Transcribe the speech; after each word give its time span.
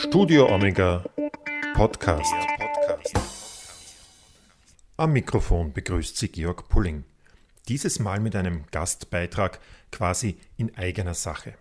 Studio 0.00 0.46
Omega 0.54 1.02
Podcast. 1.74 2.32
Am 4.96 5.12
Mikrofon 5.12 5.72
begrüßt 5.72 6.16
Sie 6.16 6.28
Georg 6.28 6.68
Pulling. 6.68 7.02
Dieses 7.66 7.98
Mal 7.98 8.20
mit 8.20 8.36
einem 8.36 8.62
Gastbeitrag 8.70 9.58
quasi 9.90 10.38
in 10.56 10.76
eigener 10.76 11.14
Sache. 11.14 11.54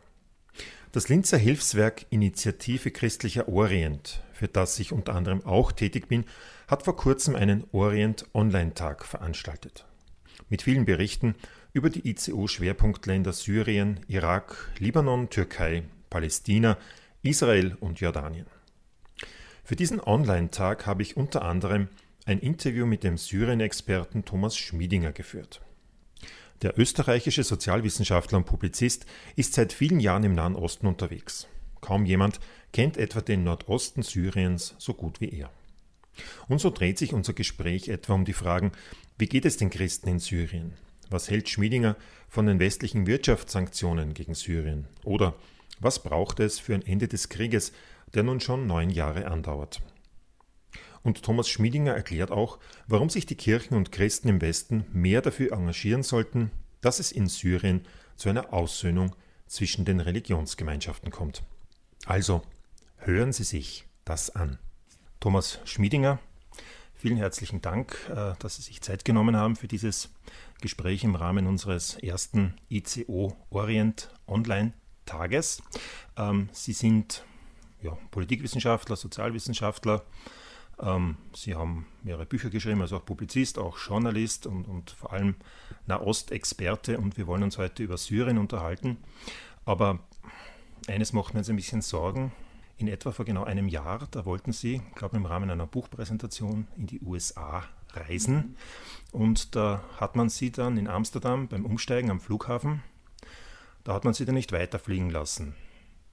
Das 0.91 1.09
Linzer 1.09 1.39
Hilfswerk 1.39 2.05
Initiative 2.11 2.91
Christlicher 2.91 3.47
Orient, 3.47 4.21
für 4.34 4.47
das 4.47 4.77
ich 4.79 4.91
unter 4.91 5.15
anderem 5.15 5.43
auch 5.43 5.71
tätig 5.71 6.07
bin, 6.07 6.23
hat 6.67 6.83
vor 6.83 6.95
kurzem 6.95 7.35
einen 7.35 7.63
Orient 7.71 8.27
Online-Tag 8.35 9.04
veranstaltet. 9.04 9.85
Mit 10.47 10.61
vielen 10.61 10.85
Berichten 10.85 11.33
über 11.73 11.89
die 11.89 12.07
ICO-Schwerpunktländer 12.07 13.33
Syrien, 13.33 13.99
Irak, 14.07 14.71
Libanon, 14.77 15.31
Türkei, 15.31 15.83
Palästina, 16.11 16.77
Israel 17.28 17.75
und 17.82 18.00
Jordanien. 18.00 18.46
Für 19.63 19.76
diesen 19.76 19.99
Online-Tag 19.99 20.85
habe 20.85 21.02
ich 21.02 21.18
unter 21.18 21.44
anderem 21.44 21.90
ein 22.26 22.40
Interview 22.40 22.85
mit 22.85 23.04
dem 23.04 23.18
Syrien-Experten 23.18 24.23
Thomas 24.23 24.55
Schmiedinger 24.55 25.12
geführt. 25.12 25.62
Der 26.62 26.80
österreichische 26.80 27.44
Sozialwissenschaftler 27.44 28.38
und 28.38 28.45
Publizist 28.45 29.05
ist 29.35 29.54
seit 29.54 29.73
vielen 29.73 29.99
Jahren 29.99 30.23
im 30.23 30.35
Nahen 30.35 30.55
Osten 30.55 30.88
unterwegs. 30.88 31.48
Kaum 31.82 32.05
jemand 32.05 32.40
kennt 32.71 32.98
etwa 32.98 33.21
den 33.21 33.44
Nordosten 33.44 34.04
Syriens 34.04 34.76
so 34.77 34.94
gut 34.94 35.20
wie 35.21 35.30
er. 35.30 35.52
Und 36.48 36.59
so 36.59 36.70
dreht 36.70 36.98
sich 36.98 37.13
unser 37.13 37.34
Gespräch 37.34 37.90
etwa 37.90 38.13
um 38.13 38.26
die 38.26 38.34
Fragen, 38.34 38.71
wie 39.18 39.27
geht 39.27 39.46
es 39.46 39.57
den 39.57 39.70
Christen 39.70 40.07
in 40.07 40.20
Syrien? 40.20 40.73
Was 41.09 41.30
hält 41.30 41.49
Schmiedinger 41.49 41.96
von 42.27 42.46
den 42.46 42.59
westlichen 42.59 43.05
Wirtschaftssanktionen 43.05 44.13
gegen 44.13 44.34
Syrien? 44.34 44.88
Oder 45.04 45.35
was 45.80 46.02
braucht 46.02 46.40
es 46.40 46.59
für 46.59 46.73
ein 46.73 46.81
Ende 46.81 47.08
des 47.08 47.30
Krieges, 47.30 47.72
der 48.13 48.23
nun 48.23 48.40
schon 48.40 48.68
neun 48.68 48.90
Jahre 48.90 49.27
andauert? 49.27 49.81
Und 51.04 51.24
Thomas 51.24 51.48
Schmiedinger 51.48 51.93
erklärt 51.93 52.32
auch, 52.32 52.60
warum 52.88 53.10
sich 53.10 53.26
die 53.26 53.35
Kirchen 53.35 53.76
und 53.76 53.91
Christen 53.91 54.27
im 54.27 54.41
Westen 54.41 54.85
mehr 54.91 55.21
dafür 55.21 55.54
engagieren 55.54 56.04
sollten, 56.04 56.51
dass 56.82 56.99
es 56.99 57.12
in 57.12 57.27
Syrien 57.27 57.85
zu 58.16 58.29
einer 58.29 58.54
Aussöhnung 58.54 59.16
zwischen 59.46 59.85
den 59.85 59.99
Religionsgemeinschaften 59.99 61.12
kommt. 61.12 61.43
Also, 62.05 62.41
hören 62.98 63.32
Sie 63.32 63.44
sich 63.44 63.85
das 64.03 64.35
an. 64.35 64.59
Thomas 65.19 65.59
Schmiedinger, 65.66 66.19
vielen 66.94 67.18
herzlichen 67.18 67.62
Dank, 67.62 67.97
äh, 68.09 68.34
dass 68.40 68.57
Sie 68.57 68.62
sich 68.62 68.81
Zeit 68.81 69.06
genommen 69.06 69.35
haben 69.35 69.56
für 69.56 69.68
dieses 69.68 70.09
Gespräch 70.62 71.03
im 71.03 71.16
Rahmen 71.16 71.47
unseres 71.47 71.96
ersten 71.96 72.56
ICO 72.69 73.35
Orient 73.50 74.09
Online 74.28 74.73
Tages. 75.08 75.63
Ähm, 76.16 76.50
Sie 76.52 76.74
sind 76.74 77.24
ja, 77.81 77.97
Politikwissenschaftler, 78.12 78.96
Sozialwissenschaftler. 78.96 80.03
Ähm, 80.80 81.18
Sie 81.34 81.56
haben 81.56 81.88
mehrere 82.03 82.25
Bücher 82.25 82.50
geschrieben, 82.50 82.81
also 82.81 82.97
auch 82.97 83.06
Publizist, 83.06 83.58
auch 83.58 83.78
Journalist 83.80 84.46
und, 84.46 84.68
und 84.68 84.91
vor 84.91 85.13
allem 85.13 85.35
Nahostexperte. 85.88 87.00
Und 87.00 87.18
wir 87.18 87.28
wollen 87.28 87.44
uns 87.44 87.58
heute 87.58 87.84
über 87.84 87.97
Syrien 87.97 88.38
unterhalten. 88.38 88.97
Aber 89.66 90.00
eines 90.88 91.13
macht 91.13 91.34
mir 91.34 91.40
jetzt 91.40 91.50
ein 91.50 91.56
bisschen 91.56 91.81
Sorgen. 91.81 92.31
In 92.78 92.88
etwa 92.88 93.12
vor 93.12 93.25
genau 93.25 93.44
einem 93.44 93.68
Jahr, 93.68 94.08
da 94.12 94.25
wollten 94.25 94.52
Sie, 94.52 94.81
glaube 94.94 95.18
im 95.18 95.25
Rahmen 95.25 95.50
einer 95.50 95.66
Buchpräsentation 95.66 96.68
in 96.78 96.85
die 96.85 97.02
USA 97.02 97.63
reisen. 97.94 98.56
Und 99.12 99.56
da 99.56 99.84
hat 100.00 100.16
man 100.16 100.30
Sie 100.30 100.52
dann 100.52 100.78
in 100.78 100.88
Amsterdam 100.88 101.47
beim 101.47 101.66
Umsteigen 101.66 102.12
am 102.12 102.19
Flughafen 102.19 102.84
da 103.88 103.94
hat 103.94 104.03
man 104.03 104.13
sie 104.13 104.25
dann 104.25 104.35
nicht 104.35 104.52
weiterfliegen 104.52 105.09
lassen. 105.09 105.56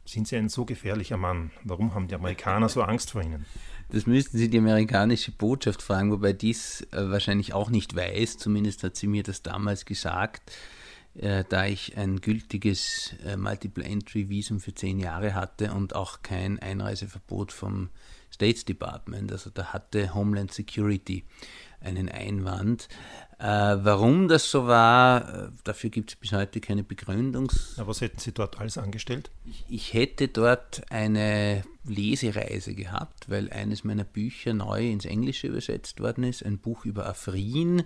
Sind 0.04 0.28
Sie 0.28 0.36
ein 0.36 0.48
so 0.48 0.64
gefährlicher 0.64 1.16
Mann? 1.16 1.50
Warum 1.64 1.92
haben 1.92 2.06
die 2.06 2.14
Amerikaner 2.14 2.68
so 2.68 2.82
Angst 2.82 3.10
vor 3.10 3.20
Ihnen? 3.20 3.46
Das 3.88 4.06
müssten 4.06 4.38
Sie 4.38 4.48
die 4.48 4.58
amerikanische 4.58 5.32
Botschaft 5.32 5.82
fragen, 5.82 6.12
wobei 6.12 6.32
dies 6.32 6.82
äh, 6.92 7.10
wahrscheinlich 7.10 7.52
auch 7.52 7.70
nicht 7.70 7.96
weiß. 7.96 8.38
Zumindest 8.38 8.84
hat 8.84 8.94
sie 8.94 9.08
mir 9.08 9.24
das 9.24 9.42
damals 9.42 9.86
gesagt, 9.86 10.52
äh, 11.16 11.42
da 11.48 11.66
ich 11.66 11.96
ein 11.96 12.20
gültiges 12.20 13.16
äh, 13.26 13.36
Multiple 13.36 13.82
Entry 13.82 14.28
Visum 14.28 14.60
für 14.60 14.74
zehn 14.74 15.00
Jahre 15.00 15.34
hatte 15.34 15.72
und 15.72 15.96
auch 15.96 16.22
kein 16.22 16.60
Einreiseverbot 16.60 17.50
vom 17.50 17.90
State 18.32 18.66
Department. 18.66 19.32
Also 19.32 19.50
da 19.50 19.72
hatte 19.72 20.14
Homeland 20.14 20.52
Security 20.52 21.24
einen 21.84 22.08
Einwand. 22.08 22.88
Äh, 23.38 23.46
warum 23.46 24.28
das 24.28 24.50
so 24.50 24.66
war, 24.66 25.46
äh, 25.46 25.48
dafür 25.64 25.90
gibt 25.90 26.10
es 26.10 26.16
bis 26.16 26.32
heute 26.32 26.60
keine 26.60 26.84
Begründung. 26.84 27.50
was 27.76 28.00
hätten 28.00 28.18
Sie 28.18 28.32
dort 28.32 28.60
alles 28.60 28.78
angestellt? 28.78 29.30
Ich, 29.44 29.64
ich, 29.68 29.92
hätte 29.92 30.28
dort 30.28 30.82
eine 30.90 31.64
Lesereise 31.84 32.74
gehabt, 32.74 33.28
weil 33.28 33.50
eines 33.50 33.82
meiner 33.82 34.04
Bücher 34.04 34.54
neu 34.54 34.88
ins 34.88 35.04
Englische 35.04 35.48
übersetzt 35.48 36.00
worden 36.00 36.24
ist, 36.24 36.44
ein 36.44 36.58
Buch 36.58 36.84
über 36.84 37.06
Afrin, 37.06 37.82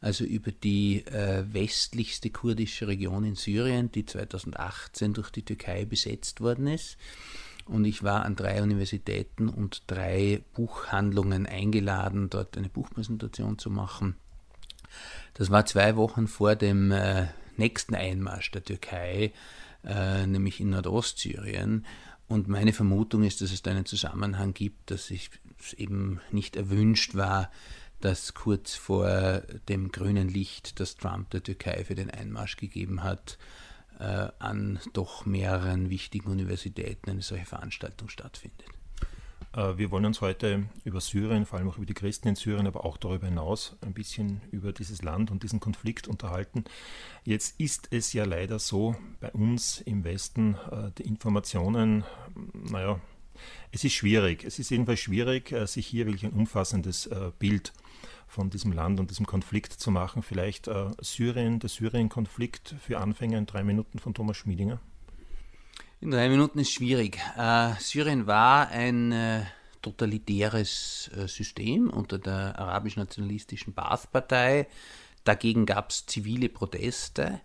also 0.00 0.24
über 0.24 0.52
die 0.52 1.06
äh, 1.06 1.44
westlichste 1.50 2.28
kurdische 2.28 2.86
Region 2.86 3.24
in 3.24 3.34
Syrien, 3.34 3.90
die 3.90 4.04
2018 4.04 5.14
durch 5.14 5.30
die 5.30 5.42
Türkei 5.42 5.86
besetzt 5.86 6.42
worden 6.42 6.66
ist. 6.66 6.98
Und 7.66 7.84
ich 7.84 8.02
war 8.02 8.24
an 8.24 8.36
drei 8.36 8.62
Universitäten 8.62 9.48
und 9.48 9.82
drei 9.86 10.42
Buchhandlungen 10.54 11.46
eingeladen, 11.46 12.28
dort 12.30 12.56
eine 12.56 12.68
Buchpräsentation 12.68 13.58
zu 13.58 13.70
machen. 13.70 14.16
Das 15.34 15.50
war 15.50 15.64
zwei 15.64 15.96
Wochen 15.96 16.26
vor 16.28 16.56
dem 16.56 16.90
äh, 16.90 17.28
nächsten 17.56 17.94
Einmarsch 17.94 18.50
der 18.50 18.64
Türkei, 18.64 19.32
äh, 19.84 20.26
nämlich 20.26 20.60
in 20.60 20.70
Nordostsyrien. 20.70 21.86
Und 22.28 22.48
meine 22.48 22.72
Vermutung 22.72 23.24
ist, 23.24 23.40
dass 23.40 23.52
es 23.52 23.62
da 23.62 23.70
einen 23.70 23.86
Zusammenhang 23.86 24.54
gibt, 24.54 24.90
dass 24.90 25.10
es 25.10 25.74
eben 25.74 26.20
nicht 26.30 26.56
erwünscht 26.56 27.14
war, 27.14 27.50
dass 28.00 28.34
kurz 28.34 28.74
vor 28.74 29.42
dem 29.68 29.92
grünen 29.92 30.28
Licht, 30.28 30.80
das 30.80 30.96
Trump 30.96 31.30
der 31.30 31.42
Türkei 31.42 31.84
für 31.84 31.94
den 31.94 32.10
Einmarsch 32.10 32.56
gegeben 32.56 33.02
hat, 33.02 33.38
an 34.02 34.78
doch 34.92 35.26
mehreren 35.26 35.90
wichtigen 35.90 36.30
Universitäten 36.30 37.10
eine 37.10 37.22
solche 37.22 37.46
Veranstaltung 37.46 38.08
stattfindet. 38.08 38.66
Äh, 39.54 39.76
wir 39.76 39.90
wollen 39.90 40.04
uns 40.04 40.20
heute 40.20 40.66
über 40.84 41.00
Syrien, 41.00 41.46
vor 41.46 41.58
allem 41.58 41.68
auch 41.68 41.76
über 41.76 41.86
die 41.86 41.94
Christen 41.94 42.28
in 42.28 42.36
Syrien, 42.36 42.66
aber 42.66 42.84
auch 42.84 42.96
darüber 42.96 43.26
hinaus 43.26 43.76
ein 43.82 43.92
bisschen 43.92 44.40
über 44.50 44.72
dieses 44.72 45.02
Land 45.02 45.30
und 45.30 45.42
diesen 45.42 45.60
Konflikt 45.60 46.08
unterhalten. 46.08 46.64
Jetzt 47.24 47.60
ist 47.60 47.88
es 47.90 48.12
ja 48.12 48.24
leider 48.24 48.58
so 48.58 48.96
bei 49.20 49.30
uns 49.30 49.80
im 49.80 50.04
Westen, 50.04 50.56
äh, 50.70 50.90
die 50.98 51.04
Informationen, 51.04 52.04
naja, 52.52 53.00
es 53.70 53.84
ist 53.84 53.92
schwierig. 53.92 54.44
Es 54.44 54.58
ist 54.58 54.70
jedenfalls 54.70 55.00
schwierig, 55.00 55.54
sich 55.66 55.86
hier 55.86 56.06
wirklich 56.06 56.24
ein 56.24 56.32
umfassendes 56.32 57.08
Bild 57.38 57.72
von 58.32 58.48
diesem 58.48 58.72
Land 58.72 58.98
und 58.98 59.10
diesem 59.10 59.26
Konflikt 59.26 59.74
zu 59.74 59.90
machen. 59.90 60.22
Vielleicht 60.22 60.66
äh, 60.66 60.90
Syrien, 61.00 61.58
der 61.58 61.68
Syrien-Konflikt 61.68 62.74
für 62.80 62.98
Anfänger 62.98 63.36
in 63.36 63.46
drei 63.46 63.62
Minuten 63.62 63.98
von 63.98 64.14
Thomas 64.14 64.38
Schmiedinger. 64.38 64.80
In 66.00 66.10
drei 66.10 66.28
Minuten 66.30 66.58
ist 66.58 66.72
schwierig. 66.72 67.18
Äh, 67.36 67.74
Syrien 67.78 68.26
war 68.26 68.68
ein 68.68 69.12
äh, 69.12 69.42
totalitäres 69.82 71.10
äh, 71.14 71.28
System 71.28 71.90
unter 71.90 72.18
der 72.18 72.58
arabisch-nationalistischen 72.58 73.74
Baath-Partei. 73.74 74.66
Dagegen 75.24 75.66
gab 75.66 75.90
es 75.90 76.06
zivile 76.06 76.48
Proteste 76.48 77.40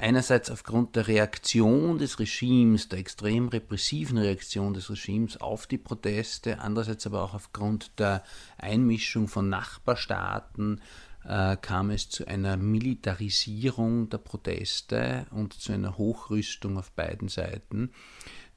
einerseits 0.00 0.50
aufgrund 0.50 0.96
der 0.96 1.08
Reaktion 1.08 1.98
des 1.98 2.18
Regimes, 2.18 2.88
der 2.88 2.98
extrem 2.98 3.48
repressiven 3.48 4.18
Reaktion 4.18 4.74
des 4.74 4.90
Regimes 4.90 5.40
auf 5.40 5.66
die 5.66 5.78
Proteste, 5.78 6.60
andererseits 6.60 7.06
aber 7.06 7.22
auch 7.22 7.34
aufgrund 7.34 7.98
der 7.98 8.22
Einmischung 8.58 9.28
von 9.28 9.48
Nachbarstaaten 9.48 10.80
äh, 11.24 11.56
kam 11.56 11.90
es 11.90 12.08
zu 12.08 12.26
einer 12.26 12.56
Militarisierung 12.56 14.08
der 14.08 14.18
Proteste 14.18 15.26
und 15.30 15.54
zu 15.54 15.72
einer 15.72 15.98
Hochrüstung 15.98 16.78
auf 16.78 16.90
beiden 16.92 17.28
Seiten, 17.28 17.92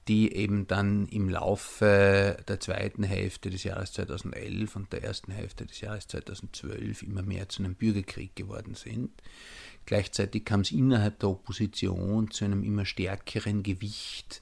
die 0.08 0.34
eben 0.34 0.68
dann 0.68 1.08
im 1.08 1.30
Laufe 1.30 2.38
der 2.48 2.60
zweiten 2.60 3.04
Hälfte 3.04 3.50
des 3.50 3.64
Jahres 3.64 3.94
2011 3.94 4.76
und 4.76 4.94
der 4.94 5.04
ersten 5.04 5.32
Hälfte 5.32 5.66
des 5.66 5.82
Jahres 5.82 6.08
2012 6.08 7.04
immer 7.04 7.22
mehr 7.22 7.50
zu 7.50 7.64
einem 7.64 7.76
Bürgerkrieg 7.76 8.36
geworden 8.36 8.76
sind. 8.76 9.12
Gleichzeitig 9.86 10.46
kam 10.46 10.62
es 10.62 10.72
innerhalb 10.72 11.20
der 11.20 11.30
Opposition 11.30 12.32
zu 12.32 12.46
einem 12.46 12.64
immer 12.64 12.86
stärkeren 12.86 13.64
Gewicht 13.64 14.42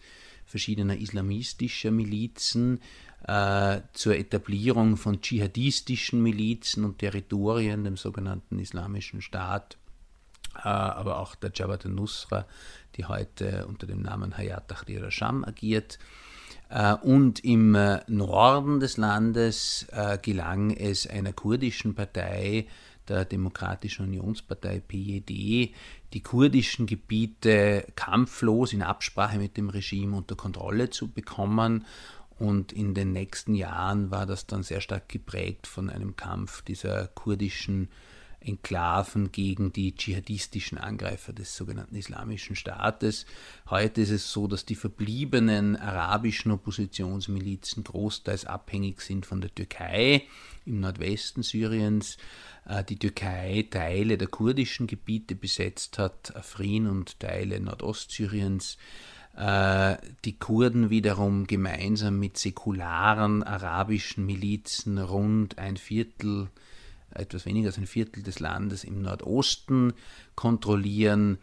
verschiedener 0.50 0.98
islamistischer 0.98 1.92
Milizen, 1.92 2.82
äh, 3.28 3.82
zur 3.94 4.16
Etablierung 4.16 4.98
von 4.98 5.22
dschihadistischen 5.22 6.24
Milizen 6.24 6.86
und 6.86 7.00
Territorien, 7.00 7.84
dem 7.84 7.98
sogenannten 7.98 8.60
Islamischen 8.60 9.22
Staat, 9.22 9.78
äh, 10.56 10.68
aber 10.68 11.20
auch 11.20 11.36
der 11.36 11.52
Jabhat 11.54 11.86
al-Nusra, 11.86 12.46
die 12.96 13.06
heute 13.06 13.68
unter 13.68 13.86
dem 13.86 14.02
Namen 14.02 14.38
Hayat 14.38 14.70
Tahrir 14.70 15.04
al-Sham 15.04 15.44
agiert. 15.44 16.00
Äh, 16.70 16.96
und 16.96 17.44
im 17.44 17.76
äh, 17.76 18.02
Norden 18.08 18.80
des 18.80 18.98
Landes 18.98 19.86
äh, 19.92 20.18
gelang 20.20 20.72
es 20.72 21.06
einer 21.06 21.34
kurdischen 21.34 21.94
Partei, 21.94 22.68
der 23.10 23.26
Demokratischen 23.26 24.06
Unionspartei 24.06 24.80
PED 24.80 25.74
die 26.14 26.24
kurdischen 26.24 26.86
Gebiete 26.86 27.86
kampflos 27.96 28.74
in 28.74 28.82
Absprache 28.82 29.38
mit 29.38 29.58
dem 29.58 29.70
Regime 29.70 30.16
unter 30.16 30.36
Kontrolle 30.36 30.90
zu 30.90 31.10
bekommen. 31.10 31.86
Und 32.38 32.72
in 32.72 32.94
den 32.94 33.12
nächsten 33.12 33.54
Jahren 33.54 34.12
war 34.12 34.26
das 34.26 34.48
dann 34.48 34.64
sehr 34.64 34.80
stark 34.80 35.10
geprägt 35.10 35.68
von 35.68 35.90
einem 35.90 36.16
Kampf 36.16 36.62
dieser 36.62 37.08
kurdischen 37.08 37.90
Enklaven 38.42 39.32
gegen 39.32 39.74
die 39.74 39.96
dschihadistischen 39.96 40.78
Angreifer 40.78 41.34
des 41.34 41.56
sogenannten 41.56 41.96
Islamischen 41.96 42.56
Staates. 42.56 43.26
Heute 43.70 44.02
ist 44.02 44.12
es 44.12 44.32
so, 44.32 44.48
dass 44.48 44.66
die 44.66 44.76
verbliebenen 44.76 45.76
arabischen 45.76 46.52
Oppositionsmilizen 46.52 47.84
großteils 47.84 48.46
abhängig 48.46 49.02
sind 49.02 49.26
von 49.26 49.42
der 49.42 49.54
Türkei 49.54 50.24
im 50.66 50.80
Nordwesten 50.80 51.44
Syriens. 51.44 52.18
Äh, 52.66 52.84
die 52.84 52.98
Türkei 52.98 53.68
Teile 53.70 54.18
der 54.18 54.28
kurdischen 54.28 54.88
Gebiete 54.88 55.36
besetzt 55.36 55.98
hat, 55.98 56.36
Afrin 56.36 56.88
und 56.88 57.20
Teile 57.20 57.60
Nordostsyriens 57.60 58.78
äh, 59.36 59.98
die 60.26 60.38
Kurden 60.38 60.90
wiederum 60.90 61.48
gemeinsam 61.48 62.20
mit 62.20 62.38
säkularen 62.38 63.44
arabischen 63.44 64.26
Milizen 64.26 64.98
rund 64.98 65.58
ein 65.58 65.78
Viertel 65.78 66.50
etwas 67.12 67.46
weniger 67.46 67.68
als 67.68 67.78
ein 67.78 67.88
Viertel 67.88 68.24
des 68.24 68.40
Landes 68.40 68.84
im 68.84 69.02
Nordosten 69.02 69.94
kontrollieren 70.36 71.40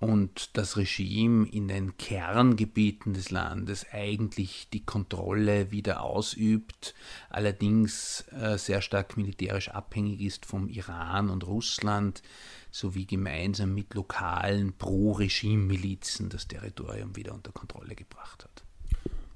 und 0.00 0.56
das 0.56 0.78
Regime 0.78 1.46
in 1.46 1.68
den 1.68 1.98
Kerngebieten 1.98 3.12
des 3.12 3.30
Landes 3.30 3.86
eigentlich 3.92 4.68
die 4.72 4.84
Kontrolle 4.84 5.70
wieder 5.70 6.02
ausübt, 6.02 6.94
allerdings 7.28 8.24
äh, 8.32 8.56
sehr 8.56 8.80
stark 8.80 9.18
militärisch 9.18 9.68
abhängig 9.68 10.22
ist 10.22 10.46
vom 10.46 10.68
Iran 10.68 11.28
und 11.28 11.46
Russland 11.46 12.22
sowie 12.70 13.04
gemeinsam 13.04 13.74
mit 13.74 13.92
lokalen 13.94 14.72
Pro-Regime-Milizen 14.72 16.30
das 16.30 16.48
Territorium 16.48 17.14
wieder 17.16 17.34
unter 17.34 17.52
Kontrolle 17.52 17.94
gebracht 17.94 18.44
hat. 18.44 18.64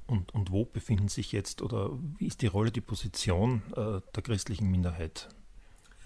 Und, 0.07 0.35
und 0.35 0.51
wo 0.51 0.65
befinden 0.65 1.09
sich 1.09 1.33
jetzt 1.33 1.61
oder 1.61 1.91
wie 2.19 2.27
ist 2.27 2.41
die 2.43 2.47
Rolle, 2.47 2.71
die 2.71 2.81
Position 2.81 3.63
äh, 3.77 4.01
der 4.15 4.23
christlichen 4.23 4.71
Minderheit 4.71 5.29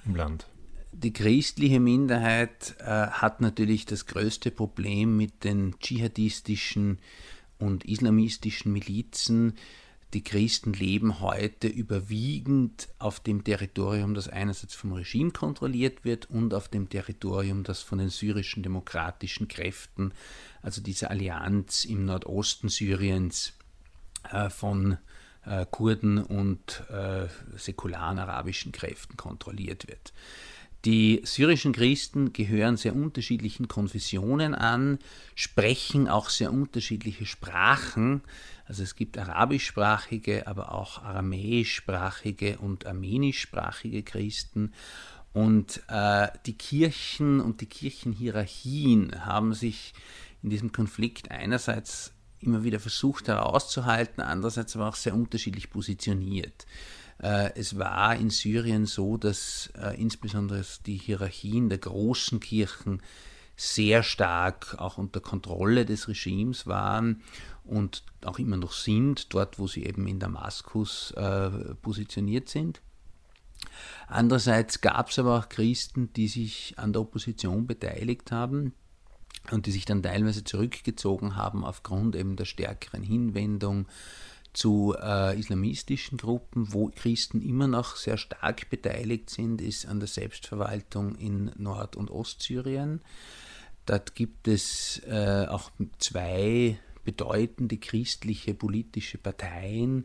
im 0.09 0.17
Land? 0.17 0.47
Die 0.93 1.13
christliche 1.13 1.79
Minderheit 1.79 2.75
äh, 2.81 2.85
hat 2.85 3.41
natürlich 3.41 3.87
das 3.87 4.07
größte 4.07 4.51
Problem 4.51 5.17
mit 5.17 5.45
den 5.45 5.77
dschihadistischen 5.79 6.99
und 7.59 7.85
islamistischen 7.85 8.73
Milizen. 8.73 9.55
Die 10.15 10.25
Christen 10.25 10.73
leben 10.73 11.21
heute 11.21 11.69
überwiegend 11.69 12.89
auf 12.99 13.21
dem 13.21 13.45
Territorium, 13.45 14.15
das 14.15 14.29
einerseits 14.29 14.75
vom 14.75 14.95
Regime 14.95 15.33
kontrolliert 15.33 16.05
wird 16.05 16.31
und 16.31 16.55
auf 16.55 16.69
dem 16.69 16.89
Territorium, 16.89 17.63
das 17.63 17.83
von 17.83 17.99
den 17.99 18.09
syrischen 18.09 18.63
demokratischen 18.63 19.47
Kräften, 19.47 20.13
also 20.63 20.81
dieser 20.81 21.11
Allianz 21.11 21.85
im 21.85 22.07
Nordosten 22.07 22.71
Syriens, 22.71 23.53
äh, 24.33 24.49
von 24.49 24.97
äh, 25.45 25.67
Kurden 25.71 26.19
und 26.19 26.85
äh, 26.91 27.27
säkularen 27.57 28.19
arabischen 28.19 28.73
Kräften 28.73 29.17
kontrolliert 29.17 29.89
wird. 29.89 30.13
Die 30.85 31.23
syrischen 31.25 31.73
Christen 31.73 32.33
gehören 32.33 32.77
sehr 32.77 32.95
unterschiedlichen 32.95 33.67
Konfessionen 33.67 34.55
an, 34.55 35.01
sprechen 35.35 36.09
auch 36.09 36.31
sehr 36.31 36.53
unterschiedliche 36.53 37.27
Sprachen. 37.27 38.23
Also 38.65 38.85
es 38.85 38.95
gibt 38.95 39.19
arabischsprachige, 39.19 40.47
aber 40.47 40.73
auch 40.73 41.03
aramäischsprachige 41.03 42.59
und 42.59 42.87
armenischsprachige 42.87 44.05
Christen. 44.05 44.73
Und 45.33 45.83
äh, 45.89 46.29
die 46.47 46.57
Kirchen 46.57 47.41
und 47.41 47.61
die 47.61 47.67
Kirchenhierarchien 47.67 49.25
haben 49.25 49.55
sich 49.55 49.95
in 50.43 50.51
diesem 50.51 50.71
Konflikt 50.71 51.31
einerseits 51.33 52.13
immer 52.41 52.65
wieder 52.65 52.81
versucht 52.81 53.29
herauszuhalten, 53.29 54.23
andererseits 54.23 54.77
aber 54.77 54.89
auch 54.89 54.95
sehr 54.95 55.15
unterschiedlich 55.15 55.71
positioniert. 55.71 56.67
Äh, 57.23 57.53
es 57.57 57.79
war 57.79 58.15
in 58.17 58.31
Syrien 58.31 58.87
so, 58.87 59.17
dass 59.17 59.73
äh, 59.81 60.01
insbesondere 60.01 60.65
die 60.87 60.97
Hierarchien 60.97 61.69
der 61.69 61.79
großen 61.79 62.41
Kirchen 62.41 63.03
sehr 63.57 64.05
stark 64.05 64.77
auch 64.79 64.99
unter 64.99 65.21
Kontrolle 65.21 65.85
des 65.85 66.07
Regimes 66.07 66.69
waren 66.69 67.23
und 67.65 68.05
auch 68.25 68.39
immer 68.39 68.57
noch 68.57 68.73
sind, 68.73 69.35
dort 69.35 69.59
wo 69.59 69.67
sie 69.67 69.85
eben 69.85 70.07
in 70.07 70.21
Damaskus 70.21 71.11
äh, 71.13 71.51
positioniert 71.83 72.49
sind. 72.49 72.81
Andererseits 74.07 74.81
gab 74.81 75.11
es 75.11 75.19
aber 75.19 75.39
auch 75.39 75.49
Christen, 75.49 76.13
die 76.13 76.29
sich 76.29 76.75
an 76.79 76.93
der 76.93 77.03
Opposition 77.03 77.67
beteiligt 77.67 78.31
haben, 78.31 78.75
und 79.53 79.67
die 79.67 79.71
sich 79.71 79.85
dann 79.85 80.03
teilweise 80.03 80.45
zurückgezogen 80.45 81.37
haben 81.37 81.65
aufgrund 81.65 82.17
eben 82.17 82.37
der 82.37 82.45
stärkeren 82.45 83.03
Hinwendung 83.03 83.87
zu 84.53 84.95
äh, 85.01 85.39
islamistischen 85.39 86.19
Gruppen, 86.19 86.73
wo 86.73 86.89
Christen 86.89 87.41
immer 87.43 87.69
noch 87.69 87.97
sehr 87.97 88.17
stark 88.17 88.71
beteiligt 88.71 89.31
sind, 89.31 89.61
ist 89.61 89.87
an 89.87 90.01
der 90.01 90.09
Selbstverwaltung 90.09 91.15
in 91.17 91.53
Nord- 91.57 91.97
und 91.97 92.11
Ostsyrien. 92.11 93.01
Dort 93.87 94.15
gibt 94.15 94.49
es 94.49 95.01
äh, 95.07 95.47
auch 95.49 95.71
zwei 95.99 96.79
bedeutende 97.05 97.79
christliche 97.79 98.53
politische 98.53 99.17
Parteien, 99.17 100.05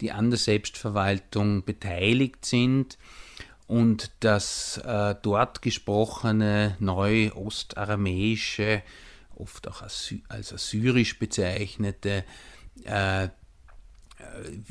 die 0.00 0.12
an 0.12 0.30
der 0.30 0.38
Selbstverwaltung 0.38 1.64
beteiligt 1.64 2.44
sind 2.44 2.98
und 3.66 4.10
das 4.20 4.78
äh, 4.78 5.14
dort 5.22 5.62
gesprochene 5.62 6.76
Neu-Ostaramäische, 6.80 8.82
oft 9.34 9.68
auch 9.68 9.82
als, 9.82 10.14
als 10.28 10.52
assyrisch 10.52 11.18
bezeichnete, 11.18 12.24
äh, 12.84 13.24
äh, 13.24 13.28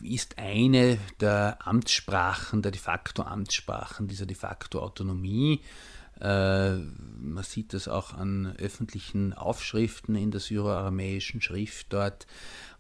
ist 0.04 0.38
eine 0.38 0.98
der 1.20 1.58
Amtssprachen, 1.62 2.62
der 2.62 2.72
de 2.72 2.80
facto 2.80 3.24
Amtssprachen 3.24 4.08
dieser 4.08 4.26
de 4.26 4.36
facto 4.36 4.82
Autonomie. 4.82 5.62
Äh, 6.20 6.78
man 6.78 7.44
sieht 7.44 7.74
das 7.74 7.88
auch 7.88 8.14
an 8.14 8.56
öffentlichen 8.58 9.34
Aufschriften 9.34 10.16
in 10.16 10.32
der 10.32 10.40
syroaramäischen 10.40 11.42
Schrift 11.42 11.92
dort. 11.92 12.28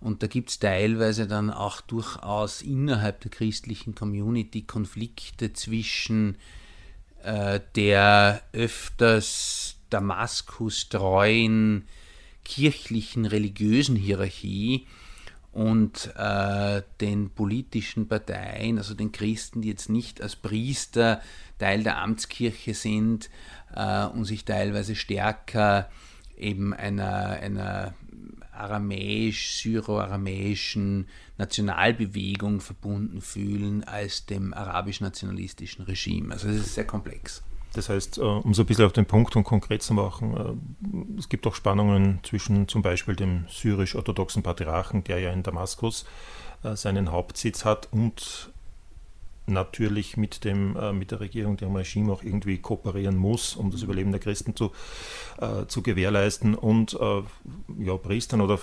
Und 0.03 0.21
da 0.21 0.27
gibt 0.27 0.49
es 0.49 0.59
teilweise 0.59 1.27
dann 1.27 1.49
auch 1.49 1.79
durchaus 1.79 2.61
innerhalb 2.61 3.21
der 3.21 3.31
christlichen 3.31 3.95
Community 3.95 4.63
Konflikte 4.63 5.53
zwischen 5.53 6.35
äh, 7.23 7.61
der 7.77 8.41
öfters 8.51 9.77
Damaskus 9.89 10.89
treuen 10.89 11.87
kirchlichen 12.43 13.25
religiösen 13.25 13.95
Hierarchie 13.95 14.87
und 15.53 16.13
äh, 16.17 16.81
den 16.99 17.29
politischen 17.29 18.09
Parteien, 18.09 18.79
also 18.79 18.95
den 18.95 19.13
Christen, 19.13 19.61
die 19.61 19.69
jetzt 19.69 19.89
nicht 19.89 20.21
als 20.21 20.35
Priester 20.35 21.21
Teil 21.59 21.81
der 21.81 21.99
Amtskirche 21.99 22.73
sind 22.73 23.29
äh, 23.73 24.05
und 24.07 24.25
sich 24.25 24.43
teilweise 24.43 24.97
stärker 24.97 25.89
eben 26.35 26.73
einer, 26.73 27.39
einer 27.39 27.93
aramäisch, 28.53 29.57
syro-aramäischen 29.57 31.07
Nationalbewegung 31.37 32.61
verbunden 32.61 33.21
fühlen 33.21 33.83
als 33.83 34.25
dem 34.25 34.53
arabisch-nationalistischen 34.53 35.85
Regime. 35.85 36.33
Also 36.33 36.47
es 36.49 36.57
ist 36.57 36.75
sehr 36.75 36.87
komplex. 36.87 37.43
Das 37.73 37.89
heißt, 37.89 38.19
äh, 38.19 38.21
um 38.21 38.53
so 38.53 38.63
ein 38.63 38.65
bisschen 38.65 38.85
auf 38.85 38.93
den 38.93 39.05
Punkt 39.05 39.35
und 39.35 39.43
konkret 39.43 39.81
zu 39.81 39.93
machen, 39.93 40.37
äh, 40.37 41.19
es 41.19 41.27
gibt 41.27 41.47
auch 41.47 41.55
Spannungen 41.55 42.19
zwischen 42.23 42.67
zum 42.67 42.81
Beispiel 42.81 43.15
dem 43.15 43.45
syrisch-orthodoxen 43.49 44.43
Patriarchen, 44.43 45.03
der 45.03 45.19
ja 45.19 45.31
in 45.31 45.43
Damaskus 45.43 46.05
äh, 46.63 46.75
seinen 46.75 47.11
Hauptsitz 47.11 47.65
hat, 47.65 47.91
und 47.91 48.52
natürlich 49.45 50.17
mit, 50.17 50.43
dem, 50.43 50.75
äh, 50.75 50.93
mit 50.93 51.11
der 51.11 51.19
Regierung, 51.19 51.57
dem 51.57 51.75
Regime 51.75 52.11
auch 52.11 52.23
irgendwie 52.23 52.59
kooperieren 52.59 53.17
muss, 53.17 53.55
um 53.55 53.71
das 53.71 53.81
mhm. 53.81 53.85
Überleben 53.85 54.11
der 54.11 54.21
Christen 54.21 54.55
zu, 54.55 54.71
äh, 55.39 55.65
zu 55.67 55.81
gewährleisten 55.81 56.55
und 56.55 56.93
äh, 56.93 57.23
ja, 57.79 57.97
Priestern 57.97 58.41
oder 58.41 58.59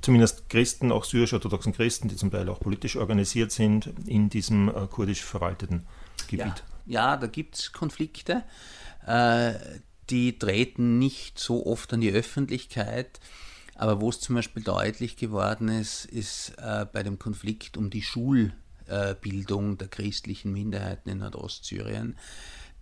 zumindest 0.00 0.48
Christen, 0.48 0.92
auch 0.92 1.04
syrisch-orthodoxen 1.04 1.72
Christen, 1.72 2.08
die 2.08 2.16
zum 2.16 2.30
Teil 2.30 2.48
auch 2.48 2.60
politisch 2.60 2.96
organisiert 2.96 3.52
sind, 3.52 3.92
in 4.06 4.28
diesem 4.28 4.68
äh, 4.68 4.86
kurdisch 4.88 5.22
verwalteten 5.22 5.86
Gebiet. 6.28 6.64
Ja, 6.86 7.12
ja 7.12 7.16
da 7.16 7.26
gibt 7.26 7.56
es 7.56 7.72
Konflikte. 7.72 8.44
Äh, 9.06 9.54
die 10.10 10.38
treten 10.38 10.98
nicht 10.98 11.38
so 11.38 11.66
oft 11.66 11.92
an 11.92 12.00
die 12.00 12.12
Öffentlichkeit. 12.12 13.20
Aber 13.74 14.00
wo 14.00 14.10
es 14.10 14.20
zum 14.20 14.36
Beispiel 14.36 14.62
deutlich 14.62 15.16
geworden 15.16 15.68
ist, 15.68 16.04
ist 16.04 16.52
äh, 16.58 16.86
bei 16.92 17.02
dem 17.02 17.18
Konflikt 17.18 17.76
um 17.76 17.90
die 17.90 18.02
Schul- 18.02 18.52
Bildung 19.20 19.78
der 19.78 19.88
christlichen 19.88 20.52
Minderheiten 20.52 21.10
in 21.10 21.18
Nordostsyrien. 21.18 22.16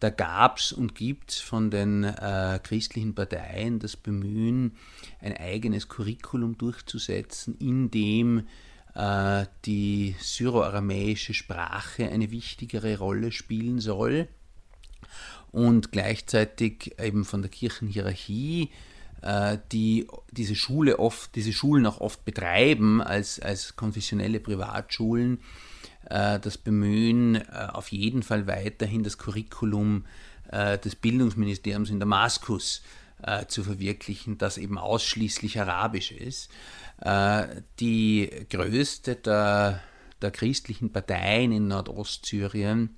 Da 0.00 0.08
gab 0.08 0.56
es 0.58 0.72
und 0.72 0.94
gibt 0.94 1.32
es 1.32 1.40
von 1.40 1.70
den 1.70 2.04
äh, 2.04 2.58
christlichen 2.62 3.14
Parteien 3.14 3.78
das 3.78 3.96
Bemühen, 3.96 4.76
ein 5.20 5.36
eigenes 5.36 5.88
Curriculum 5.88 6.56
durchzusetzen, 6.56 7.54
in 7.58 7.90
dem 7.90 8.46
äh, 8.94 9.44
die 9.66 10.16
syroaramäische 10.18 11.34
Sprache 11.34 12.08
eine 12.08 12.30
wichtigere 12.30 12.98
Rolle 12.98 13.30
spielen 13.30 13.78
soll 13.78 14.28
und 15.52 15.92
gleichzeitig 15.92 16.94
eben 16.98 17.26
von 17.26 17.42
der 17.42 17.50
Kirchenhierarchie 17.50 18.70
äh, 19.22 19.58
die 19.72 20.06
diese 20.30 20.54
Schule 20.54 20.98
oft, 20.98 21.34
diese 21.34 21.52
Schulen 21.52 21.86
auch 21.86 22.00
oft 22.00 22.24
betreiben 22.24 23.02
als, 23.02 23.38
als 23.38 23.76
konfessionelle 23.76 24.40
Privatschulen, 24.40 25.40
das 26.10 26.58
Bemühen, 26.58 27.36
äh, 27.36 27.68
auf 27.72 27.92
jeden 27.92 28.22
Fall 28.22 28.46
weiterhin 28.46 29.02
das 29.02 29.18
Curriculum 29.18 30.04
des 30.52 30.96
Bildungsministeriums 30.96 31.90
in 31.90 32.00
Damaskus 32.00 32.82
zu 33.46 33.62
verwirklichen, 33.62 34.36
das 34.36 34.58
eben 34.58 34.78
ausschließlich 34.78 35.60
arabisch 35.60 36.10
ist. 36.10 36.50
die 37.78 38.28
größte 38.50 39.14
der, 39.14 39.80
der 40.20 40.30
christlichen 40.32 40.90
Parteien 40.90 41.52
in 41.52 41.68
Nordostsyrien, 41.68 42.96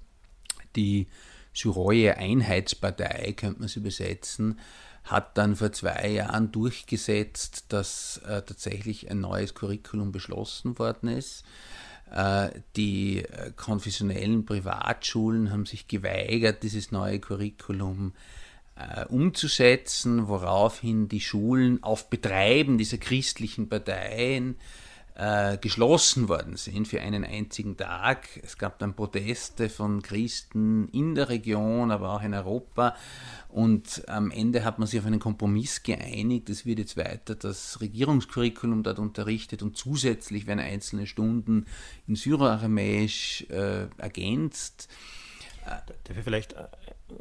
die 0.77 1.09
Syroje 1.53 2.17
Einheitspartei, 2.17 3.35
könnte 3.37 3.61
man 3.61 3.67
es 3.67 3.77
übersetzen, 3.77 4.59
hat 5.05 5.37
dann 5.37 5.57
vor 5.57 5.73
zwei 5.73 6.09
Jahren 6.09 6.53
durchgesetzt, 6.53 7.67
dass 7.69 8.19
äh, 8.19 8.43
tatsächlich 8.43 9.11
ein 9.11 9.21
neues 9.21 9.55
Curriculum 9.55 10.13
beschlossen 10.13 10.79
worden 10.79 11.09
ist. 11.09 11.45
Äh, 12.13 12.51
die 12.77 13.25
äh, 13.25 13.53
konfessionellen 13.57 14.45
Privatschulen 14.45 15.51
haben 15.51 15.65
sich 15.65 15.89
geweigert, 15.89 16.63
dieses 16.63 16.93
neue 16.93 17.19
Curriculum 17.21 18.13
äh, 18.77 19.07
umzusetzen, 19.07 20.29
woraufhin 20.29 21.09
die 21.09 21.23
Schulen 21.23 21.83
auf 21.83 22.11
Betreiben 22.11 22.77
dieser 22.77 22.99
christlichen 22.99 23.71
Parteien 23.71 24.57
äh, 25.15 25.59
geschlossen 25.59 26.29
worden 26.29 26.57
sind 26.57 26.89
für 26.89 27.01
einen 27.01 27.25
einzigen 27.25 27.77
Tag. 27.77 28.29
Es 28.43 28.57
gab 28.57 28.79
dann 28.79 28.95
Proteste 28.95 29.69
von 29.69 30.03
Christen 30.03 30.89
in 30.89 31.15
der 31.15 31.29
Region, 31.29 31.91
aber 31.91 32.13
auch 32.13 32.23
in 32.23 32.35
Europa. 32.35 32.97
Und 33.49 34.09
am 34.09 34.31
Ende 34.31 34.65
hat 34.65 34.79
man 34.79 34.89
sich 34.89 35.01
auf 35.01 35.07
einen 35.07 35.21
Kompromiss 35.21 35.83
geeinigt. 35.83 36.49
Es 36.49 36.65
wird 36.65 36.79
jetzt 36.79 36.97
weiter 36.97 37.35
das 37.35 37.81
Regierungskurriculum 37.81 38.83
dort 38.83 38.99
unterrichtet 38.99 39.63
und 39.63 39.77
zusätzlich 39.77 40.47
werden 40.47 40.61
einzelne 40.61 41.07
Stunden 41.07 41.67
in 42.07 42.17
Syroaramäisch 42.17 43.47
äh, 43.51 43.89
ergänzt. 43.99 44.89
Darf 45.65 46.17
ich 46.17 46.25
vielleicht 46.25 46.55
äh, 46.55 46.65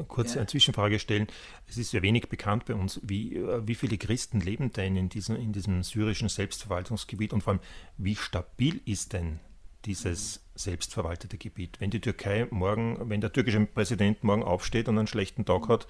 kurz 0.08 0.34
ja. 0.34 0.42
eine 0.42 0.48
Zwischenfrage 0.48 1.00
stellen? 1.00 1.28
Es 1.68 1.78
ist 1.78 1.94
ja 1.94 2.02
wenig 2.02 2.30
bekannt 2.30 2.66
bei 2.66 2.74
uns, 2.74 3.00
wie, 3.04 3.36
äh, 3.36 3.62
wie 3.66 3.76
viele 3.76 3.98
Christen 3.98 4.40
leben 4.40 4.72
denn 4.72 4.96
in 4.96 5.10
diesem, 5.10 5.36
in 5.36 5.54
diesem 5.54 5.84
syrischen 5.84 6.30
Selbstverwaltungsgebiet 6.30 7.34
und 7.34 7.44
vor 7.44 7.54
allem, 7.54 7.62
wie 7.98 8.16
stabil 8.16 8.82
ist 8.86 9.14
denn 9.14 9.40
dieses 9.86 10.44
selbstverwaltete 10.56 11.38
Gebiet? 11.38 11.80
Wenn 11.80 11.90
die 11.90 12.02
Türkei 12.02 12.48
morgen, 12.52 13.10
wenn 13.10 13.22
der 13.22 13.34
türkische 13.34 13.66
Präsident 13.66 14.24
morgen 14.24 14.44
aufsteht 14.44 14.88
und 14.88 14.98
einen 14.98 15.08
schlechten 15.08 15.46
Tag 15.46 15.68
hat, 15.68 15.88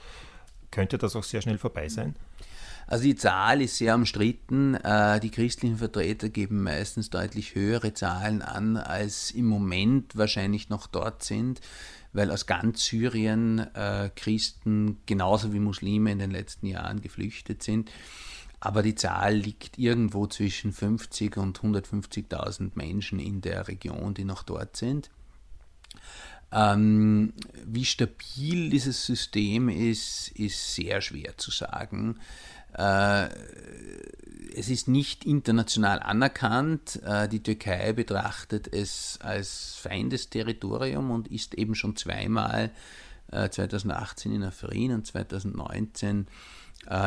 könnte 0.72 0.98
das 0.98 1.16
auch 1.16 1.24
sehr 1.24 1.42
schnell 1.42 1.58
vorbei 1.58 1.90
sein? 1.90 2.16
Also 2.88 3.04
die 3.04 3.16
Zahl 3.16 3.62
ist 3.62 3.78
sehr 3.78 3.96
umstritten. 3.96 4.76
Äh, 4.76 5.20
die 5.20 5.32
christlichen 5.32 5.78
Vertreter 5.78 6.30
geben 6.30 6.64
meistens 6.64 7.10
deutlich 7.10 7.56
höhere 7.56 7.94
Zahlen 7.94 8.42
an, 8.42 8.78
als 8.78 9.32
im 9.32 9.46
Moment 9.46 10.16
wahrscheinlich 10.18 10.70
noch 10.70 10.88
dort 10.88 11.24
sind 11.24 11.62
weil 12.14 12.32
aus 12.32 12.46
ganz 12.46 12.86
Syrien 12.86 13.60
äh, 13.74 14.10
Christen 14.16 15.02
genauso 15.06 15.54
wie 15.54 15.60
Muslime 15.60 16.12
in 16.12 16.20
den 16.20 16.32
letzten 16.32 16.68
Jahren 16.68 17.02
geflüchtet 17.02 17.64
sind. 17.64 17.92
Aber 18.60 18.84
die 18.84 18.96
Zahl 18.96 19.36
liegt 19.36 19.80
irgendwo 19.80 20.28
zwischen 20.28 20.72
50 20.72 21.38
und 21.38 21.60
150.000 21.60 22.72
Menschen 22.76 23.20
in 23.20 23.42
der 23.42 23.68
Region, 23.68 24.14
die 24.14 24.24
noch 24.24 24.44
dort 24.44 24.78
sind. 24.78 25.10
Ähm, 26.52 27.34
wie 27.66 27.86
stabil 27.86 28.70
dieses 28.70 29.06
System 29.06 29.70
ist, 29.70 30.30
ist 30.36 30.76
sehr 30.76 31.02
schwer 31.02 31.38
zu 31.38 31.50
sagen. 31.50 32.20
Äh, 32.78 33.30
es 34.54 34.70
ist 34.70 34.88
nicht 34.88 35.26
international 35.26 36.00
anerkannt. 36.00 37.02
Äh, 37.04 37.28
die 37.28 37.42
Türkei 37.42 37.94
betrachtet 37.94 38.72
es 38.72 39.18
als 39.22 39.76
Feindesterritorium 39.76 41.12
und 41.12 41.30
ist 41.30 41.54
eben 41.56 41.76
schon 41.76 41.96
zweimal 41.96 42.72
2018 43.30 44.32
äh, 44.32 44.36
in 44.36 44.44
Afrin 44.44 44.92
und 44.94 45.08
2019 45.08 46.28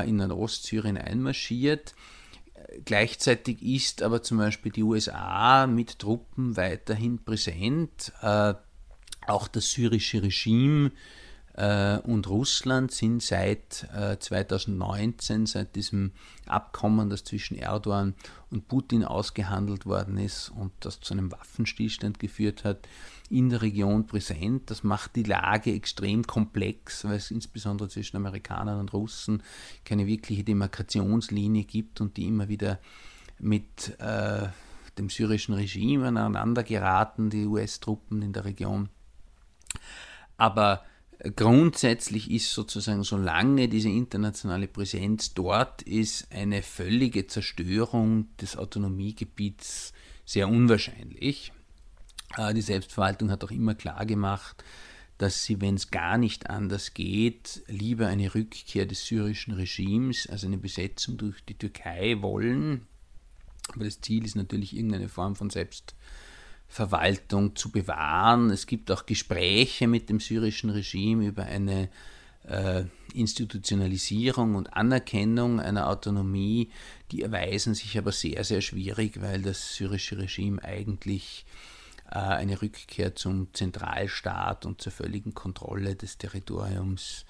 in 0.07 0.21
Ostsyrien 0.31 0.97
einmarschiert. 0.97 1.97
Gleichzeitig 2.85 3.61
ist 3.61 4.03
aber 4.03 4.23
zum 4.23 4.39
Beispiel 4.39 4.71
die 4.71 4.85
USA 4.85 5.67
mit 5.67 5.99
Truppen 5.99 6.57
weiterhin 6.57 7.19
präsent. 7.19 8.13
Auch 8.23 9.49
das 9.49 9.73
syrische 9.73 10.23
Regime 10.23 10.93
und 11.57 12.27
Russland 12.29 12.91
sind 12.91 13.23
seit 13.23 13.87
2019, 14.19 15.45
äh, 15.45 15.47
seit 15.47 15.77
diesem 15.77 16.11
Abkommen, 16.47 17.11
das 17.11 17.23
zwischen 17.23 17.57
Erdogan 17.57 18.15
und 18.51 18.67
Putin 18.67 19.05
ausgehandelt 19.05 19.87
worden 19.87 20.19
ist 20.19 20.49
und 20.49 20.73
das 20.81 20.99
zu 20.99 21.15
einem 21.15 21.31
Waffenstillstand 21.31 22.19
geführt 22.19 22.65
hat, 22.65 22.89
in 23.31 23.51
der 23.51 23.63
Region 23.63 24.07
präsent. 24.07 24.69
Das 24.71 24.83
macht 24.83 25.15
die 25.15 25.23
Lage 25.23 25.73
extrem 25.73 26.27
komplex, 26.27 27.05
weil 27.05 27.17
es 27.17 27.31
insbesondere 27.31 27.89
zwischen 27.89 28.17
Amerikanern 28.17 28.81
und 28.81 28.93
Russen 28.93 29.41
keine 29.85 30.09
wirkliche 30.09 30.43
Demarkationslinie 30.43 31.65
gibt 31.65 32.01
und 32.01 32.17
die 32.17 32.27
immer 32.27 32.49
wieder 32.49 32.81
mit 33.39 33.99
äh, 34.01 34.49
dem 34.99 35.09
syrischen 35.09 35.55
Regime 35.55 36.09
aneinander 36.09 36.65
geraten, 36.65 37.31
die 37.31 37.47
US-Truppen 37.47 38.23
in 38.23 38.33
der 38.33 38.45
Region. 38.45 38.89
Aber 40.37 40.85
Grundsätzlich 41.37 42.31
ist 42.31 42.53
sozusagen, 42.53 43.03
solange 43.03 43.69
diese 43.69 43.89
internationale 43.89 44.69
Präsenz 44.69 45.33
dort 45.33 45.81
ist, 45.81 46.31
eine 46.31 46.63
völlige 46.63 47.27
Zerstörung 47.27 48.29
des 48.37 48.59
Autonomiegebiets 48.59 49.95
sehr 50.27 50.49
unwahrscheinlich. 50.49 51.53
Äh, 52.37 52.53
die 52.53 52.61
Selbstverwaltung 52.61 53.31
hat 53.31 53.43
auch 53.43 53.51
immer 53.51 53.75
klar 53.75 54.05
gemacht, 54.05 54.63
dass 55.17 55.45
sie, 55.45 55.63
wenn 55.63 55.77
es 55.77 55.91
gar 55.91 56.19
nicht 56.19 56.51
anders 56.51 56.93
geht, 56.93 57.63
lieber 57.69 58.07
eine 58.09 58.35
Rückkehr 58.35 58.85
des 58.85 59.07
syrischen 59.07 59.55
Regimes, 59.55 60.29
also 60.29 60.47
eine 60.47 60.59
Besetzung 60.59 61.17
durch 61.17 61.43
die 61.47 61.57
Türkei 61.57 62.21
wollen. 62.21 62.87
Aber 63.69 63.87
das 63.87 64.03
Ziel 64.03 64.27
ist 64.27 64.37
natürlich 64.37 64.77
irgendeine 64.77 65.09
Form 65.09 65.37
von 65.37 65.49
Selbstverwaltung 65.49 66.05
Verwaltung 66.75 67.55
zu 67.55 67.71
bewahren. 67.71 68.51
Es 68.51 68.67
gibt 68.67 68.91
auch 68.91 69.07
Gespräche 69.07 69.87
mit 69.87 70.09
dem 70.09 70.19
syrischen 70.19 70.71
Regime 70.71 71.25
über 71.25 71.45
eine 71.45 71.89
äh, 72.49 72.83
Institutionalisierung 73.15 74.57
und 74.57 74.75
Anerkennung 74.75 75.61
einer 75.61 75.89
Autonomie, 75.89 76.73
die 77.13 77.23
erweisen 77.23 77.75
sich 77.75 77.97
aber 77.97 78.11
sehr, 78.11 78.43
sehr 78.43 78.61
schwierig, 78.61 79.23
weil 79.23 79.43
das 79.43 79.77
syrische 79.77 80.19
Regime 80.19 80.65
eigentlich 80.65 81.47
äh, 82.11 82.19
eine 82.19 82.61
Rückkehr 82.61 83.15
zum 83.15 83.55
Zentralstaat 83.55 84.67
und 84.67 84.83
zur 84.83 84.91
völligen 84.91 85.33
Kontrolle 85.33 85.95
des 85.95 86.19
Territoriums 86.19 87.25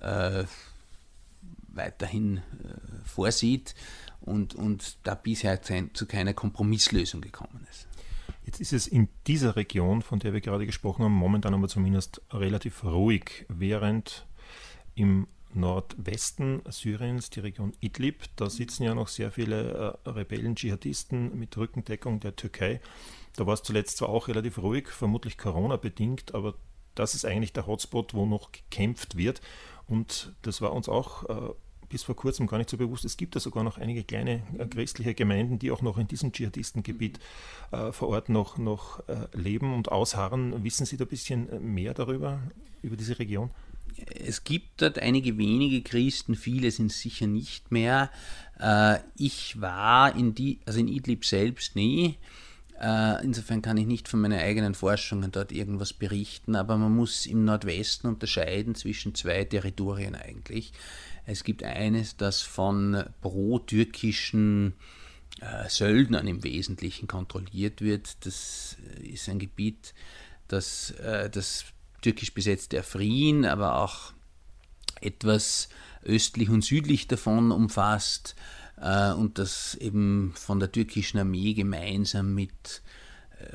äh, 0.00 0.44
weiterhin 1.68 2.38
äh, 2.38 2.40
vorsieht 3.04 3.74
und, 4.22 4.54
und 4.54 4.96
da 5.02 5.14
bisher 5.14 5.60
zu 5.60 6.06
keiner 6.06 6.32
Kompromisslösung 6.32 7.20
gekommen 7.20 7.66
ist. 7.70 7.87
Jetzt 8.48 8.60
ist 8.60 8.72
es 8.72 8.86
in 8.86 9.10
dieser 9.26 9.56
Region, 9.56 10.00
von 10.00 10.20
der 10.20 10.32
wir 10.32 10.40
gerade 10.40 10.64
gesprochen 10.64 11.04
haben, 11.04 11.12
momentan 11.12 11.52
aber 11.52 11.68
zumindest 11.68 12.22
relativ 12.32 12.82
ruhig, 12.82 13.44
während 13.50 14.26
im 14.94 15.26
Nordwesten 15.52 16.62
Syriens, 16.70 17.28
die 17.28 17.40
Region 17.40 17.74
Idlib, 17.80 18.24
da 18.36 18.48
sitzen 18.48 18.84
ja 18.84 18.94
noch 18.94 19.08
sehr 19.08 19.30
viele 19.32 19.98
äh, 20.02 20.08
Rebellen, 20.08 20.56
Dschihadisten 20.56 21.38
mit 21.38 21.58
Rückendeckung 21.58 22.20
der 22.20 22.36
Türkei. 22.36 22.80
Da 23.36 23.46
war 23.46 23.52
es 23.52 23.62
zuletzt 23.62 23.98
zwar 23.98 24.08
auch 24.08 24.28
relativ 24.28 24.56
ruhig, 24.56 24.88
vermutlich 24.88 25.36
Corona-bedingt, 25.36 26.34
aber 26.34 26.54
das 26.94 27.14
ist 27.14 27.26
eigentlich 27.26 27.52
der 27.52 27.66
Hotspot, 27.66 28.14
wo 28.14 28.24
noch 28.24 28.50
gekämpft 28.52 29.18
wird. 29.18 29.42
Und 29.86 30.34
das 30.40 30.62
war 30.62 30.72
uns 30.72 30.88
auch 30.88 31.28
äh, 31.28 31.54
bis 31.88 32.02
vor 32.02 32.16
kurzem 32.16 32.46
gar 32.46 32.58
nicht 32.58 32.70
so 32.70 32.76
bewusst. 32.76 33.04
Es 33.04 33.16
gibt 33.16 33.36
da 33.36 33.40
sogar 33.40 33.64
noch 33.64 33.78
einige 33.78 34.04
kleine 34.04 34.42
äh, 34.58 34.66
christliche 34.66 35.14
Gemeinden, 35.14 35.58
die 35.58 35.70
auch 35.70 35.82
noch 35.82 35.98
in 35.98 36.08
diesem 36.08 36.32
Dschihadistengebiet 36.32 37.18
äh, 37.72 37.92
vor 37.92 38.08
Ort 38.08 38.28
noch, 38.28 38.58
noch 38.58 39.06
äh, 39.08 39.26
leben 39.32 39.74
und 39.74 39.90
ausharren. 39.90 40.64
Wissen 40.64 40.86
Sie 40.86 40.96
da 40.96 41.04
ein 41.04 41.08
bisschen 41.08 41.48
äh, 41.48 41.58
mehr 41.58 41.94
darüber, 41.94 42.40
über 42.82 42.96
diese 42.96 43.18
Region? 43.18 43.50
Es 44.14 44.44
gibt 44.44 44.82
dort 44.82 44.98
einige 44.98 45.38
wenige 45.38 45.82
Christen, 45.82 46.34
viele 46.34 46.70
sind 46.70 46.92
sicher 46.92 47.26
nicht 47.26 47.72
mehr. 47.72 48.10
Äh, 48.60 48.98
ich 49.16 49.60
war 49.60 50.14
in 50.14 50.34
die, 50.34 50.60
also 50.66 50.80
in 50.80 50.88
Idlib 50.88 51.24
selbst 51.24 51.74
nie. 51.74 52.16
Äh, 52.80 53.24
insofern 53.24 53.60
kann 53.60 53.76
ich 53.76 53.86
nicht 53.86 54.08
von 54.08 54.20
meinen 54.20 54.38
eigenen 54.38 54.74
Forschungen 54.74 55.32
dort 55.32 55.50
irgendwas 55.50 55.92
berichten, 55.92 56.54
aber 56.54 56.76
man 56.76 56.94
muss 56.94 57.26
im 57.26 57.44
Nordwesten 57.44 58.08
unterscheiden 58.08 58.76
zwischen 58.76 59.14
zwei 59.14 59.44
Territorien 59.44 60.14
eigentlich. 60.14 60.72
Es 61.28 61.44
gibt 61.44 61.62
eines, 61.62 62.16
das 62.16 62.40
von 62.40 63.04
pro-türkischen 63.20 64.72
äh, 65.42 65.68
Söldnern 65.68 66.26
im 66.26 66.42
Wesentlichen 66.42 67.06
kontrolliert 67.06 67.82
wird. 67.82 68.24
Das 68.24 68.78
äh, 68.96 69.08
ist 69.08 69.28
ein 69.28 69.38
Gebiet, 69.38 69.92
das 70.48 70.92
äh, 70.92 71.28
das 71.28 71.66
türkisch 72.00 72.32
besetzte 72.32 72.78
Afrin, 72.78 73.44
aber 73.44 73.82
auch 73.82 74.14
etwas 75.02 75.68
östlich 76.02 76.48
und 76.48 76.64
südlich 76.64 77.08
davon 77.08 77.52
umfasst 77.52 78.34
äh, 78.80 79.12
und 79.12 79.36
das 79.36 79.74
eben 79.74 80.32
von 80.34 80.60
der 80.60 80.72
türkischen 80.72 81.18
Armee 81.18 81.52
gemeinsam 81.52 82.34
mit 82.34 82.80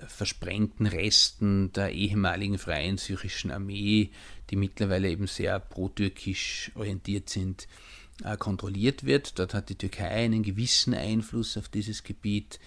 versprengten 0.08 0.86
Resten 0.86 1.72
der 1.74 1.92
ehemaligen 1.92 2.58
freien 2.58 2.98
syrischen 2.98 3.52
Armee, 3.52 4.12
die 4.50 4.56
mittlerweile 4.56 5.10
eben 5.10 5.28
sehr 5.28 5.60
pro-türkisch 5.60 6.72
orientiert 6.76 7.30
sind, 7.30 7.68
äh, 8.24 8.38
kontrolliert 8.38 9.06
wird. 9.06 9.40
Dort 9.40 9.54
hat 9.54 9.70
die 9.70 9.76
Türkei 9.76 10.10
einen 10.10 10.44
gewissen 10.44 10.94
Einfluss 10.94 11.58
auf 11.58 11.68
dieses 11.70 12.04
Gebiet. 12.04 12.60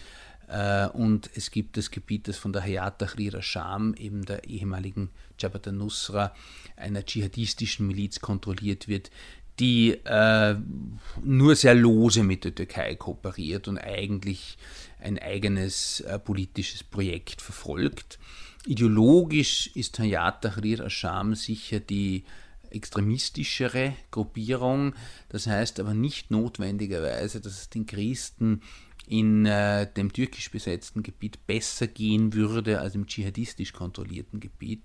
Äh, 0.48 0.88
und 0.88 1.30
es 1.34 1.50
gibt 1.50 1.76
das 1.76 1.90
Gebiet, 1.90 2.28
das 2.28 2.36
von 2.36 2.52
der 2.52 2.62
Hayat 2.62 2.98
Tahrir 2.98 3.34
al-Sham, 3.34 3.94
eben 3.94 4.24
der 4.24 4.44
ehemaligen 4.44 5.10
Jabhat 5.38 5.66
al-Nusra, 5.66 6.34
einer 6.76 7.04
dschihadistischen 7.04 7.86
Miliz 7.86 8.20
kontrolliert 8.20 8.88
wird, 8.88 9.10
die 9.58 9.92
äh, 10.04 10.56
nur 11.22 11.56
sehr 11.56 11.74
lose 11.74 12.22
mit 12.22 12.44
der 12.44 12.54
Türkei 12.54 12.94
kooperiert 12.94 13.68
und 13.68 13.78
eigentlich 13.78 14.58
ein 15.00 15.18
eigenes 15.18 16.00
äh, 16.00 16.18
politisches 16.18 16.82
Projekt 16.82 17.42
verfolgt. 17.42 18.18
Ideologisch 18.66 19.70
ist 19.74 19.98
Hayat 19.98 20.42
Tahrir 20.42 20.80
al-Sham 20.80 21.34
sicher 21.34 21.80
die 21.80 22.24
extremistischere 22.70 23.94
Gruppierung. 24.10 24.94
Das 25.28 25.46
heißt 25.46 25.80
aber 25.80 25.94
nicht 25.94 26.30
notwendigerweise, 26.30 27.40
dass 27.40 27.52
es 27.52 27.70
den 27.70 27.86
Christen 27.86 28.62
in 29.06 29.46
äh, 29.46 29.90
dem 29.92 30.12
türkisch 30.12 30.50
besetzten 30.50 31.02
Gebiet 31.02 31.46
besser 31.46 31.86
gehen 31.86 32.32
würde 32.32 32.80
als 32.80 32.94
im 32.94 33.06
dschihadistisch 33.06 33.72
kontrollierten 33.72 34.40
Gebiet. 34.40 34.82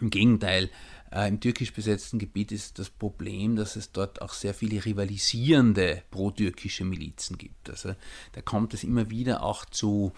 Im 0.00 0.10
Gegenteil, 0.10 0.70
im 1.12 1.40
türkisch 1.40 1.72
besetzten 1.72 2.18
Gebiet 2.18 2.52
ist 2.52 2.78
das 2.78 2.88
Problem, 2.88 3.56
dass 3.56 3.76
es 3.76 3.90
dort 3.90 4.22
auch 4.22 4.32
sehr 4.32 4.54
viele 4.54 4.84
rivalisierende 4.84 6.02
pro-türkische 6.10 6.84
Milizen 6.84 7.36
gibt. 7.36 7.68
Also 7.68 7.94
da 8.32 8.42
kommt 8.42 8.74
es 8.74 8.84
immer 8.84 9.10
wieder 9.10 9.42
auch 9.42 9.64
zu 9.64 10.12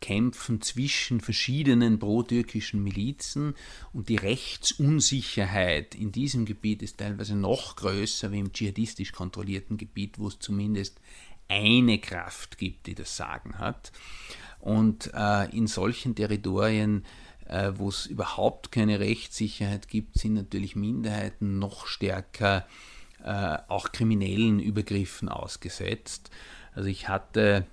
Kämpfen 0.00 0.62
zwischen 0.62 1.20
verschiedenen 1.20 1.98
pro-türkischen 1.98 2.82
Milizen 2.82 3.54
und 3.92 4.08
die 4.08 4.16
Rechtsunsicherheit 4.16 5.94
in 5.94 6.10
diesem 6.10 6.46
Gebiet 6.46 6.82
ist 6.82 6.98
teilweise 6.98 7.36
noch 7.36 7.76
größer 7.76 8.32
wie 8.32 8.38
im 8.38 8.52
dschihadistisch 8.52 9.12
kontrollierten 9.12 9.76
Gebiet, 9.76 10.18
wo 10.18 10.28
es 10.28 10.38
zumindest 10.38 11.00
eine 11.48 11.98
Kraft 11.98 12.56
gibt, 12.58 12.86
die 12.86 12.94
das 12.94 13.16
Sagen 13.16 13.58
hat. 13.58 13.92
Und 14.60 15.10
äh, 15.14 15.54
in 15.56 15.66
solchen 15.66 16.14
Territorien, 16.14 17.04
äh, 17.50 17.72
wo 17.76 17.88
es 17.88 18.06
überhaupt 18.06 18.70
keine 18.70 19.00
Rechtssicherheit 19.00 19.88
gibt, 19.88 20.18
sind 20.18 20.34
natürlich 20.34 20.76
Minderheiten 20.76 21.58
noch 21.58 21.86
stärker 21.86 22.66
äh, 23.24 23.58
auch 23.68 23.90
kriminellen 23.90 24.60
Übergriffen 24.60 25.28
ausgesetzt. 25.28 26.30
Also 26.74 26.88
ich 26.88 27.08
hatte 27.08 27.66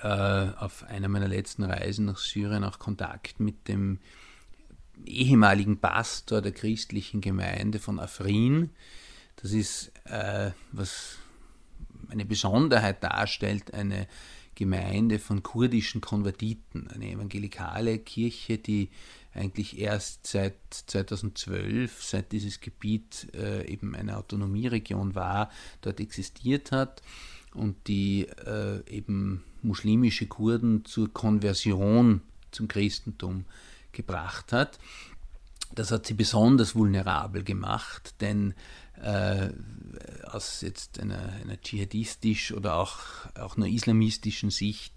äh, 0.00 0.08
auf 0.08 0.84
einer 0.84 1.08
meiner 1.08 1.28
letzten 1.28 1.62
Reisen 1.62 2.06
nach 2.06 2.18
Syrien 2.18 2.64
auch 2.64 2.78
Kontakt 2.78 3.38
mit 3.38 3.68
dem 3.68 3.98
ehemaligen 5.04 5.78
Pastor 5.78 6.40
der 6.40 6.52
christlichen 6.52 7.20
Gemeinde 7.20 7.78
von 7.78 8.00
Afrin. 8.00 8.70
Das 9.36 9.52
ist, 9.52 9.92
äh, 10.04 10.52
was 10.72 11.18
eine 12.08 12.24
Besonderheit 12.24 13.04
darstellt, 13.04 13.74
eine 13.74 14.08
Gemeinde 14.56 15.20
von 15.20 15.44
kurdischen 15.44 16.00
Konvertiten, 16.00 16.88
eine 16.88 17.10
evangelikale 17.10 17.98
Kirche, 17.98 18.58
die 18.58 18.88
eigentlich 19.32 19.78
erst 19.78 20.26
seit 20.26 20.56
2012, 20.70 22.02
seit 22.02 22.32
dieses 22.32 22.60
Gebiet 22.60 23.28
äh, 23.34 23.70
eben 23.70 23.94
eine 23.94 24.16
Autonomieregion 24.16 25.14
war, 25.14 25.50
dort 25.82 26.00
existiert 26.00 26.72
hat 26.72 27.02
und 27.54 27.76
die 27.86 28.26
äh, 28.46 28.82
eben 28.88 29.44
muslimische 29.62 30.26
Kurden 30.26 30.84
zur 30.84 31.12
Konversion 31.12 32.22
zum 32.50 32.66
Christentum 32.66 33.44
gebracht 33.92 34.52
hat. 34.52 34.78
Das 35.74 35.90
hat 35.90 36.06
sie 36.06 36.14
besonders 36.14 36.74
vulnerabel 36.74 37.42
gemacht, 37.42 38.14
denn 38.20 38.54
äh, 39.02 39.48
aus 40.24 40.60
jetzt 40.60 41.00
einer, 41.00 41.32
einer 41.42 41.60
dschihadistisch 41.60 42.52
oder 42.52 42.76
auch, 42.76 42.98
auch 43.38 43.56
einer 43.56 43.66
islamistischen 43.66 44.50
Sicht 44.50 44.92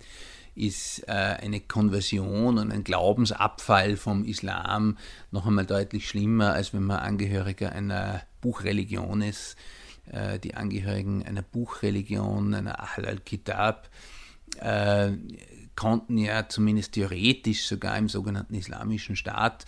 ist 0.55 1.07
äh, 1.07 1.12
eine 1.12 1.62
Konversion 1.62 2.57
und 2.57 2.71
ein 2.71 2.83
Glaubensabfall 2.83 3.95
vom 3.95 4.25
Islam 4.25 4.97
noch 5.31 5.45
einmal 5.45 5.65
deutlich 5.65 6.09
schlimmer, 6.09 6.53
als 6.53 6.73
wenn 6.73 6.83
man 6.83 6.99
Angehöriger 6.99 7.71
einer 7.71 8.23
Buchreligion 8.41 9.21
ist. 9.21 9.55
Äh, 10.12 10.39
die 10.39 10.55
Angehörigen 10.55 11.25
einer 11.25 11.43
Buchreligion, 11.43 12.53
einer 12.53 12.79
Ahl 12.79 13.05
al-Kitab, 13.05 13.89
äh, 14.59 15.12
konnten 15.75 16.17
ja 16.17 16.49
zumindest 16.49 16.93
theoretisch 16.93 17.65
sogar 17.65 17.97
im 17.97 18.09
sogenannten 18.09 18.55
Islamischen 18.55 19.15
Staat 19.15 19.65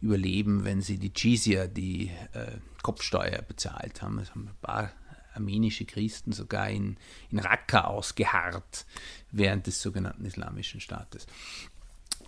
überleben, 0.00 0.64
wenn 0.64 0.80
sie 0.80 0.98
die 0.98 1.12
Jizya, 1.14 1.66
die 1.66 2.10
äh, 2.32 2.58
Kopfsteuer 2.82 3.42
bezahlt 3.42 4.02
haben. 4.02 4.18
Es 4.18 4.30
haben 4.30 4.48
ein 4.48 4.54
paar 4.60 4.92
armenische 5.34 5.84
Christen 5.84 6.32
sogar 6.32 6.68
in, 6.70 6.96
in 7.30 7.38
Raqqa 7.38 7.84
ausgeharrt 7.84 8.86
während 9.30 9.66
des 9.66 9.80
sogenannten 9.80 10.24
Islamischen 10.24 10.80
Staates. 10.80 11.26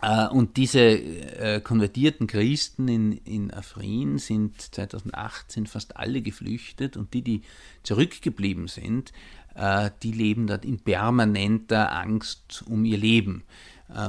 Äh, 0.02 0.28
und 0.28 0.56
diese 0.56 0.80
äh, 0.80 1.60
konvertierten 1.60 2.26
Christen 2.26 2.88
in, 2.88 3.12
in 3.12 3.52
Afrin 3.52 4.18
sind 4.18 4.60
2018 4.60 5.66
fast 5.66 5.96
alle 5.96 6.22
geflüchtet 6.22 6.96
und 6.96 7.14
die, 7.14 7.22
die 7.22 7.42
zurückgeblieben 7.82 8.68
sind, 8.68 9.12
äh, 9.54 9.90
die 10.02 10.12
leben 10.12 10.46
dort 10.46 10.64
in 10.64 10.80
permanenter 10.80 11.92
Angst 11.92 12.64
um 12.66 12.84
ihr 12.84 12.98
Leben. 12.98 13.44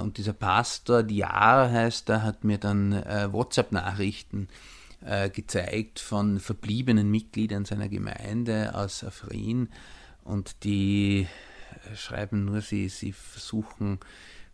Und 0.02 0.18
dieser 0.18 0.34
Pastor, 0.34 1.04
Diar 1.04 1.70
heißt 1.70 2.10
er, 2.10 2.24
hat 2.24 2.44
mir 2.44 2.58
dann 2.58 2.94
WhatsApp-Nachrichten 2.94 4.48
gezeigt 5.34 6.00
von 6.00 6.40
verbliebenen 6.40 7.12
Mitgliedern 7.12 7.66
seiner 7.66 7.90
Gemeinde 7.90 8.74
aus 8.76 9.04
Afrin 9.04 9.68
und 10.24 10.64
die 10.64 11.28
schreiben 11.96 12.46
nur, 12.46 12.62
sie, 12.62 12.90
sie 12.90 13.12
versuchen 13.12 14.00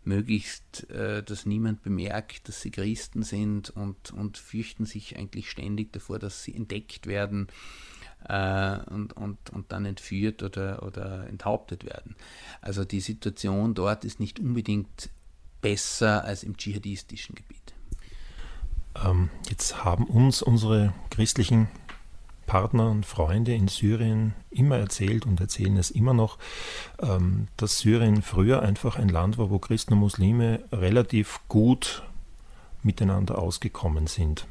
möglichst, 0.04 0.90
äh, 0.90 1.24
dass 1.24 1.46
niemand 1.46 1.84
bemerkt, 1.84 2.48
dass 2.48 2.62
sie 2.62 2.72
Christen 2.72 3.24
sind 3.24 3.70
und, 3.70 4.12
und 4.12 4.38
fürchten 4.38 4.86
sich 4.86 5.18
eigentlich 5.18 5.50
ständig 5.50 5.94
davor, 5.94 6.20
dass 6.20 6.44
sie 6.44 6.56
entdeckt 6.56 7.08
werden 7.08 7.48
äh, 8.28 8.80
und, 8.90 9.14
und, 9.14 9.50
und 9.52 9.72
dann 9.72 9.86
entführt 9.86 10.42
oder, 10.44 10.84
oder 10.84 11.28
enthauptet 11.28 11.86
werden. 11.86 12.16
Also 12.62 12.86
die 12.86 13.02
Situation 13.02 13.74
dort 13.74 14.06
ist 14.06 14.20
nicht 14.20 14.40
unbedingt 14.40 15.10
besser 15.62 16.24
als 16.24 16.44
im 16.44 16.58
dschihadistischen 16.58 17.36
Gebiet. 17.36 17.74
Ähm, 19.04 19.30
jetzt 19.50 19.84
haben 19.84 20.06
uns 20.06 20.42
unsere 20.42 20.94
christlichen 21.10 21.68
Partner 22.50 22.90
und 22.90 23.06
Freunde 23.06 23.54
in 23.54 23.68
Syrien 23.68 24.34
immer 24.50 24.78
erzählt 24.78 25.28
und 25.28 25.40
erzählen 25.40 25.78
es 25.78 25.92
immer 25.92 26.16
noch, 26.16 26.40
ähm, 27.00 27.48
dass 27.58 27.78
Syrien 27.78 28.24
früher 28.24 28.64
einfach 28.64 28.98
ein 28.98 29.10
Land 29.10 29.38
war, 29.38 29.52
wo 29.52 29.60
Christen 29.60 29.94
und 29.94 30.00
Muslime 30.00 30.64
relativ 30.72 31.42
gut 31.48 32.02
miteinander 32.82 33.38
ausgekommen 33.38 34.08
sind. 34.08 34.48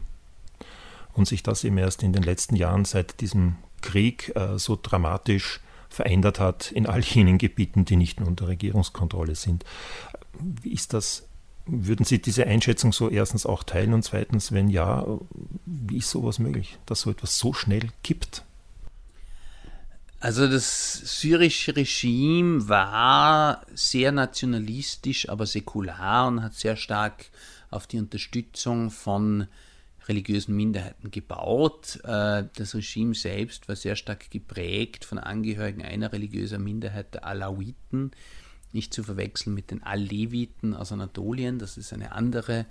Und 1.12 1.26
sich 1.26 1.42
das 1.42 1.64
eben 1.64 1.78
erst 1.78 2.04
in 2.04 2.12
den 2.12 2.22
letzten 2.22 2.54
Jahren 2.54 2.84
seit 2.84 3.20
diesem 3.20 3.56
Krieg 3.80 4.32
äh, 4.36 4.58
so 4.58 4.78
dramatisch 4.80 5.60
verändert 5.88 6.38
hat 6.38 6.70
in 6.70 6.86
all 6.86 7.00
jenen 7.00 7.38
Gebieten, 7.38 7.84
die 7.84 7.96
nicht 7.96 8.20
unter 8.20 8.46
Regierungskontrolle 8.46 9.34
sind. 9.34 9.64
Wie 10.62 10.72
ist 10.72 10.92
das 10.92 11.28
würden 11.68 12.04
Sie 12.04 12.20
diese 12.20 12.46
Einschätzung 12.46 12.92
so 12.92 13.10
erstens 13.10 13.44
auch 13.44 13.62
teilen 13.62 13.92
und 13.92 14.02
zweitens, 14.02 14.52
wenn 14.52 14.70
ja, 14.70 15.06
wie 15.66 15.98
ist 15.98 16.10
sowas 16.10 16.38
möglich, 16.38 16.78
dass 16.86 17.02
so 17.02 17.10
etwas 17.10 17.38
so 17.38 17.52
schnell 17.52 17.88
kippt? 18.02 18.42
Also 20.20 20.48
das 20.48 21.20
syrische 21.20 21.76
Regime 21.76 22.68
war 22.68 23.64
sehr 23.74 24.10
nationalistisch, 24.10 25.28
aber 25.28 25.46
säkular 25.46 26.26
und 26.26 26.42
hat 26.42 26.54
sehr 26.54 26.76
stark 26.76 27.26
auf 27.70 27.86
die 27.86 27.98
Unterstützung 27.98 28.90
von 28.90 29.46
religiösen 30.08 30.56
Minderheiten 30.56 31.10
gebaut. 31.10 32.00
Äh, 32.02 32.44
das 32.56 32.74
Regime 32.74 33.14
selbst 33.14 33.68
war 33.68 33.76
sehr 33.76 33.94
stark 33.94 34.30
geprägt 34.30 35.04
von 35.04 35.18
Angehörigen 35.18 35.82
einer 35.82 36.12
religiösen 36.12 36.64
Minderheit, 36.64 37.14
der 37.14 37.26
Alawiten, 37.26 38.10
nicht 38.72 38.92
zu 38.94 39.02
verwechseln 39.02 39.54
mit 39.54 39.70
den 39.70 39.82
Aleviten 39.82 40.74
aus 40.74 40.92
Anatolien. 40.92 41.58
Das 41.58 41.76
ist 41.76 41.92
eine 41.92 42.12
andere 42.12 42.66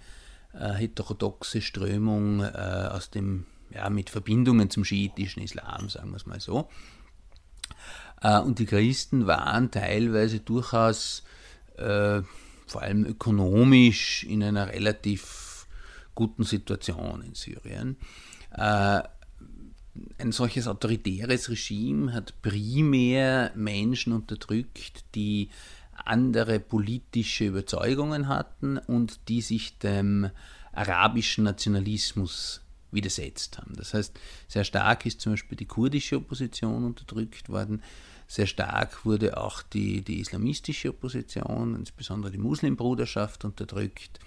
äh, 0.54 0.74
heterodoxe 0.74 1.62
Strömung 1.62 2.42
äh, 2.42 2.90
aus 2.92 3.10
dem, 3.10 3.46
ja, 3.70 3.90
mit 3.90 4.10
Verbindungen 4.10 4.70
zum 4.70 4.86
schiitischen 4.86 5.44
Islam, 5.44 5.90
sagen 5.90 6.12
wir 6.12 6.18
es 6.18 6.26
mal 6.26 6.40
so. 6.40 6.70
Äh, 8.22 8.40
und 8.40 8.60
die 8.60 8.66
Christen 8.66 9.28
waren 9.28 9.72
teilweise 9.72 10.40
durchaus 10.40 11.24
äh, 11.78 12.22
vor 12.66 12.82
allem 12.82 13.06
ökonomisch 13.06 14.24
in 14.24 14.44
einer 14.44 14.68
relativ 14.68 15.68
guten 16.16 16.44
Situation 16.44 17.22
in 17.22 17.36
Syrien. 17.36 17.98
Äh, 18.52 19.02
ein 20.20 20.32
solches 20.32 20.68
autoritäres 20.68 21.50
Regime 21.50 22.14
hat 22.14 22.42
primär 22.42 23.52
Menschen 23.56 24.14
unterdrückt, 24.14 25.06
die 25.16 25.50
andere 26.06 26.60
politische 26.60 27.46
Überzeugungen 27.46 28.28
hatten 28.28 28.78
und 28.78 29.28
die 29.30 29.42
sich 29.42 29.78
dem 29.80 30.30
arabischen 30.72 31.44
Nationalismus 31.44 32.62
widersetzt 32.92 33.58
haben. 33.58 33.76
Das 33.76 33.94
heißt, 33.94 34.18
sehr 34.48 34.64
stark 34.64 35.06
ist 35.06 35.22
zum 35.22 35.34
Beispiel 35.34 35.58
die 35.58 35.66
kurdische 35.66 36.18
Opposition 36.18 36.86
unterdrückt 36.86 37.50
worden, 37.50 37.82
sehr 38.28 38.46
stark 38.46 39.06
wurde 39.06 39.38
auch 39.38 39.62
die, 39.62 40.02
die 40.02 40.20
islamistische 40.20 40.90
Opposition, 40.90 41.76
insbesondere 41.76 42.32
die 42.32 42.38
Muslimbruderschaft, 42.38 43.46
unterdrückt. 43.46 44.20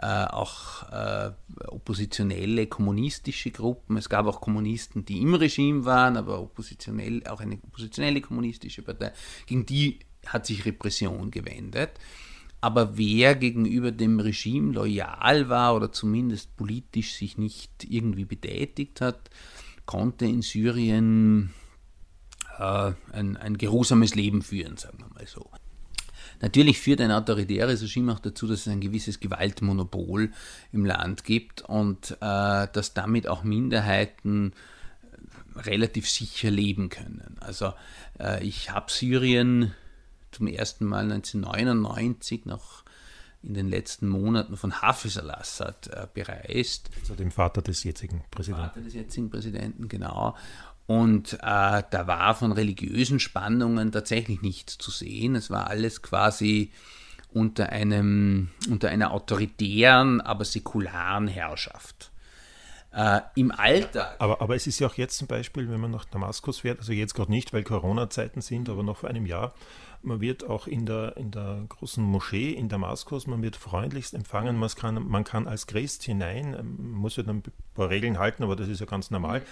Äh, 0.00 0.24
auch 0.24 0.90
äh, 0.90 1.32
oppositionelle 1.66 2.66
kommunistische 2.66 3.50
Gruppen. 3.50 3.98
Es 3.98 4.08
gab 4.08 4.26
auch 4.26 4.40
Kommunisten, 4.40 5.04
die 5.04 5.20
im 5.20 5.34
Regime 5.34 5.84
waren, 5.84 6.16
aber 6.16 6.40
oppositionell, 6.40 7.22
auch 7.26 7.40
eine 7.40 7.58
oppositionelle 7.62 8.22
kommunistische 8.22 8.80
Partei. 8.80 9.12
Gegen 9.44 9.66
die 9.66 9.98
hat 10.26 10.46
sich 10.46 10.64
Repression 10.64 11.30
gewendet. 11.30 11.90
Aber 12.60 12.96
wer 12.96 13.34
gegenüber 13.34 13.90
dem 13.90 14.20
Regime 14.20 14.72
loyal 14.72 15.48
war 15.48 15.74
oder 15.74 15.90
zumindest 15.90 16.56
politisch 16.56 17.14
sich 17.14 17.36
nicht 17.36 17.70
irgendwie 17.88 18.24
betätigt 18.24 19.00
hat, 19.00 19.30
konnte 19.84 20.26
in 20.26 20.42
Syrien 20.42 21.52
äh, 22.58 22.92
ein, 23.12 23.36
ein 23.36 23.58
geruhsames 23.58 24.14
Leben 24.14 24.42
führen, 24.42 24.76
sagen 24.76 24.98
wir 24.98 25.08
mal 25.08 25.26
so. 25.26 25.50
Natürlich 26.40 26.78
führt 26.80 27.00
ein 27.00 27.12
autoritäres 27.12 27.82
Regime 27.82 28.12
auch 28.12 28.18
dazu, 28.18 28.46
dass 28.46 28.60
es 28.60 28.68
ein 28.68 28.80
gewisses 28.80 29.20
Gewaltmonopol 29.20 30.30
im 30.72 30.84
Land 30.84 31.24
gibt 31.24 31.62
und 31.62 32.12
äh, 32.20 32.66
dass 32.72 32.94
damit 32.94 33.28
auch 33.28 33.44
Minderheiten 33.44 34.52
relativ 35.56 36.08
sicher 36.08 36.50
leben 36.50 36.88
können. 36.88 37.36
Also 37.40 37.72
äh, 38.18 38.44
ich 38.44 38.70
habe 38.70 38.90
Syrien 38.90 39.72
zum 40.32 40.46
ersten 40.46 40.84
Mal 40.84 41.10
1999 41.10 42.46
noch 42.46 42.82
in 43.42 43.54
den 43.54 43.68
letzten 43.68 44.08
Monaten 44.08 44.56
von 44.56 44.82
Hafiz 44.82 45.16
al-Assad 45.16 45.88
äh, 45.88 46.06
bereist. 46.12 46.90
Also 47.00 47.14
dem 47.14 47.30
Vater 47.30 47.60
des 47.60 47.82
jetzigen 47.84 48.22
Präsidenten. 48.30 48.68
Vater 48.68 48.80
des 48.80 48.94
jetzigen 48.94 49.30
Präsidenten, 49.30 49.88
genau. 49.88 50.36
Und 50.86 51.34
äh, 51.34 51.38
da 51.40 52.06
war 52.06 52.34
von 52.34 52.52
religiösen 52.52 53.18
Spannungen 53.18 53.92
tatsächlich 53.92 54.42
nichts 54.42 54.78
zu 54.78 54.90
sehen. 54.90 55.34
Es 55.34 55.50
war 55.50 55.68
alles 55.68 56.02
quasi 56.02 56.70
unter, 57.32 57.70
einem, 57.70 58.48
unter 58.68 58.90
einer 58.90 59.12
autoritären, 59.12 60.20
aber 60.20 60.44
säkularen 60.44 61.28
Herrschaft. 61.28 62.10
Äh, 62.92 63.20
Im 63.36 63.52
Alltag. 63.52 64.16
Aber, 64.18 64.42
aber 64.42 64.54
es 64.54 64.66
ist 64.66 64.78
ja 64.78 64.86
auch 64.86 64.94
jetzt 64.94 65.16
zum 65.16 65.26
Beispiel, 65.26 65.70
wenn 65.70 65.80
man 65.80 65.90
nach 65.90 66.04
Damaskus 66.04 66.60
fährt, 66.60 66.78
also 66.78 66.92
jetzt 66.92 67.14
gerade 67.14 67.30
nicht, 67.30 67.52
weil 67.52 67.62
Corona-Zeiten 67.62 68.42
sind, 68.42 68.68
aber 68.68 68.82
noch 68.82 68.98
vor 68.98 69.08
einem 69.08 69.24
Jahr, 69.24 69.54
man 70.04 70.20
wird 70.20 70.48
auch 70.48 70.66
in 70.66 70.86
der, 70.86 71.16
in 71.16 71.30
der 71.30 71.64
großen 71.68 72.02
Moschee 72.02 72.50
in 72.50 72.68
Damaskus, 72.68 73.26
man 73.26 73.42
wird 73.42 73.56
freundlichst 73.56 74.14
empfangen, 74.14 74.56
man 74.56 74.68
kann, 74.70 75.08
man 75.08 75.24
kann 75.24 75.46
als 75.46 75.66
Christ 75.66 76.02
hinein, 76.02 76.52
man 76.52 76.60
ähm, 76.60 76.92
muss 76.92 77.16
ja 77.16 77.22
dann 77.22 77.38
ein 77.38 77.52
paar 77.74 77.90
Regeln 77.90 78.18
halten, 78.18 78.42
aber 78.42 78.56
das 78.56 78.68
ist 78.68 78.80
ja 78.80 78.86
ganz 78.86 79.10
normal, 79.10 79.42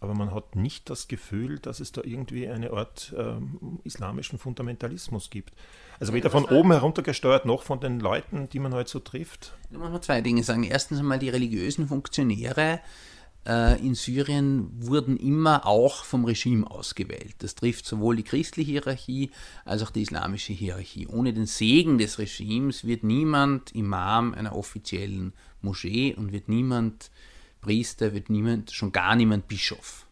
aber 0.00 0.14
man 0.14 0.34
hat 0.34 0.56
nicht 0.56 0.90
das 0.90 1.08
Gefühl, 1.08 1.58
dass 1.58 1.80
es 1.80 1.92
da 1.92 2.02
irgendwie 2.04 2.48
eine 2.48 2.72
Art 2.72 3.14
ähm, 3.16 3.80
islamischen 3.84 4.38
Fundamentalismus 4.38 5.30
gibt. 5.30 5.54
Also 5.98 6.14
weder 6.14 6.30
von 6.30 6.44
oben 6.46 6.72
herunter 6.72 7.02
gesteuert, 7.02 7.44
noch 7.44 7.62
von 7.62 7.80
den 7.80 8.00
Leuten, 8.00 8.48
die 8.48 8.58
man 8.58 8.72
heute 8.72 8.78
halt 8.78 8.88
so 8.88 9.00
trifft. 9.00 9.54
Da 9.70 9.78
muss 9.78 9.90
man 9.90 10.02
zwei 10.02 10.22
Dinge 10.22 10.42
sagen. 10.42 10.64
Erstens 10.64 10.98
einmal 10.98 11.18
die 11.18 11.28
religiösen 11.28 11.88
Funktionäre, 11.88 12.80
in 13.44 13.94
Syrien 13.94 14.68
wurden 14.86 15.16
immer 15.16 15.66
auch 15.66 16.04
vom 16.04 16.26
Regime 16.26 16.70
ausgewählt. 16.70 17.36
Das 17.38 17.54
trifft 17.54 17.86
sowohl 17.86 18.16
die 18.16 18.22
christliche 18.22 18.72
Hierarchie 18.72 19.30
als 19.64 19.82
auch 19.82 19.90
die 19.90 20.02
islamische 20.02 20.52
Hierarchie. 20.52 21.06
Ohne 21.06 21.32
den 21.32 21.46
Segen 21.46 21.96
des 21.96 22.18
Regimes 22.18 22.84
wird 22.84 23.02
niemand 23.02 23.74
Imam 23.74 24.34
einer 24.34 24.54
offiziellen 24.54 25.32
Moschee 25.62 26.14
und 26.14 26.32
wird 26.32 26.48
niemand 26.48 27.10
Priester, 27.60 28.12
wird 28.14 28.30
niemand, 28.30 28.72
schon 28.72 28.92
gar 28.92 29.16
niemand 29.16 29.48
Bischof 29.48 30.06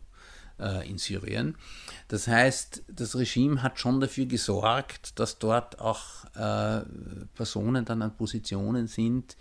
äh, 0.59 0.89
in 0.89 0.99
Syrien. 0.99 1.57
Das 2.09 2.27
heißt, 2.27 2.85
das 2.89 3.17
Regime 3.17 3.63
hat 3.63 3.79
schon 3.79 4.01
dafür 4.01 4.27
gesorgt, 4.27 5.19
dass 5.19 5.39
dort 5.39 5.81
auch 5.81 6.25
äh, 6.35 6.85
Personen 7.35 7.85
dann 7.85 8.03
an 8.03 8.17
Positionen 8.17 8.87
sind, 8.87 9.37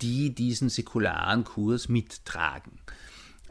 die 0.00 0.34
diesen 0.34 0.68
säkularen 0.68 1.44
Kurs 1.44 1.88
mittragen. 1.88 2.72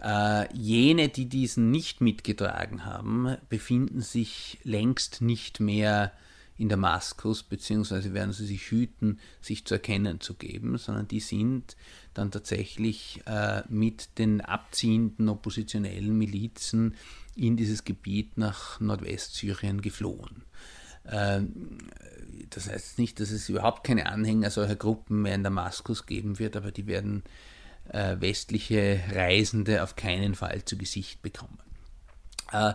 Äh, 0.01 0.51
jene, 0.55 1.09
die 1.09 1.27
diesen 1.27 1.69
nicht 1.69 2.01
mitgetragen 2.01 2.85
haben, 2.85 3.37
befinden 3.49 4.01
sich 4.01 4.59
längst 4.63 5.21
nicht 5.21 5.59
mehr 5.59 6.11
in 6.57 6.69
Damaskus, 6.69 7.43
beziehungsweise 7.43 8.13
werden 8.13 8.33
sie 8.33 8.45
sich 8.45 8.69
hüten, 8.69 9.19
sich 9.41 9.65
zu 9.65 9.75
erkennen 9.75 10.19
zu 10.19 10.35
geben, 10.35 10.77
sondern 10.77 11.07
die 11.07 11.19
sind 11.19 11.75
dann 12.13 12.31
tatsächlich 12.31 13.21
äh, 13.25 13.63
mit 13.69 14.17
den 14.17 14.41
abziehenden 14.41 15.29
oppositionellen 15.29 16.17
Milizen 16.17 16.95
in 17.35 17.57
dieses 17.57 17.83
Gebiet 17.83 18.37
nach 18.37 18.79
Nordwestsyrien 18.79 19.81
geflohen. 19.81 20.43
Äh, 21.03 21.41
das 22.49 22.69
heißt 22.69 22.99
nicht, 22.99 23.19
dass 23.19 23.31
es 23.31 23.49
überhaupt 23.49 23.83
keine 23.83 24.07
Anhänger 24.07 24.49
solcher 24.51 24.75
Gruppen 24.75 25.21
mehr 25.21 25.35
in 25.35 25.43
Damaskus 25.43 26.05
geben 26.05 26.37
wird, 26.37 26.55
aber 26.55 26.71
die 26.71 26.85
werden 26.85 27.23
äh, 27.91 28.17
westliche 28.19 29.01
Reisende 29.13 29.83
auf 29.83 29.95
keinen 29.95 30.35
Fall 30.35 30.63
zu 30.65 30.77
Gesicht 30.77 31.21
bekommen. 31.21 31.59
Äh, 32.51 32.73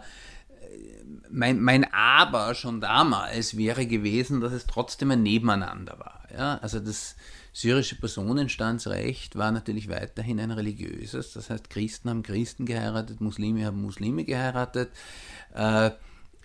mein, 1.30 1.60
mein 1.60 1.92
Aber 1.92 2.54
schon 2.54 2.80
damals 2.80 3.56
wäre 3.56 3.86
gewesen, 3.86 4.40
dass 4.40 4.52
es 4.52 4.66
trotzdem 4.66 5.10
ein 5.10 5.22
Nebeneinander 5.22 5.98
war. 5.98 6.26
Ja? 6.32 6.58
Also 6.58 6.80
das 6.80 7.16
syrische 7.52 7.96
Personenstandsrecht 7.96 9.36
war 9.36 9.50
natürlich 9.52 9.88
weiterhin 9.88 10.40
ein 10.40 10.50
religiöses. 10.50 11.32
Das 11.32 11.48
heißt, 11.48 11.70
Christen 11.70 12.10
haben 12.10 12.22
Christen 12.22 12.66
geheiratet, 12.66 13.20
Muslime 13.20 13.64
haben 13.64 13.80
Muslime 13.80 14.24
geheiratet. 14.24 14.90
Äh, 15.54 15.90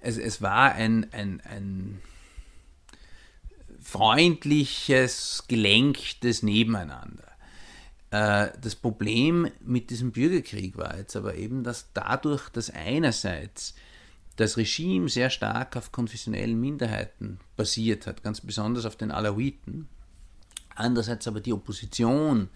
es, 0.02 0.18
es 0.18 0.42
war 0.42 0.74
ein, 0.74 1.12
ein, 1.12 1.42
ein 1.42 2.02
freundliches, 3.82 5.46
gelenktes 5.48 6.44
Nebeneinander. 6.44 7.31
Äh, 8.12 8.50
das 8.62 8.76
Problem 8.76 9.50
mit 9.62 9.90
diesem 9.90 10.12
Bürgerkrieg 10.12 10.78
war 10.78 10.98
jetzt 10.98 11.16
aber 11.16 11.36
eben, 11.36 11.64
dass 11.64 11.92
dadurch, 11.94 12.50
dass 12.50 12.70
einerseits 12.70 13.74
das 14.36 14.58
Regime 14.58 15.10
sehr 15.10 15.30
stark 15.30 15.76
auf 15.76 15.92
konfessionellen 15.92 16.60
Minderheiten 16.60 17.40
basiert 17.56 18.08
hat, 18.08 18.24
ganz 18.24 18.42
besonders 18.42 18.86
auf 18.86 18.96
den 18.96 19.12
Alawiten, 19.12 19.88
andererseits 20.76 21.28
aber 21.28 21.42
die 21.42 21.54
Opposition 21.54 22.50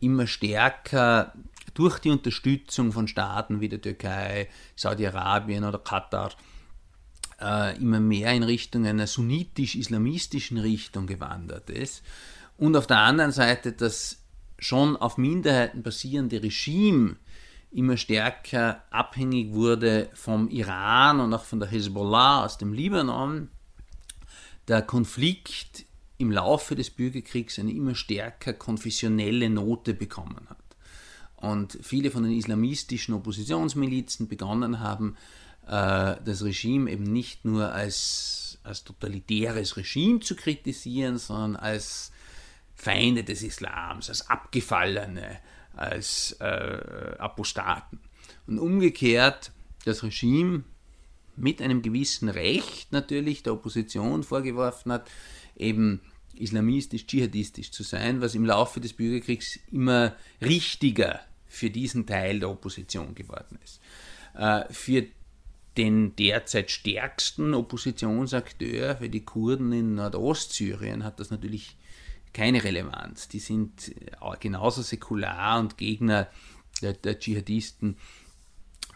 immer 0.00 0.26
stärker 0.26 1.34
durch 1.72 1.98
die 1.98 2.10
Unterstützung 2.10 2.92
von 2.92 3.08
Staaten 3.08 3.60
wie 3.60 3.68
der 3.68 3.80
Türkei, 3.80 4.48
Saudi-Arabien 4.76 5.64
oder 5.64 5.78
Katar 5.78 6.32
äh, 7.40 7.76
immer 7.78 8.00
mehr 8.00 8.32
in 8.32 8.42
Richtung 8.42 8.86
einer 8.86 9.06
sunnitisch-islamistischen 9.06 10.58
Richtung 10.58 11.06
gewandert 11.06 11.70
ist. 11.70 12.02
Und 12.58 12.76
auf 12.76 12.86
der 12.86 12.98
anderen 12.98 13.32
Seite 13.32 13.72
das 13.72 14.23
schon 14.64 14.96
auf 14.96 15.18
Minderheiten 15.18 15.82
basierende 15.82 16.42
Regime 16.42 17.16
immer 17.70 17.96
stärker 17.96 18.82
abhängig 18.90 19.52
wurde 19.52 20.08
vom 20.14 20.48
Iran 20.48 21.20
und 21.20 21.34
auch 21.34 21.44
von 21.44 21.60
der 21.60 21.68
Hezbollah 21.68 22.44
aus 22.44 22.56
dem 22.56 22.72
Libanon, 22.72 23.48
der 24.68 24.80
Konflikt 24.80 25.84
im 26.16 26.30
Laufe 26.30 26.76
des 26.76 26.90
Bürgerkriegs 26.90 27.58
eine 27.58 27.72
immer 27.72 27.94
stärker 27.94 28.54
konfessionelle 28.54 29.50
Note 29.50 29.92
bekommen 29.92 30.46
hat. 30.48 30.58
Und 31.36 31.78
viele 31.82 32.10
von 32.10 32.22
den 32.22 32.32
islamistischen 32.32 33.12
Oppositionsmilizen 33.12 34.28
begonnen 34.28 34.80
haben, 34.80 35.16
äh, 35.66 36.14
das 36.24 36.42
Regime 36.42 36.90
eben 36.90 37.04
nicht 37.04 37.44
nur 37.44 37.72
als, 37.72 38.58
als 38.62 38.84
totalitäres 38.84 39.76
Regime 39.76 40.20
zu 40.20 40.36
kritisieren, 40.36 41.18
sondern 41.18 41.56
als 41.56 42.12
Feinde 42.74 43.24
des 43.24 43.42
Islams, 43.42 44.08
als 44.08 44.28
Abgefallene, 44.28 45.38
als 45.74 46.36
äh, 46.40 47.16
Apostaten. 47.18 48.00
Und 48.46 48.58
umgekehrt 48.58 49.52
das 49.84 50.02
Regime 50.02 50.64
mit 51.36 51.60
einem 51.60 51.82
gewissen 51.82 52.28
Recht 52.28 52.92
natürlich 52.92 53.42
der 53.42 53.54
Opposition 53.54 54.22
vorgeworfen 54.22 54.92
hat, 54.92 55.10
eben 55.56 56.00
islamistisch, 56.34 57.06
dschihadistisch 57.06 57.70
zu 57.70 57.82
sein, 57.82 58.20
was 58.20 58.34
im 58.34 58.44
Laufe 58.44 58.80
des 58.80 58.92
Bürgerkriegs 58.92 59.58
immer 59.70 60.14
richtiger 60.40 61.20
für 61.46 61.70
diesen 61.70 62.06
Teil 62.06 62.40
der 62.40 62.50
Opposition 62.50 63.14
geworden 63.14 63.58
ist. 63.62 63.80
Äh, 64.34 64.64
für 64.72 65.06
den 65.76 66.14
derzeit 66.16 66.70
stärksten 66.70 67.54
Oppositionsakteur, 67.54 68.96
für 68.96 69.08
die 69.08 69.24
Kurden 69.24 69.72
in 69.72 69.94
Nordostsyrien, 69.96 71.04
hat 71.04 71.18
das 71.18 71.30
natürlich 71.30 71.76
keine 72.34 72.62
Relevanz. 72.62 73.28
Die 73.28 73.38
sind 73.38 73.88
äh, 73.88 74.36
genauso 74.38 74.82
säkular 74.82 75.58
und 75.58 75.78
Gegner 75.78 76.28
der, 76.82 76.92
der 76.92 77.18
Dschihadisten 77.18 77.96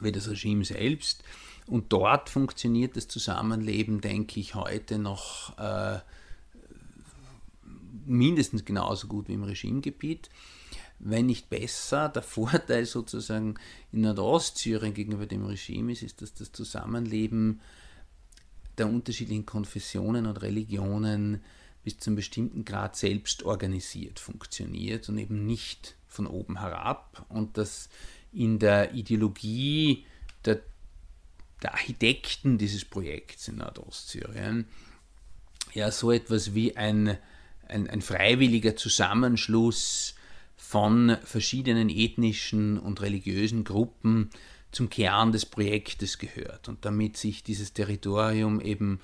wie 0.00 0.12
das 0.12 0.28
Regime 0.28 0.64
selbst. 0.64 1.24
Und 1.66 1.92
dort 1.92 2.28
funktioniert 2.28 2.96
das 2.96 3.08
Zusammenleben, 3.08 4.00
denke 4.00 4.40
ich, 4.40 4.54
heute 4.54 4.98
noch 4.98 5.56
äh, 5.58 5.98
mindestens 8.06 8.64
genauso 8.64 9.06
gut 9.06 9.28
wie 9.28 9.34
im 9.34 9.44
Regimegebiet, 9.44 10.30
wenn 10.98 11.26
nicht 11.26 11.50
besser. 11.50 12.08
Der 12.08 12.22
Vorteil 12.22 12.86
sozusagen 12.86 13.54
in 13.92 14.00
Nordostsyrien 14.00 14.94
gegenüber 14.94 15.26
dem 15.26 15.44
Regime 15.44 15.92
ist, 15.92 16.02
ist, 16.02 16.22
dass 16.22 16.34
das 16.34 16.52
Zusammenleben 16.52 17.60
der 18.78 18.88
unterschiedlichen 18.88 19.46
Konfessionen 19.46 20.26
und 20.26 20.40
Religionen 20.40 21.42
bis 21.88 21.98
zu 21.98 22.14
bestimmten 22.14 22.66
Grad 22.66 22.96
selbst 22.96 23.44
organisiert 23.44 24.20
funktioniert 24.20 25.08
und 25.08 25.16
eben 25.16 25.46
nicht 25.46 25.96
von 26.06 26.26
oben 26.26 26.60
herab 26.60 27.24
und 27.30 27.56
dass 27.56 27.88
in 28.30 28.58
der 28.58 28.92
Ideologie 28.92 30.04
der, 30.44 30.60
der 31.62 31.72
Architekten 31.72 32.58
dieses 32.58 32.84
Projekts 32.84 33.48
in 33.48 33.56
Nordostsyrien 33.56 34.66
ja 35.72 35.90
so 35.90 36.12
etwas 36.12 36.52
wie 36.52 36.76
ein, 36.76 37.16
ein, 37.68 37.88
ein 37.88 38.02
freiwilliger 38.02 38.76
Zusammenschluss 38.76 40.14
von 40.56 41.16
verschiedenen 41.24 41.88
ethnischen 41.88 42.78
und 42.78 43.00
religiösen 43.00 43.64
Gruppen 43.64 44.28
zum 44.72 44.90
Kern 44.90 45.32
des 45.32 45.46
Projektes 45.46 46.18
gehört 46.18 46.68
und 46.68 46.84
damit 46.84 47.16
sich 47.16 47.42
dieses 47.44 47.72
Territorium 47.72 48.60
eben 48.60 49.00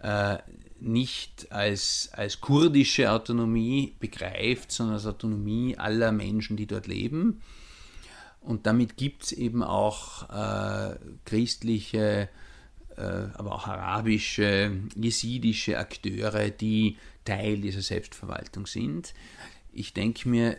äh, 0.00 0.38
nicht 0.80 1.50
als, 1.50 2.10
als 2.12 2.40
kurdische 2.40 3.10
Autonomie 3.10 3.96
begreift, 3.98 4.70
sondern 4.72 4.94
als 4.94 5.06
Autonomie 5.06 5.76
aller 5.76 6.12
Menschen, 6.12 6.56
die 6.56 6.66
dort 6.66 6.86
leben. 6.86 7.42
Und 8.40 8.66
damit 8.66 8.96
gibt 8.96 9.24
es 9.24 9.32
eben 9.32 9.62
auch 9.62 10.30
äh, 10.30 10.96
christliche, 11.24 12.28
äh, 12.96 13.02
aber 13.34 13.52
auch 13.52 13.66
arabische, 13.66 14.72
jesidische 14.94 15.78
Akteure, 15.78 16.50
die 16.50 16.96
Teil 17.24 17.60
dieser 17.60 17.82
Selbstverwaltung 17.82 18.66
sind. 18.66 19.14
Ich 19.72 19.94
denke 19.94 20.28
mir, 20.28 20.56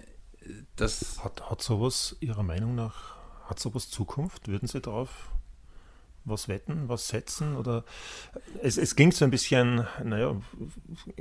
dass. 0.75 1.23
Hat, 1.23 1.49
hat 1.49 1.61
sowas 1.61 2.17
Ihrer 2.19 2.43
Meinung 2.43 2.75
nach, 2.75 3.15
hat 3.45 3.59
sowas 3.59 3.89
Zukunft? 3.89 4.47
Würden 4.47 4.67
Sie 4.67 4.81
darauf 4.81 5.31
was 6.27 6.47
wetten, 6.47 6.87
was 6.87 7.07
setzen? 7.07 7.55
Oder 7.55 7.83
es, 8.61 8.77
es 8.77 8.95
klingt 8.95 9.13
so 9.13 9.25
ein 9.25 9.31
bisschen, 9.31 9.85
naja, 10.03 10.35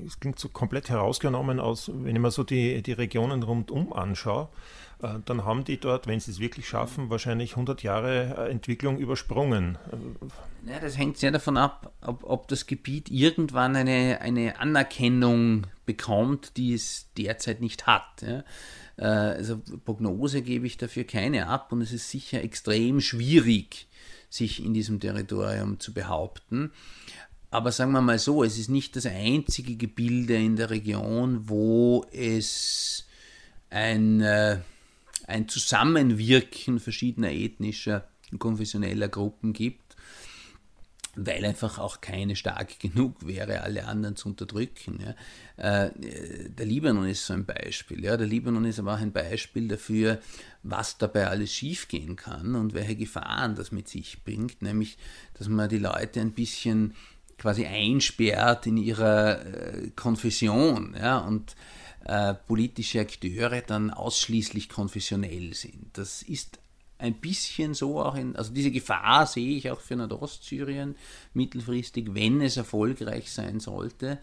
es 0.04 0.20
klingt 0.20 0.38
so 0.38 0.48
komplett 0.48 0.90
herausgenommen 0.90 1.60
aus, 1.60 1.90
wenn 1.92 2.14
ich 2.14 2.22
mir 2.22 2.30
so 2.30 2.44
die, 2.44 2.82
die 2.82 2.92
Regionen 2.92 3.42
rundum 3.42 3.92
anschaue, 3.92 4.48
äh, 5.02 5.18
dann 5.24 5.44
haben 5.44 5.64
die 5.64 5.78
dort, 5.78 6.06
wenn 6.06 6.20
sie 6.20 6.30
es 6.30 6.40
wirklich 6.40 6.68
schaffen, 6.68 7.10
wahrscheinlich 7.10 7.52
100 7.52 7.82
Jahre 7.82 8.46
äh, 8.46 8.50
Entwicklung 8.50 8.98
übersprungen. 8.98 9.78
Ja, 10.66 10.80
das 10.80 10.98
hängt 10.98 11.18
sehr 11.18 11.30
davon 11.30 11.56
ab, 11.56 11.92
ob, 12.00 12.24
ob 12.24 12.48
das 12.48 12.66
Gebiet 12.66 13.10
irgendwann 13.10 13.76
eine, 13.76 14.20
eine 14.20 14.58
Anerkennung 14.58 15.66
bekommt, 15.84 16.56
die 16.56 16.74
es 16.74 17.08
derzeit 17.16 17.60
nicht 17.60 17.86
hat. 17.86 18.22
Ja. 18.22 18.42
Äh, 18.96 19.04
also 19.04 19.60
Prognose 19.84 20.42
gebe 20.42 20.66
ich 20.66 20.76
dafür 20.76 21.04
keine 21.04 21.48
ab 21.48 21.72
und 21.72 21.80
es 21.82 21.92
ist 21.92 22.10
sicher 22.10 22.42
extrem 22.42 23.00
schwierig, 23.00 23.88
sich 24.28 24.64
in 24.64 24.74
diesem 24.74 25.00
Territorium 25.00 25.78
zu 25.80 25.92
behaupten. 25.92 26.72
Aber 27.50 27.72
sagen 27.72 27.92
wir 27.92 28.02
mal 28.02 28.18
so, 28.18 28.42
es 28.42 28.58
ist 28.58 28.68
nicht 28.68 28.96
das 28.96 29.06
einzige 29.06 29.76
Gebilde 29.76 30.36
in 30.36 30.56
der 30.56 30.70
Region, 30.70 31.48
wo 31.48 32.04
es 32.12 33.06
ein, 33.70 34.20
äh, 34.20 34.58
ein 35.26 35.48
Zusammenwirken 35.48 36.80
verschiedener 36.80 37.32
ethnischer 37.32 38.08
und 38.32 38.40
konfessioneller 38.40 39.08
Gruppen 39.08 39.52
gibt 39.52 39.85
weil 41.16 41.44
einfach 41.44 41.78
auch 41.78 42.00
keine 42.00 42.36
stark 42.36 42.78
genug 42.78 43.26
wäre, 43.26 43.62
alle 43.62 43.86
anderen 43.86 44.16
zu 44.16 44.28
unterdrücken. 44.28 45.00
Ja. 45.00 45.86
Äh, 45.86 45.90
der 46.48 46.66
Libanon 46.66 47.08
ist 47.08 47.26
so 47.26 47.32
ein 47.32 47.46
Beispiel. 47.46 48.04
Ja. 48.04 48.16
Der 48.16 48.26
Libanon 48.26 48.66
ist 48.66 48.78
aber 48.78 48.94
auch 48.94 49.00
ein 49.00 49.12
Beispiel 49.12 49.66
dafür, 49.66 50.20
was 50.62 50.98
dabei 50.98 51.28
alles 51.28 51.52
schiefgehen 51.52 52.16
kann 52.16 52.54
und 52.54 52.74
welche 52.74 52.96
Gefahren 52.96 53.54
das 53.54 53.72
mit 53.72 53.88
sich 53.88 54.22
bringt, 54.24 54.62
nämlich, 54.62 54.98
dass 55.34 55.48
man 55.48 55.68
die 55.68 55.78
Leute 55.78 56.20
ein 56.20 56.32
bisschen 56.32 56.94
quasi 57.38 57.66
einsperrt 57.66 58.66
in 58.66 58.76
ihrer 58.76 59.44
äh, 59.44 59.90
Konfession 59.96 60.94
ja, 60.98 61.18
und 61.18 61.56
äh, 62.04 62.34
politische 62.34 63.00
Akteure 63.00 63.62
dann 63.62 63.90
ausschließlich 63.90 64.68
konfessionell 64.68 65.54
sind. 65.54 65.98
Das 65.98 66.22
ist 66.22 66.58
ein 66.98 67.14
bisschen 67.14 67.74
so 67.74 68.00
auch 68.00 68.14
in, 68.14 68.36
also 68.36 68.52
diese 68.52 68.70
Gefahr 68.70 69.26
sehe 69.26 69.56
ich 69.56 69.70
auch 69.70 69.80
für 69.80 69.96
Nordostsyrien 69.96 70.96
mittelfristig, 71.34 72.14
wenn 72.14 72.40
es 72.40 72.56
erfolgreich 72.56 73.32
sein 73.32 73.60
sollte, 73.60 74.18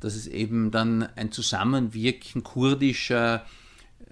dass 0.00 0.14
es 0.14 0.26
eben 0.26 0.70
dann 0.70 1.02
ein 1.16 1.32
Zusammenwirken 1.32 2.42
kurdischer, 2.42 3.46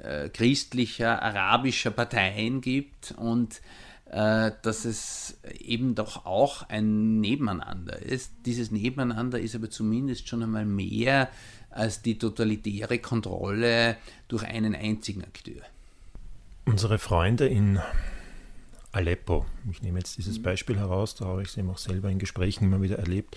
äh, 0.03 0.29
christlicher, 0.29 1.23
arabischer 1.23 1.91
Parteien 1.91 2.61
gibt 2.61 3.15
und 3.17 3.61
äh, 4.07 4.53
dass 4.63 4.85
es 4.85 5.39
eben 5.59 5.95
doch 5.95 6.27
auch 6.27 6.69
ein 6.69 7.21
Nebeneinander 7.21 8.01
ist. 8.01 8.33
Dieses 8.47 8.71
Nebeneinander 8.71 9.39
ist 9.41 9.55
aber 9.55 9.69
zumindest 9.69 10.29
schon 10.29 10.43
einmal 10.43 10.65
mehr 10.65 11.29
als 11.71 12.03
die 12.03 12.19
totalitäre 12.19 12.99
Kontrolle 12.99 13.97
durch 14.29 14.45
einen 14.45 14.75
einzigen 14.75 15.23
Akteur. 15.23 15.63
Unsere 16.67 16.99
Freunde 16.99 17.47
in 17.47 17.81
Aleppo, 18.91 19.47
ich 19.71 19.83
nehme 19.83 19.99
jetzt 19.99 20.19
dieses 20.19 20.43
Beispiel 20.43 20.77
heraus, 20.77 21.15
da 21.15 21.27
habe 21.27 21.43
ich 21.43 21.49
es 21.49 21.57
eben 21.57 21.71
auch 21.71 21.79
selber 21.79 22.11
in 22.11 22.19
Gesprächen 22.19 22.65
immer 22.65 22.83
wieder 22.83 22.99
erlebt. 22.99 23.37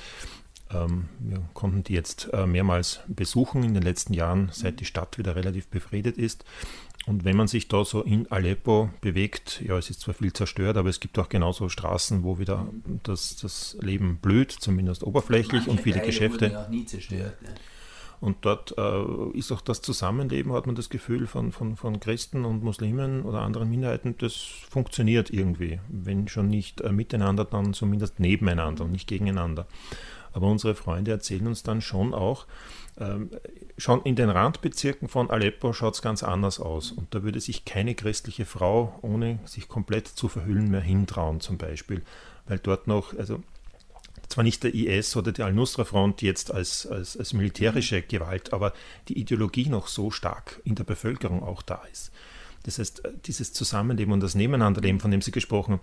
Ähm, 0.72 1.10
wir 1.20 1.48
konnten 1.54 1.84
die 1.84 1.94
jetzt 1.94 2.30
äh, 2.34 2.48
mehrmals 2.48 3.02
besuchen 3.08 3.64
in 3.64 3.76
den 3.76 3.84
letzten 3.84 4.14
Jahren, 4.14 4.50
seit 4.52 4.80
die 4.80 4.86
Stadt 4.86 5.20
wieder 5.20 5.36
relativ 5.36 5.68
befriedet 5.68 6.18
ist. 6.18 6.44
Und 7.06 7.24
wenn 7.24 7.38
man 7.38 7.48
sich 7.48 7.68
da 7.68 7.86
so 7.86 8.02
in 8.02 8.30
Aleppo 8.32 8.90
bewegt, 9.00 9.62
ja, 9.66 9.78
es 9.78 9.92
ist 9.92 10.02
zwar 10.02 10.16
viel 10.16 10.34
zerstört, 10.34 10.76
aber 10.76 10.90
es 10.90 11.00
gibt 11.00 11.18
auch 11.20 11.30
genauso 11.30 11.70
Straßen, 11.70 12.24
wo 12.24 12.40
wieder 12.40 12.68
das, 13.04 13.36
das 13.36 13.78
Leben 13.80 14.18
blüht, 14.18 14.52
zumindest 14.52 15.04
oberflächlich 15.04 15.68
Manche 15.68 15.70
und 15.70 15.82
viele 15.82 15.98
Teile 15.98 16.08
Geschäfte. 16.08 16.50
Wurden 16.50 16.56
auch 16.56 16.70
nie 16.70 16.86
zerstört. 16.86 17.42
Ne? 17.44 17.50
Und 18.22 18.38
dort 18.42 18.76
äh, 18.78 19.38
ist 19.38 19.52
auch 19.52 19.62
das 19.62 19.82
Zusammenleben, 19.82 20.52
hat 20.52 20.66
man 20.66 20.76
das 20.76 20.90
Gefühl, 20.90 21.26
von, 21.26 21.52
von, 21.52 21.78
von 21.78 22.00
Christen 22.00 22.44
und 22.44 22.64
Muslimen 22.64 23.24
oder 23.24 23.42
anderen 23.42 23.70
Minderheiten, 23.70 24.16
das 24.18 24.36
funktioniert 24.36 25.30
irgendwie. 25.30 25.80
Wenn 25.88 26.28
schon 26.28 26.50
nicht 26.50 26.82
äh, 26.82 26.92
miteinander, 26.92 27.46
dann 27.46 27.74
zumindest 27.74 28.20
nebeneinander 28.20 28.84
und 28.84 28.92
nicht 28.92 29.08
gegeneinander. 29.08 29.68
Aber 30.34 30.48
unsere 30.48 30.76
Freunde 30.76 31.12
erzählen 31.12 31.48
uns 31.48 31.64
dann 31.64 31.82
schon 31.82 32.14
auch, 32.14 32.46
ähm, 33.00 33.32
schon 33.78 34.02
in 34.04 34.16
den 34.16 34.30
Randbezirken 34.30 35.08
von 35.08 35.30
Aleppo 35.30 35.74
schaut 35.74 35.96
es 35.96 36.02
ganz 36.02 36.22
anders 36.22 36.60
aus. 36.60 36.92
Und 36.92 37.16
da 37.16 37.24
würde 37.24 37.40
sich 37.40 37.66
keine 37.66 37.96
christliche 37.96 38.46
Frau, 38.46 39.00
ohne 39.02 39.40
sich 39.46 39.68
komplett 39.70 40.08
zu 40.08 40.28
verhüllen, 40.28 40.70
mehr 40.70 40.82
hintrauen, 40.82 41.40
zum 41.40 41.58
Beispiel. 41.58 42.04
Weil 42.48 42.60
dort 42.60 42.88
noch, 42.88 43.18
also 43.18 43.40
zwar 44.30 44.44
nicht 44.44 44.64
der 44.64 44.74
IS 44.74 45.16
oder 45.16 45.32
die 45.32 45.42
Al-Nusra-Front 45.42 46.22
jetzt 46.22 46.54
als, 46.54 46.86
als, 46.86 47.18
als 47.18 47.34
militärische 47.34 48.02
Gewalt, 48.02 48.54
aber 48.54 48.74
die 49.08 49.20
Ideologie 49.20 49.68
noch 49.68 49.88
so 49.88 50.12
stark 50.12 50.62
in 50.64 50.76
der 50.76 50.84
Bevölkerung 50.84 51.44
auch 51.44 51.62
da 51.62 51.82
ist. 51.92 52.12
Das 52.64 52.78
heißt, 52.78 53.04
dieses 53.26 53.54
Zusammenleben 53.54 54.14
und 54.14 54.22
das 54.22 54.36
Nebeneinanderleben, 54.36 55.00
von 55.00 55.12
dem 55.12 55.22
Sie 55.22 55.32
gesprochen 55.32 55.74
haben, 55.74 55.82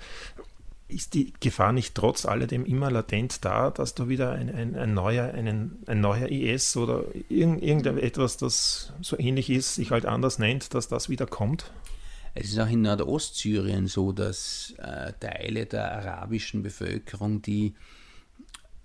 ist 0.89 1.15
die 1.15 1.33
Gefahr 1.41 1.73
nicht 1.73 1.97
trotz 1.97 2.27
alledem 2.27 2.65
immer 2.65 2.91
latent 2.91 3.45
da, 3.45 3.71
dass 3.71 3.95
da 3.95 4.09
wieder 4.09 4.33
ein, 4.33 4.55
ein, 4.55 4.77
ein 4.77 4.95
neuer, 4.95 5.35
einen, 5.35 5.83
ein 5.87 6.01
neuer 6.01 6.29
IS 6.29 6.77
oder 6.77 7.05
irgend, 7.29 7.63
irgendetwas, 7.63 8.37
das 8.37 8.93
so 9.01 9.19
ähnlich 9.19 9.51
ist, 9.51 9.75
sich 9.75 9.91
halt 9.91 10.07
anders 10.07 10.39
nennt, 10.39 10.75
dass 10.75 10.87
das 10.87 11.09
wieder 11.09 11.27
kommt? 11.27 11.73
Es 12.35 12.49
ist 12.51 12.61
auch 12.61 12.69
in 12.69 12.83
Nordostsyrien 12.83 13.89
so, 13.89 14.13
dass 14.13 14.75
äh, 14.79 15.13
Teile 15.19 15.67
der 15.67 15.91
arabischen 15.91 16.63
Bevölkerung, 16.63 17.43
die 17.43 17.75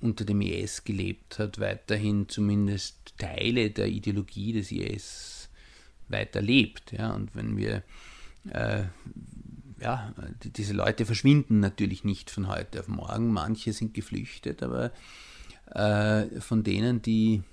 unter 0.01 0.25
dem 0.25 0.41
IS 0.41 0.83
gelebt 0.83 1.39
hat, 1.39 1.59
weiterhin 1.59 2.27
zumindest 2.27 3.13
Teile 3.17 3.69
der 3.71 3.87
Ideologie 3.87 4.53
des 4.53 4.71
IS 4.71 5.49
weiterlebt. 6.07 6.91
Ja? 6.91 7.11
Und 7.13 7.35
wenn 7.35 7.57
wir, 7.57 7.83
äh, 8.49 8.83
ja, 9.79 10.13
die, 10.43 10.49
diese 10.49 10.73
Leute 10.73 11.05
verschwinden 11.05 11.59
natürlich 11.59 12.03
nicht 12.03 12.29
von 12.29 12.47
heute 12.47 12.79
auf 12.79 12.87
morgen, 12.87 13.31
manche 13.31 13.73
sind 13.73 13.93
geflüchtet, 13.93 14.63
aber 14.63 14.91
äh, 15.71 16.39
von 16.39 16.63
denen, 16.63 17.01
die 17.01 17.43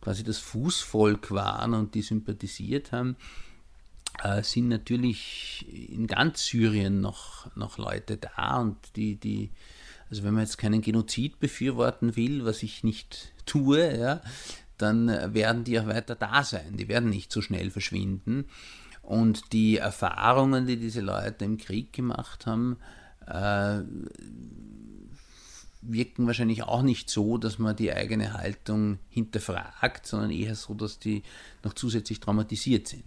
quasi 0.00 0.22
das 0.24 0.38
Fußvolk 0.38 1.30
waren 1.30 1.74
und 1.74 1.94
die 1.94 2.02
sympathisiert 2.02 2.92
haben, 2.92 3.16
äh, 4.22 4.42
sind 4.42 4.68
natürlich 4.68 5.66
in 5.90 6.06
ganz 6.06 6.46
Syrien 6.46 7.00
noch, 7.00 7.54
noch 7.56 7.78
Leute 7.78 8.16
da 8.16 8.58
und 8.58 8.76
die, 8.96 9.16
die 9.16 9.50
also 10.10 10.22
wenn 10.22 10.34
man 10.34 10.44
jetzt 10.44 10.58
keinen 10.58 10.80
Genozid 10.80 11.38
befürworten 11.38 12.16
will, 12.16 12.44
was 12.44 12.62
ich 12.62 12.84
nicht 12.84 13.32
tue, 13.46 13.98
ja, 13.98 14.20
dann 14.76 15.08
werden 15.34 15.64
die 15.64 15.78
auch 15.80 15.86
weiter 15.86 16.14
da 16.14 16.44
sein. 16.44 16.76
Die 16.76 16.88
werden 16.88 17.10
nicht 17.10 17.32
so 17.32 17.42
schnell 17.42 17.70
verschwinden. 17.70 18.44
Und 19.02 19.52
die 19.52 19.78
Erfahrungen, 19.78 20.66
die 20.66 20.76
diese 20.76 21.00
Leute 21.00 21.44
im 21.44 21.56
Krieg 21.56 21.92
gemacht 21.92 22.46
haben, 22.46 22.76
äh, 23.26 23.80
wirken 25.80 26.26
wahrscheinlich 26.26 26.62
auch 26.64 26.82
nicht 26.82 27.08
so, 27.10 27.38
dass 27.38 27.58
man 27.58 27.76
die 27.76 27.92
eigene 27.92 28.34
Haltung 28.34 28.98
hinterfragt, 29.08 30.06
sondern 30.06 30.30
eher 30.30 30.54
so, 30.54 30.74
dass 30.74 30.98
die 30.98 31.22
noch 31.64 31.72
zusätzlich 31.72 32.20
traumatisiert 32.20 32.88
sind. 32.88 33.04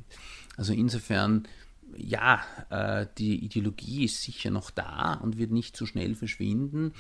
Also 0.58 0.74
insofern, 0.74 1.48
ja, 1.98 2.42
äh, 2.70 3.08
die 3.18 3.44
Ideologie 3.44 4.06
ist 4.06 4.22
sicher 4.22 4.52
noch 4.52 4.72
da 4.72 5.14
und 5.16 5.38
wird 5.38 5.52
nicht 5.52 5.76
so 5.76 5.86
schnell 5.86 6.16
verschwinden. 6.16 6.94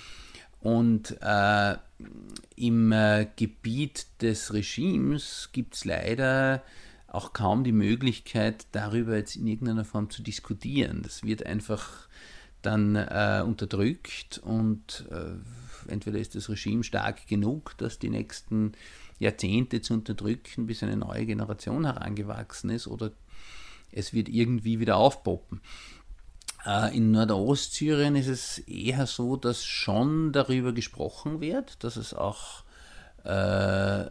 Und 0.59 1.17
äh, 1.21 1.75
im 2.55 2.91
äh, 2.91 3.27
Gebiet 3.35 4.05
des 4.21 4.53
Regimes 4.53 5.49
gibt 5.51 5.75
es 5.75 5.85
leider 5.85 6.63
auch 7.07 7.33
kaum 7.33 7.63
die 7.63 7.71
Möglichkeit, 7.71 8.67
darüber 8.71 9.17
jetzt 9.17 9.35
in 9.35 9.47
irgendeiner 9.47 9.85
Form 9.85 10.09
zu 10.09 10.21
diskutieren. 10.21 11.01
Das 11.01 11.23
wird 11.23 11.45
einfach 11.45 12.07
dann 12.61 12.95
äh, 12.95 13.43
unterdrückt 13.45 14.39
und 14.43 15.05
äh, 15.09 15.91
entweder 15.91 16.19
ist 16.19 16.35
das 16.35 16.47
Regime 16.47 16.83
stark 16.83 17.27
genug, 17.27 17.73
das 17.77 17.97
die 17.97 18.09
nächsten 18.09 18.73
Jahrzehnte 19.19 19.81
zu 19.81 19.93
unterdrücken, 19.93 20.67
bis 20.67 20.83
eine 20.83 20.95
neue 20.95 21.25
Generation 21.25 21.85
herangewachsen 21.85 22.69
ist, 22.69 22.87
oder 22.87 23.11
es 23.91 24.13
wird 24.13 24.29
irgendwie 24.29 24.79
wieder 24.79 24.97
aufpoppen. 24.97 25.61
Äh, 26.65 26.95
in 26.95 27.11
Nordostsyrien 27.11 28.15
ist 28.15 28.27
es 28.27 28.59
eher 28.59 29.07
so, 29.07 29.35
dass 29.35 29.65
schon 29.65 30.31
darüber 30.31 30.73
gesprochen 30.73 31.41
wird, 31.41 31.83
dass 31.83 31.95
es 31.95 32.13
auch 32.13 32.63
äh, 33.23 34.05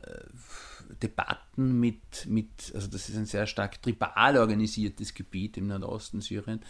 Debatten 1.03 1.79
mit, 1.79 2.27
mit, 2.27 2.73
also 2.75 2.89
das 2.89 3.09
ist 3.09 3.17
ein 3.17 3.27
sehr 3.27 3.47
stark 3.47 3.81
tribal 3.83 4.37
organisiertes 4.37 5.15
Gebiet 5.15 5.57
im 5.57 5.69
Nordosten 5.69 6.21
Syriens. 6.21 6.63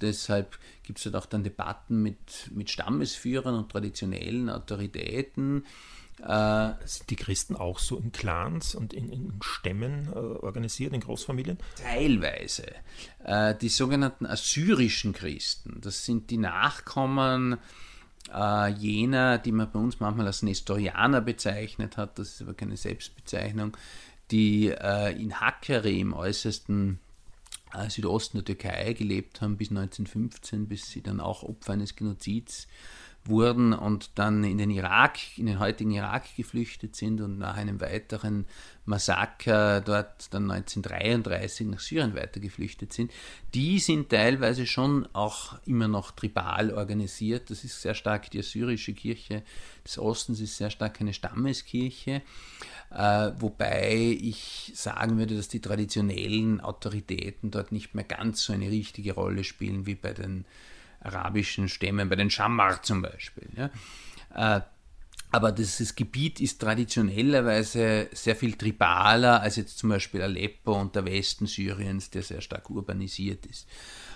Deshalb 0.00 0.58
gibt 0.82 0.98
es 0.98 1.04
dort 1.04 1.16
auch 1.16 1.26
dann 1.26 1.44
Debatten 1.44 2.02
mit, 2.02 2.50
mit 2.52 2.70
Stammesführern 2.70 3.54
und 3.54 3.70
traditionellen 3.70 4.48
Autoritäten. 4.48 5.64
Äh, 6.22 6.72
Sind 6.86 7.10
die 7.10 7.16
Christen 7.16 7.56
auch 7.56 7.78
so 7.78 7.98
in 7.98 8.10
Clans 8.10 8.74
und 8.74 8.92
in, 8.92 9.10
in 9.10 9.32
Stämmen 9.42 10.08
äh, 10.12 10.16
organisiert, 10.16 10.94
in 10.94 11.00
Großfamilien? 11.00 11.58
Teilweise. 11.82 12.66
Äh, 13.24 13.54
die 13.54 13.68
sogenannten 13.68 14.26
assyrischen 14.26 15.12
Christen, 15.12 15.80
das 15.82 16.04
sind 16.06 16.30
die 16.30 16.38
Nachkommen 16.38 17.58
äh, 18.32 18.70
jener, 18.72 19.38
die 19.38 19.52
man 19.52 19.70
bei 19.70 19.78
uns 19.78 20.00
manchmal 20.00 20.26
als 20.26 20.42
Nestorianer 20.42 21.20
bezeichnet 21.20 21.96
hat, 21.96 22.18
das 22.18 22.32
ist 22.32 22.42
aber 22.42 22.54
keine 22.54 22.76
Selbstbezeichnung, 22.76 23.76
die 24.30 24.68
äh, 24.68 25.12
in 25.20 25.40
Hakkari 25.40 26.00
im 26.00 26.12
äußersten 26.12 26.98
äh, 27.72 27.90
Südosten 27.90 28.38
der 28.38 28.44
Türkei 28.44 28.92
gelebt 28.94 29.40
haben 29.40 29.56
bis 29.56 29.70
1915, 29.70 30.66
bis 30.66 30.90
sie 30.90 31.02
dann 31.02 31.20
auch 31.20 31.42
Opfer 31.42 31.74
eines 31.74 31.94
Genozids 31.94 32.66
wurden 33.28 33.72
und 33.72 34.10
dann 34.18 34.44
in 34.44 34.58
den 34.58 34.70
Irak, 34.70 35.18
in 35.36 35.46
den 35.46 35.58
heutigen 35.58 35.90
Irak 35.90 36.24
geflüchtet 36.36 36.96
sind 36.96 37.20
und 37.20 37.38
nach 37.38 37.56
einem 37.56 37.80
weiteren 37.80 38.46
Massaker 38.84 39.80
dort 39.80 40.32
dann 40.32 40.50
1933 40.50 41.66
nach 41.66 41.80
Syrien 41.80 42.14
weiter 42.14 42.40
geflüchtet 42.40 42.92
sind, 42.92 43.10
die 43.52 43.78
sind 43.78 44.10
teilweise 44.10 44.66
schon 44.66 45.08
auch 45.12 45.58
immer 45.66 45.88
noch 45.88 46.12
tribal 46.12 46.72
organisiert. 46.72 47.50
Das 47.50 47.64
ist 47.64 47.82
sehr 47.82 47.94
stark 47.94 48.30
die 48.30 48.38
assyrische 48.38 48.94
Kirche 48.94 49.42
des 49.84 49.98
Ostens, 49.98 50.40
ist 50.40 50.56
sehr 50.56 50.70
stark 50.70 51.00
eine 51.00 51.12
Stammeskirche, 51.12 52.22
äh, 52.90 53.30
wobei 53.38 54.16
ich 54.20 54.72
sagen 54.74 55.18
würde, 55.18 55.36
dass 55.36 55.48
die 55.48 55.60
traditionellen 55.60 56.60
Autoritäten 56.60 57.50
dort 57.50 57.72
nicht 57.72 57.94
mehr 57.94 58.04
ganz 58.04 58.42
so 58.44 58.52
eine 58.52 58.70
richtige 58.70 59.14
Rolle 59.14 59.42
spielen 59.42 59.86
wie 59.86 59.96
bei 59.96 60.12
den 60.12 60.44
arabischen 61.00 61.68
Stämmen, 61.68 62.08
bei 62.08 62.16
den 62.16 62.30
Schammar 62.30 62.82
zum 62.82 63.02
Beispiel. 63.02 63.48
Ja. 63.56 63.70
Äh, 64.56 64.60
aber 65.32 65.52
dieses 65.52 65.94
Gebiet 65.94 66.40
ist 66.40 66.60
traditionellerweise 66.60 68.08
sehr 68.12 68.36
viel 68.36 68.54
tribaler 68.54 69.40
als 69.42 69.56
jetzt 69.56 69.78
zum 69.78 69.90
Beispiel 69.90 70.22
Aleppo 70.22 70.80
und 70.80 70.94
der 70.94 71.04
Westen 71.04 71.46
Syriens, 71.46 72.10
der 72.10 72.22
sehr 72.22 72.40
stark 72.40 72.70
urbanisiert 72.70 73.44
ist. 73.46 73.68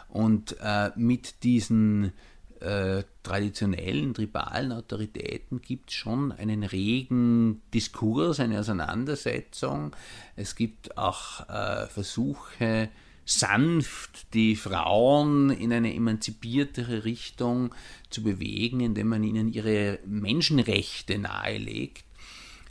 Und 0.08 0.56
äh, 0.60 0.90
mit 0.96 1.42
diesen 1.42 2.12
äh, 2.60 3.02
traditionellen 3.22 4.14
tribalen 4.14 4.72
Autoritäten 4.72 5.60
gibt 5.60 5.90
es 5.90 5.96
schon 5.96 6.32
einen 6.32 6.62
regen 6.62 7.62
Diskurs, 7.74 8.40
eine 8.40 8.60
Auseinandersetzung. 8.60 9.94
Es 10.36 10.54
gibt 10.54 10.96
auch 10.96 11.48
äh, 11.48 11.86
Versuche, 11.86 12.88
sanft 13.24 14.34
die 14.34 14.56
Frauen 14.56 15.50
in 15.50 15.72
eine 15.72 15.94
emanzipiertere 15.94 17.04
Richtung 17.04 17.74
zu 18.10 18.22
bewegen, 18.22 18.80
indem 18.80 19.08
man 19.08 19.22
ihnen 19.22 19.52
ihre 19.52 20.00
Menschenrechte 20.06 21.18
nahelegt. 21.18 22.04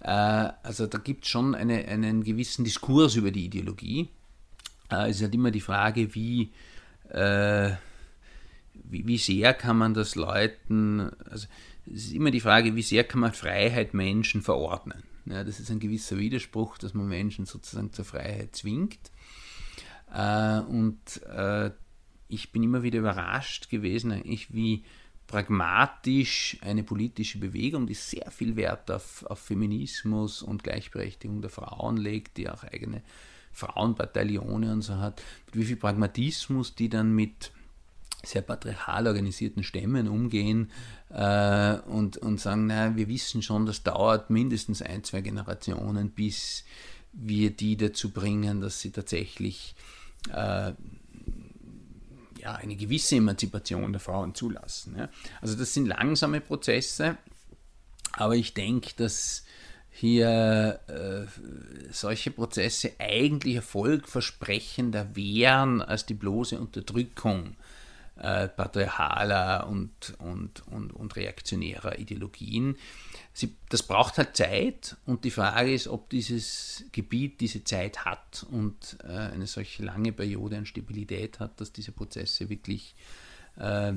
Äh, 0.01 0.51
also 0.63 0.87
da 0.87 0.97
gibt 0.97 1.25
es 1.25 1.29
schon 1.29 1.55
eine, 1.55 1.85
einen 1.87 2.23
gewissen 2.23 2.63
Diskurs 2.63 3.15
über 3.15 3.31
die 3.31 3.45
Ideologie. 3.45 4.09
Äh, 4.91 5.09
es 5.09 5.17
ist 5.17 5.23
halt 5.23 5.35
immer 5.35 5.51
die 5.51 5.61
Frage, 5.61 6.13
wie, 6.15 6.51
äh, 7.09 7.71
wie, 8.73 9.07
wie, 9.07 9.17
sehr 9.17 9.53
kann 9.53 9.77
man 9.77 9.93
das 9.93 10.15
Leuten, 10.15 11.11
also 11.29 11.47
es 11.85 12.05
ist 12.05 12.13
immer 12.13 12.31
die 12.31 12.39
Frage, 12.39 12.75
wie 12.75 12.81
sehr 12.81 13.03
kann 13.03 13.21
man 13.21 13.33
Freiheit 13.33 13.93
Menschen 13.93 14.41
verordnen. 14.41 15.03
Ja, 15.25 15.43
das 15.43 15.59
ist 15.59 15.69
ein 15.69 15.79
gewisser 15.79 16.17
Widerspruch, 16.17 16.77
dass 16.77 16.93
man 16.93 17.07
Menschen 17.07 17.45
sozusagen 17.45 17.93
zur 17.93 18.05
Freiheit 18.05 18.55
zwingt. 18.55 19.11
Äh, 20.13 20.59
und 20.61 21.23
äh, 21.23 21.71
ich 22.27 22.51
bin 22.51 22.63
immer 22.63 22.83
wieder 22.83 22.99
überrascht 22.99 23.69
gewesen, 23.69 24.11
eigentlich 24.11 24.53
wie 24.53 24.83
pragmatisch 25.27 26.57
eine 26.61 26.83
politische 26.83 27.37
Bewegung, 27.37 27.85
die 27.85 27.93
sehr 27.93 28.31
viel 28.31 28.55
Wert 28.55 28.89
auf, 28.89 29.23
auf 29.27 29.39
Feminismus 29.39 30.41
und 30.41 30.63
Gleichberechtigung 30.63 31.41
der 31.41 31.51
Frauen 31.51 31.97
legt, 31.97 32.37
die 32.37 32.49
auch 32.49 32.63
eigene 32.63 33.03
Frauenbataillone 33.51 34.71
und 34.71 34.81
so 34.81 34.97
hat, 34.97 35.21
wie 35.51 35.65
viel 35.65 35.75
Pragmatismus 35.75 36.75
die 36.75 36.89
dann 36.89 37.13
mit 37.13 37.51
sehr 38.23 38.41
patriarchal 38.41 39.07
organisierten 39.07 39.63
Stämmen 39.63 40.07
umgehen 40.07 40.71
äh, 41.09 41.75
und, 41.87 42.17
und 42.17 42.39
sagen, 42.39 42.67
naja, 42.67 42.95
wir 42.95 43.07
wissen 43.07 43.41
schon, 43.41 43.65
das 43.65 43.83
dauert 43.83 44.29
mindestens 44.29 44.81
ein, 44.81 45.03
zwei 45.03 45.21
Generationen, 45.21 46.09
bis 46.09 46.65
wir 47.13 47.51
die 47.51 47.77
dazu 47.77 48.11
bringen, 48.11 48.61
dass 48.61 48.81
sie 48.81 48.91
tatsächlich 48.91 49.75
äh, 50.31 50.73
ja, 52.39 52.55
eine 52.55 52.75
gewisse 52.75 53.17
Emanzipation 53.17 53.91
der 53.91 53.99
Frauen 53.99 54.33
zulassen. 54.33 54.95
Ja. 54.97 55.09
Also 55.41 55.55
das 55.55 55.73
sind 55.73 55.87
langsame 55.87 56.41
Prozesse, 56.41 57.17
aber 58.13 58.35
ich 58.35 58.53
denke, 58.53 58.91
dass 58.95 59.43
hier 59.91 60.79
äh, 60.87 61.91
solche 61.91 62.31
Prozesse 62.31 62.93
eigentlich 62.99 63.55
erfolgversprechender 63.55 65.15
wären 65.15 65.81
als 65.81 66.05
die 66.05 66.13
bloße 66.13 66.57
Unterdrückung 66.57 67.57
äh, 68.19 68.49
patriarchaler 68.49 69.67
und, 69.67 70.15
und, 70.19 70.67
und, 70.67 70.91
und 70.91 71.15
reaktionärer 71.15 71.99
Ideologien. 71.99 72.75
Sie, 73.33 73.55
das 73.69 73.83
braucht 73.83 74.17
halt 74.17 74.35
Zeit 74.35 74.97
und 75.05 75.23
die 75.23 75.31
Frage 75.31 75.73
ist, 75.73 75.87
ob 75.87 76.09
dieses 76.09 76.83
Gebiet 76.91 77.39
diese 77.39 77.63
Zeit 77.63 78.03
hat 78.05 78.45
und 78.51 78.97
äh, 79.03 79.07
eine 79.07 79.47
solche 79.47 79.83
lange 79.83 80.11
Periode 80.11 80.57
an 80.57 80.65
Stabilität 80.65 81.39
hat, 81.39 81.61
dass 81.61 81.71
diese 81.71 81.91
Prozesse 81.91 82.49
wirklich 82.49 82.95
äh, 83.57 83.93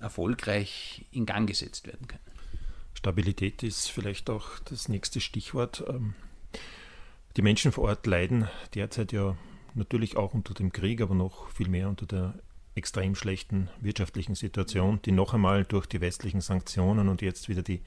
erfolgreich 0.00 1.06
in 1.12 1.26
Gang 1.26 1.48
gesetzt 1.48 1.86
werden 1.86 2.06
können. 2.08 2.20
Stabilität 2.92 3.62
ist 3.62 3.90
vielleicht 3.90 4.28
auch 4.28 4.58
das 4.66 4.88
nächste 4.88 5.20
Stichwort. 5.20 5.82
Ähm, 5.88 6.14
die 7.36 7.42
Menschen 7.42 7.72
vor 7.72 7.84
Ort 7.84 8.06
leiden 8.06 8.48
derzeit 8.74 9.12
ja 9.12 9.38
natürlich 9.74 10.16
auch 10.18 10.34
unter 10.34 10.52
dem 10.52 10.72
Krieg, 10.72 11.00
aber 11.00 11.14
noch 11.14 11.48
viel 11.50 11.68
mehr 11.68 11.88
unter 11.88 12.04
der 12.04 12.34
extrem 12.80 13.14
schlechten 13.14 13.68
wirtschaftlichen 13.80 14.34
Situation, 14.34 15.00
die 15.04 15.12
noch 15.12 15.34
einmal 15.34 15.64
durch 15.64 15.84
die 15.84 16.00
westlichen 16.00 16.40
Sanktionen 16.40 17.10
und 17.10 17.20
jetzt 17.20 17.50
wieder 17.50 17.62
die 17.62 17.82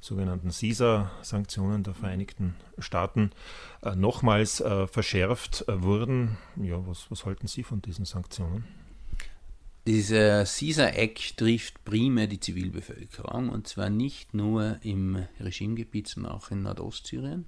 sogenannten 0.00 0.50
CISA-Sanktionen 0.50 1.82
der 1.82 1.94
Vereinigten 1.94 2.54
Staaten 2.78 3.30
äh, 3.82 3.96
nochmals 3.96 4.60
äh, 4.60 4.86
verschärft 4.86 5.64
äh, 5.66 5.82
wurden. 5.82 6.36
Ja, 6.56 6.86
was, 6.86 7.10
was 7.10 7.24
halten 7.24 7.46
Sie 7.46 7.62
von 7.62 7.80
diesen 7.80 8.04
Sanktionen? 8.04 8.64
Dieser 9.86 10.44
CISA-Act 10.44 11.38
trifft 11.38 11.82
primär 11.86 12.26
die 12.26 12.38
Zivilbevölkerung 12.38 13.48
und 13.48 13.66
zwar 13.66 13.88
nicht 13.88 14.34
nur 14.34 14.76
im 14.82 15.26
Regimegebiet, 15.40 16.06
sondern 16.06 16.32
auch 16.32 16.50
in 16.50 16.62
Nordostsyrien. 16.62 17.46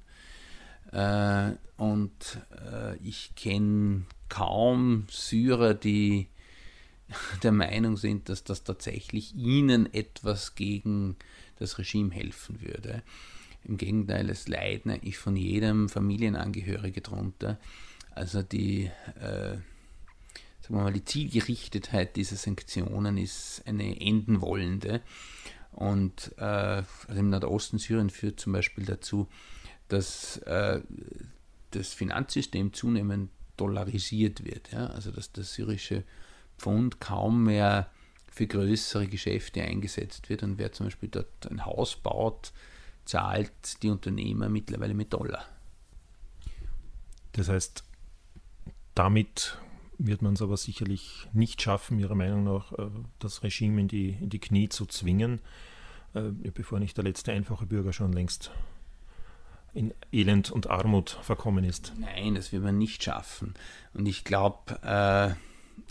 Äh, 0.93 1.53
und 1.76 2.39
äh, 2.72 2.97
ich 2.97 3.35
kenne 3.37 4.07
kaum 4.31 5.05
Syrer, 5.11 5.74
die 5.74 6.28
der 7.43 7.53
Meinung 7.53 7.97
sind, 7.97 8.29
dass 8.29 8.45
das 8.45 8.65
tatsächlich 8.65 9.35
ihnen 9.35 9.93
etwas 9.93 10.55
gegen 10.55 11.17
das 11.59 11.79
Regime 11.79 12.13
helfen 12.13 12.61
würde. 12.61 13.03
Im 13.65 13.77
Gegenteil, 13.77 14.31
es 14.31 14.49
leiden 14.49 14.91
eigentlich 14.91 15.19
von 15.19 15.37
jedem 15.37 15.89
Familienangehörige 15.89 17.03
drunter. 17.03 17.59
Also 18.13 18.43
die, 18.43 18.91
äh, 19.21 19.57
sagen 20.61 20.69
wir 20.69 20.83
mal, 20.83 20.93
die 20.93 21.05
Zielgerichtetheit 21.05 22.17
dieser 22.17 22.37
Sanktionen 22.37 23.19
ist 23.19 23.63
eine 23.67 24.01
endenwollende. 24.01 25.03
Und 25.73 26.33
äh, 26.39 26.43
also 26.43 27.15
im 27.15 27.31
Nordosten 27.31 27.79
Syrien 27.79 28.11
führt 28.11 28.41
zum 28.41 28.55
Beispiel 28.55 28.85
dazu, 28.85 29.29
dass 29.89 30.39
äh, 30.39 30.81
das 31.73 31.93
Finanzsystem 31.93 32.73
zunehmend 32.73 33.31
dollarisiert 33.57 34.45
wird. 34.45 34.73
Ja? 34.73 34.87
Also 34.87 35.11
dass 35.11 35.33
der 35.33 35.45
syrische 35.45 36.05
Pfund 36.61 37.01
kaum 37.01 37.45
mehr 37.45 37.91
für 38.31 38.47
größere 38.47 39.07
Geschäfte 39.07 39.63
eingesetzt 39.63 40.29
wird 40.29 40.43
und 40.43 40.59
wer 40.59 40.73
zum 40.73 40.87
Beispiel 40.87 41.09
dort 41.09 41.51
ein 41.51 41.65
Haus 41.65 41.97
baut, 41.97 42.53
zahlt 43.05 43.83
die 43.83 43.89
Unternehmer 43.89 44.49
mittlerweile 44.49 44.95
mit 44.95 45.13
Dollar. 45.13 45.45
Das 47.33 47.49
heißt, 47.49 47.85
damit 48.95 49.59
wird 49.99 50.23
man 50.23 50.35
es 50.35 50.43
aber 50.43 50.57
sicherlich 50.57 51.29
nicht 51.33 51.61
schaffen, 51.61 51.99
Ihrer 51.99 52.15
Meinung 52.15 52.45
nach, 52.45 52.73
äh, 52.73 52.91
das 53.19 53.43
Regime 53.43 53.81
in 53.81 53.89
die, 53.89 54.11
in 54.21 54.31
die 54.31 54.39
Knie 54.39 54.69
zu 54.69 54.87
zwingen, 54.87 55.41
äh, 56.15 56.31
bevor 56.31 56.79
nicht 56.79 56.97
der 56.97 57.05
letzte 57.05 57.33
einfache 57.33 57.67
Bürger 57.67 57.93
schon 57.93 58.13
längst 58.13 58.51
in 59.73 59.95
Elend 60.13 60.51
und 60.51 60.69
Armut 60.69 61.19
verkommen 61.23 61.65
ist. 61.65 61.93
Nein, 61.99 62.35
das 62.35 62.53
wird 62.53 62.65
man 62.65 62.79
nicht 62.79 63.05
schaffen. 63.05 63.55
Und 63.95 64.07
ich 64.07 64.25
glaube, 64.25 64.79
äh, 64.83 65.35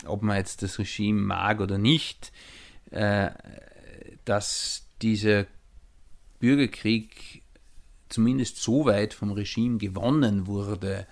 ob 0.06 0.22
man 0.22 0.36
jetzt 0.36 0.62
das 0.62 0.78
Regime 0.78 1.20
mag 1.20 1.60
oder 1.60 1.78
nicht, 1.78 2.32
äh, 2.90 3.30
dass 4.24 4.86
dieser 5.02 5.46
Bürgerkrieg 6.38 7.42
zumindest 8.08 8.62
so 8.62 8.86
weit 8.86 9.14
vom 9.14 9.32
Regime 9.32 9.78
gewonnen 9.78 10.46
wurde, 10.46 11.06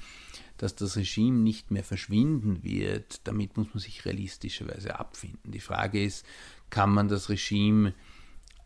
dass 0.57 0.74
das 0.74 0.97
Regime 0.97 1.39
nicht 1.39 1.70
mehr 1.70 1.85
verschwinden 1.85 2.64
wird, 2.64 3.20
damit 3.24 3.57
muss 3.57 3.68
man 3.72 3.79
sich 3.79 4.05
realistischerweise 4.05 4.99
abfinden. 4.99 5.53
Die 5.53 5.61
Frage 5.61 6.03
ist, 6.03 6.26
kann 6.68 6.91
man 6.91 7.09
das 7.09 7.29
Regime 7.29 7.95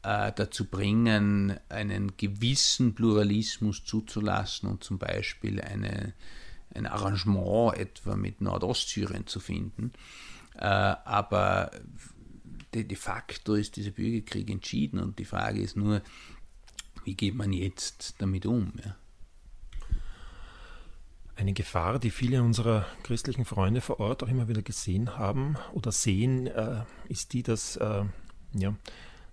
äh, 0.02 0.32
dazu 0.34 0.64
bringen, 0.64 1.58
einen 1.68 2.16
gewissen 2.16 2.94
Pluralismus 2.94 3.84
zuzulassen 3.84 4.68
und 4.68 4.82
zum 4.82 4.98
Beispiel 4.98 5.60
eine, 5.60 6.14
ein 6.74 6.86
Arrangement 6.86 7.76
etwa 7.76 8.16
mit 8.16 8.40
Nordostsyrien 8.40 9.26
zu 9.26 9.40
finden. 9.40 9.92
Äh, 10.56 10.66
aber 10.66 11.70
de, 12.74 12.96
facto 12.96 13.54
ist 13.54 13.76
dieser 13.76 13.90
Bürgerkrieg 13.90 14.50
entschieden 14.50 14.98
und 14.98 15.18
die 15.18 15.24
Frage 15.24 15.60
ist 15.60 15.76
nur, 15.76 16.02
wie 17.04 17.14
geht 17.14 17.34
man 17.34 17.52
jetzt 17.52 18.16
damit 18.18 18.46
um? 18.46 18.72
Ja? 18.84 18.96
Eine 21.34 21.54
Gefahr, 21.54 21.98
die 21.98 22.10
viele 22.10 22.42
unserer 22.42 22.86
christlichen 23.02 23.44
Freunde 23.44 23.80
vor 23.80 24.00
Ort 24.00 24.22
auch 24.22 24.28
immer 24.28 24.48
wieder 24.48 24.62
gesehen 24.62 25.16
haben 25.16 25.56
oder 25.72 25.90
sehen, 25.90 26.46
äh, 26.46 26.84
ist 27.08 27.32
die, 27.32 27.42
dass 27.42 27.76
äh, 27.76 28.04
ja, 28.54 28.74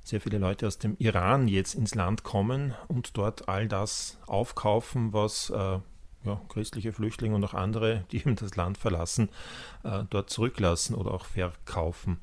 sehr 0.04 0.22
viele 0.22 0.38
Leute 0.38 0.66
aus 0.66 0.80
dem 0.80 0.96
Iran 0.98 1.48
jetzt 1.48 1.76
ins 1.76 1.96
Land 1.96 2.24
kommen 2.24 2.74
und 2.88 3.18
dort 3.18 3.48
all 3.48 3.68
das 3.68 4.18
aufkaufen, 4.26 5.14
was 5.14 5.52
ja, 6.26 6.42
christliche 6.50 6.92
Flüchtlinge 6.92 7.36
und 7.36 7.44
auch 7.44 7.54
andere, 7.54 8.04
die 8.12 8.18
eben 8.18 8.36
das 8.36 8.56
Land 8.56 8.78
verlassen, 8.78 9.30
äh, 9.84 10.04
dort 10.10 10.30
zurücklassen 10.30 10.96
oder 10.96 11.12
auch 11.12 11.26
verkaufen. 11.26 12.20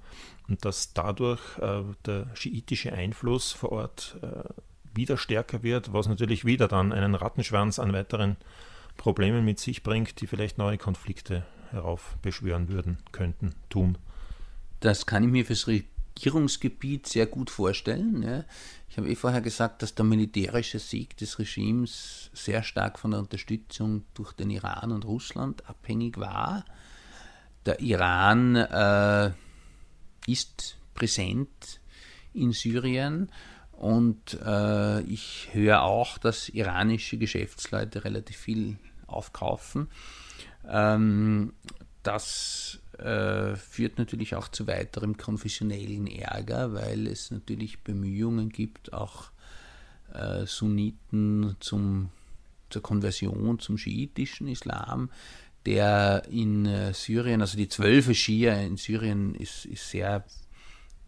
Und 0.49 0.65
dass 0.65 0.93
dadurch 0.93 1.41
äh, 1.59 1.83
der 2.05 2.29
schiitische 2.35 2.93
Einfluss 2.93 3.53
vor 3.53 3.73
Ort 3.73 4.17
äh, 4.23 4.49
wieder 4.95 5.17
stärker 5.17 5.63
wird, 5.63 5.93
was 5.93 6.09
natürlich 6.09 6.45
wieder 6.45 6.69
dann 6.69 6.93
einen 6.93 7.15
Rattenschwanz 7.15 7.79
an 7.79 7.93
weiteren 7.93 8.37
Problemen 8.97 9.45
mit 9.45 9.59
sich 9.59 9.83
bringt, 9.83 10.21
die 10.21 10.27
vielleicht 10.27 10.59
neue 10.59 10.79
Konflikte 10.79 11.45
heraufbeschwören 11.71 12.69
würden, 12.69 12.99
könnten, 13.13 13.55
tun. 13.69 13.99
Das 14.81 15.07
kann 15.07 15.25
ich 15.25 15.31
mir 15.31 15.45
fürs 15.45 15.67
Regierungsgebiet 16.17 17.07
sehr 17.07 17.27
gut 17.27 17.51
vorstellen. 17.51 18.23
Ja. 18.23 18.45
Ich 18.89 18.97
habe 18.97 19.11
eh 19.11 19.15
vorher 19.15 19.43
gesagt, 19.43 19.83
dass 19.83 19.95
der 19.95 20.05
militärische 20.05 20.79
Sieg 20.79 21.17
des 21.19 21.39
Regimes 21.39 22.31
sehr 22.33 22.63
stark 22.63 22.99
von 22.99 23.11
der 23.11 23.21
Unterstützung 23.21 24.05
durch 24.15 24.33
den 24.33 24.51
Iran 24.51 24.93
und 24.93 25.05
Russland 25.05 25.69
abhängig 25.69 26.19
war. 26.19 26.65
Der 27.67 27.81
Iran 27.81 28.57
äh, 28.57 29.33
ist 30.27 30.79
präsent 30.95 31.81
in 32.33 32.53
Syrien 32.53 33.31
und 33.73 34.39
äh, 34.43 35.03
ich 35.03 35.51
höre 35.53 35.83
auch, 35.83 36.17
dass 36.17 36.49
iranische 36.49 37.19
Geschäftsleute 37.19 38.05
relativ 38.05 38.37
viel 38.37 38.79
aufkaufen. 39.07 39.89
Ähm, 40.67 41.53
das 42.03 42.79
äh, 42.99 43.57
führt 43.57 43.99
natürlich 43.99 44.35
auch 44.35 44.49
zu 44.49 44.67
weiterem 44.67 45.17
konfessionellen 45.17 46.07
Ärger, 46.07 46.73
weil 46.73 47.07
es 47.07 47.31
natürlich 47.31 47.81
Bemühungen 47.81 48.49
gibt, 48.49 48.93
auch 48.93 49.31
äh, 50.15 50.47
Sunniten 50.47 51.57
zum, 51.61 52.11
zur 52.71 52.83
Konversion 52.83 53.59
zum 53.59 53.79
schiitischen 53.79 54.49
Islam, 54.49 55.11
der 55.67 56.23
in 56.31 56.67
äh, 56.67 56.95
Syrien, 56.95 57.41
also 57.41 57.57
die 57.57 57.69
zwölfe 57.69 58.15
Schia 58.15 58.55
in 58.55 58.77
Syrien 58.77 59.35
ist, 59.35 59.67
ist 59.67 59.91
sehr 59.91 60.25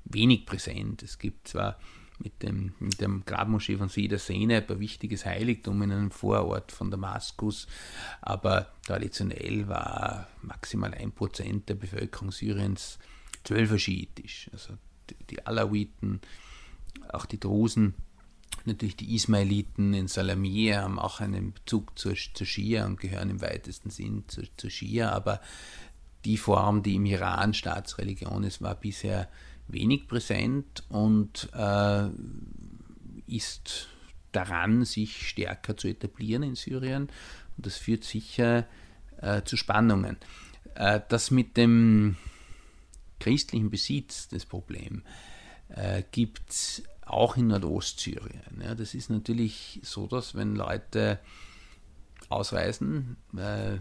wenig 0.05 0.47
präsent. 0.47 1.03
Es 1.03 1.19
gibt 1.19 1.49
zwar 1.49 1.79
mit 2.19 2.43
dem, 2.43 2.75
mit 2.81 3.01
dem 3.01 3.25
Grabmoschee 3.25 3.77
von 3.77 3.89
Seder 3.89 4.19
Sene, 4.19 4.65
ein 4.69 4.81
wichtiges 4.81 5.25
Heiligtum 5.25 5.83
in 5.83 5.93
einem 5.93 6.11
Vorort 6.11 6.73
von 6.73 6.91
Damaskus. 6.91 7.67
Aber 8.21 8.73
traditionell 8.87 9.69
war 9.69 10.27
maximal 10.43 10.95
ein 10.95 11.13
Prozent 11.13 11.69
der 11.69 11.75
Bevölkerung 11.75 12.33
Syriens 12.33 12.99
zwölferschiitisch. 13.45 14.51
Also 14.53 14.75
die, 15.31 15.47
Alawiten, 15.47 16.21
auch 17.09 17.27
die 17.27 17.41
Drusen, 17.41 17.95
natürlich 18.65 18.97
die 18.97 19.15
Ismailiten 19.15 19.95
in 19.95 20.09
Salamir 20.09 20.83
haben 20.83 20.99
auch 20.99 21.21
einen 21.21 21.53
Bezug 21.53 21.99
zur, 21.99 22.15
zur 22.15 22.47
Schia 22.47 22.87
und 22.87 23.01
gehören 23.01 23.31
im 23.31 23.41
weitesten 23.41 23.91
Sinn 23.91 24.25
zur, 24.29 24.45
zur 24.57 24.71
Schia, 24.71 25.11
aber 25.11 25.41
die 26.25 26.37
Form, 26.37 26.83
die 26.83 26.97
im 26.97 27.07
Iran 27.07 27.55
Staatsreligion 27.55 28.45
ist, 28.45 28.61
war 28.61 28.75
bisher 28.75 29.29
wenig 29.69 30.09
präsent 30.09 30.85
und 30.89 31.49
äh, 31.55 32.09
ist 33.27 33.89
daran, 34.33 34.85
sich 34.85 35.29
stärker 35.29 35.77
zu 35.77 35.89
etablieren 35.89 36.43
in 36.43 36.55
Syrien. 36.55 37.09
Und 37.57 37.67
das 37.67 37.77
führt 37.77 38.05
sicher 38.05 38.67
äh, 39.21 39.43
zu 39.43 39.57
Spannungen. 39.57 40.17
Äh, 40.75 41.01
das 41.09 41.31
mit 41.31 41.57
dem 41.57 42.17
christlichen 43.21 43.71
Besitz, 43.71 44.29
das 44.29 44.47
Problem, 44.47 45.03
äh, 45.69 46.03
gibt 46.13 46.51
es 46.51 46.83
auch 47.05 47.37
in 47.37 47.49
Nordostsyrien. 47.49 48.61
Ja, 48.63 48.75
das 48.75 48.95
ist 48.95 49.11
natürlich 49.11 49.81
so, 49.83 50.07
dass 50.07 50.35
wenn 50.35 50.55
Leute 50.55 51.19
ausreisen, 52.29 53.17
äh, 53.37 53.79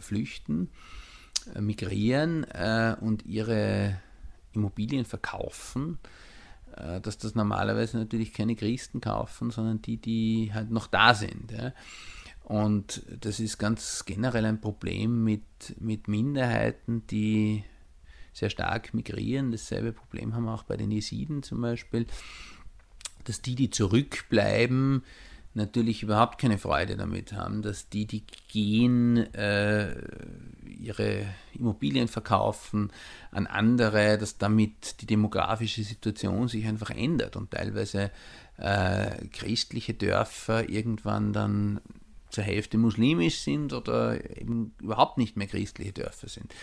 flüchten, 0.00 0.70
äh, 1.54 1.60
migrieren 1.60 2.44
und 3.00 3.24
ihre 3.24 4.00
Immobilien 4.58 5.04
verkaufen, 5.04 5.98
äh, 6.76 7.00
dass 7.00 7.18
das 7.18 7.34
normalerweise 7.34 7.98
natürlich 7.98 8.32
keine 8.32 8.56
Christen 8.56 9.00
kaufen, 9.00 9.50
sondern 9.50 9.80
die, 9.82 9.96
die 9.96 10.50
halt 10.52 10.70
noch 10.70 10.86
da 10.86 11.14
sind. 11.14 11.52
Und 12.44 13.02
das 13.20 13.40
ist 13.40 13.58
ganz 13.58 14.04
generell 14.06 14.46
ein 14.46 14.60
Problem 14.60 15.22
mit, 15.22 15.42
mit 15.78 16.08
Minderheiten, 16.08 17.06
die 17.06 17.62
sehr 18.32 18.50
stark 18.50 18.94
migrieren. 18.94 19.52
Dasselbe 19.52 19.92
Problem 19.92 20.34
haben 20.34 20.44
wir 20.44 20.54
auch 20.54 20.62
bei 20.62 20.76
den 20.76 20.90
Jesiden 20.90 21.42
zum 21.42 21.60
Beispiel, 21.60 22.06
dass 23.24 23.42
die, 23.42 23.54
die 23.54 23.68
zurückbleiben, 23.68 25.04
natürlich 25.54 26.02
überhaupt 26.02 26.38
keine 26.38 26.58
Freude 26.58 26.96
damit 26.96 27.32
haben, 27.32 27.62
dass 27.62 27.88
die, 27.88 28.06
die 28.06 28.22
gehen, 28.48 29.32
äh, 29.34 29.94
ihre 30.80 31.26
Immobilien 31.54 32.08
verkaufen 32.08 32.90
an 33.30 33.46
andere, 33.46 34.18
dass 34.18 34.38
damit 34.38 35.00
die 35.00 35.06
demografische 35.06 35.82
Situation 35.82 36.48
sich 36.48 36.66
einfach 36.66 36.90
ändert 36.90 37.36
und 37.36 37.50
teilweise 37.50 38.10
äh, 38.58 39.26
christliche 39.32 39.94
Dörfer 39.94 40.68
irgendwann 40.68 41.32
dann 41.32 41.80
zur 42.30 42.44
Hälfte 42.44 42.76
muslimisch 42.76 43.38
sind 43.40 43.72
oder 43.72 44.38
eben 44.38 44.74
überhaupt 44.80 45.16
nicht 45.16 45.36
mehr 45.36 45.46
christliche 45.46 45.92
Dörfer 45.92 46.28
sind. 46.28 46.54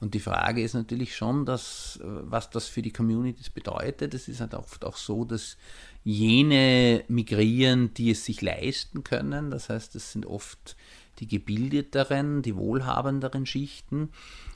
Und 0.00 0.14
die 0.14 0.20
Frage 0.20 0.62
ist 0.62 0.74
natürlich 0.74 1.16
schon, 1.16 1.46
dass, 1.46 2.00
was 2.02 2.50
das 2.50 2.66
für 2.66 2.82
die 2.82 2.92
Communities 2.92 3.50
bedeutet. 3.50 4.14
Es 4.14 4.26
ist 4.26 4.40
halt 4.40 4.54
oft 4.54 4.84
auch 4.84 4.96
so, 4.96 5.24
dass 5.24 5.56
jene 6.04 7.04
migrieren, 7.08 7.94
die 7.94 8.10
es 8.10 8.24
sich 8.24 8.42
leisten 8.42 9.04
können. 9.04 9.50
Das 9.50 9.68
heißt, 9.68 9.94
es 9.94 10.12
sind 10.12 10.26
oft 10.26 10.76
die 11.18 11.28
gebildeteren, 11.28 12.42
die 12.42 12.56
wohlhabenderen 12.56 13.46
Schichten 13.46 14.10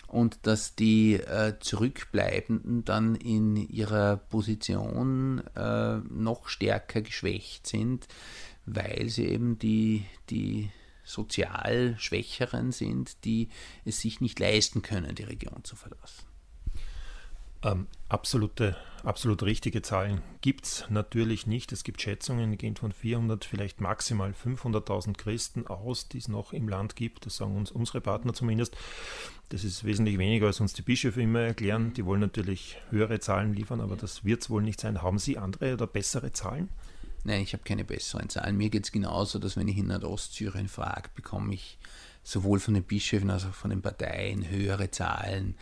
und 0.09 0.47
dass 0.47 0.75
die 0.75 1.15
äh, 1.15 1.55
Zurückbleibenden 1.61 2.85
dann 2.85 3.15
in 3.15 3.57
ihrer 3.57 4.17
Position 4.17 5.43
äh, 5.55 5.99
noch 5.99 6.49
stärker 6.49 7.03
geschwächt 7.03 7.67
sind, 7.67 8.07
weil 8.65 9.09
sie 9.09 9.27
eben 9.27 9.59
die, 9.59 10.05
die 10.31 10.71
sozial 11.05 11.95
Schwächeren 11.99 12.73
sind, 12.73 13.25
die 13.25 13.49
es 13.85 14.01
sich 14.01 14.21
nicht 14.21 14.39
leisten 14.41 14.83
können, 14.83 15.15
die 15.15 15.25
Region 15.25 15.63
zu 15.63 15.77
verlassen. 15.77 16.25
Ähm, 17.63 17.87
absolute, 18.09 18.77
absolut 19.03 19.43
richtige 19.43 19.83
Zahlen 19.83 20.23
gibt 20.41 20.67
es 20.67 20.85
natürlich 20.91 21.47
nicht. 21.47 21.73
Es 21.73 21.85
gibt 21.85 22.03
Schätzungen, 22.03 22.51
die 22.51 22.59
gehen 22.59 22.77
von 22.77 22.93
400, 22.93 23.45
vielleicht 23.45 23.81
maximal 23.81 24.33
500.000 24.33 25.17
Christen 25.17 25.67
aus, 25.67 26.09
die 26.09 26.19
es 26.19 26.29
noch 26.29 26.53
im 26.53 26.69
Land 26.69 26.97
gibt. 26.97 27.27
Das 27.27 27.37
sagen 27.37 27.57
uns 27.57 27.71
unsere 27.71 28.01
Partner 28.01 28.35
zumindest. 28.35 28.77
Das 29.49 29.65
ist 29.65 29.85
wesentlich 29.85 30.19
weniger, 30.19 30.47
als 30.47 30.61
uns 30.61 30.75
die 30.75 30.83
Bischöfe 30.83 31.23
immer 31.23 31.41
erklären. 31.41 31.93
Die 31.95 32.05
wollen 32.05 32.21
natürlich 32.21 32.79
höhere 32.91 33.21
Zahlen 33.21 33.55
liefern, 33.55 33.81
aber 33.81 33.97
das 33.97 34.25
wird 34.25 34.43
es 34.43 34.51
wohl 34.51 34.63
nicht 34.63 34.81
sein. 34.81 35.03
Haben 35.03 35.19
Sie 35.19 35.39
andere 35.39 35.75
oder 35.75 35.87
bessere 35.87 36.33
Zahlen? 36.33 36.69
Nein, 37.25 37.43
ich 37.43 37.55
habe 37.55 37.65
keine 37.65 37.85
besseren 37.85 38.29
Zahlen. 38.29 38.57
Mir 38.57 38.71
geht 38.71 38.85
es 38.85 38.93
genauso, 38.93 39.39
dass 39.39 39.57
wenn 39.57 39.67
ich 39.67 39.79
in 39.79 39.89
Nordostsyrien 39.89 40.69
frage, 40.69 41.09
bekomme 41.15 41.55
ich 41.55 41.79
sowohl 42.23 42.61
von 42.61 42.75
den 42.75 42.85
Bischöfen 42.85 43.31
als 43.31 43.45
auch 43.45 43.55
von 43.55 43.71
den 43.71 43.83
Parteien 43.83 44.49
höhere 44.49 44.91
Zahlen 44.91 45.57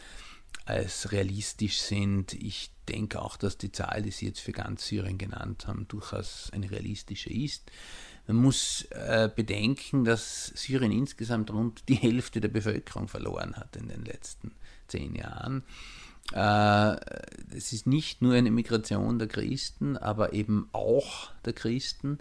als 0.64 1.12
realistisch 1.12 1.78
sind. 1.78 2.32
Ich 2.32 2.70
denke 2.88 3.20
auch, 3.20 3.36
dass 3.36 3.58
die 3.58 3.72
Zahl, 3.72 4.02
die 4.02 4.10
Sie 4.10 4.26
jetzt 4.26 4.40
für 4.40 4.52
ganz 4.52 4.86
Syrien 4.86 5.18
genannt 5.18 5.66
haben, 5.66 5.86
durchaus 5.88 6.50
eine 6.52 6.70
realistische 6.70 7.30
ist. 7.30 7.70
Man 8.26 8.36
muss 8.36 8.86
äh, 8.90 9.28
bedenken, 9.34 10.04
dass 10.04 10.46
Syrien 10.46 10.92
insgesamt 10.92 11.50
rund 11.50 11.88
die 11.88 11.96
Hälfte 11.96 12.40
der 12.40 12.48
Bevölkerung 12.48 13.08
verloren 13.08 13.56
hat 13.56 13.76
in 13.76 13.88
den 13.88 14.04
letzten 14.04 14.52
zehn 14.88 15.14
Jahren. 15.14 15.62
Äh, 16.32 16.96
es 17.54 17.72
ist 17.72 17.86
nicht 17.86 18.22
nur 18.22 18.34
eine 18.34 18.50
Migration 18.50 19.18
der 19.18 19.28
Christen, 19.28 19.96
aber 19.96 20.32
eben 20.32 20.68
auch 20.72 21.30
der 21.44 21.52
Christen. 21.52 22.18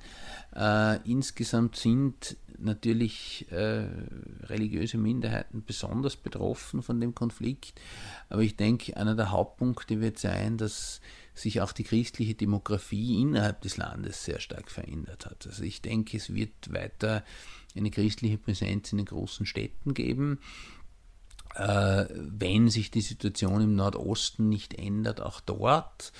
Äh, 0.55 0.97
insgesamt 1.09 1.77
sind 1.77 2.37
natürlich 2.59 3.47
äh, 3.51 3.87
religiöse 4.43 4.97
Minderheiten 4.97 5.63
besonders 5.65 6.15
betroffen 6.15 6.83
von 6.83 6.99
dem 6.99 7.15
Konflikt. 7.15 7.79
Aber 8.29 8.41
ich 8.41 8.55
denke, 8.55 8.97
einer 8.97 9.15
der 9.15 9.31
Hauptpunkte 9.31 10.01
wird 10.01 10.19
sein, 10.19 10.57
dass 10.57 11.01
sich 11.33 11.61
auch 11.61 11.71
die 11.71 11.83
christliche 11.83 12.35
Demografie 12.35 13.21
innerhalb 13.21 13.61
des 13.61 13.77
Landes 13.77 14.23
sehr 14.23 14.39
stark 14.39 14.69
verändert 14.69 15.25
hat. 15.25 15.47
Also 15.47 15.63
ich 15.63 15.81
denke, 15.81 16.17
es 16.17 16.33
wird 16.33 16.71
weiter 16.71 17.23
eine 17.75 17.89
christliche 17.89 18.37
Präsenz 18.37 18.91
in 18.91 18.99
den 18.99 19.07
großen 19.07 19.47
Städten 19.47 19.95
geben 19.95 20.39
wenn 21.55 22.69
sich 22.69 22.89
die 22.89 23.01
Situation 23.01 23.61
im 23.61 23.75
Nordosten 23.75 24.49
nicht 24.49 24.73
ändert, 24.73 25.21
auch 25.21 25.39
dort. 25.39 26.11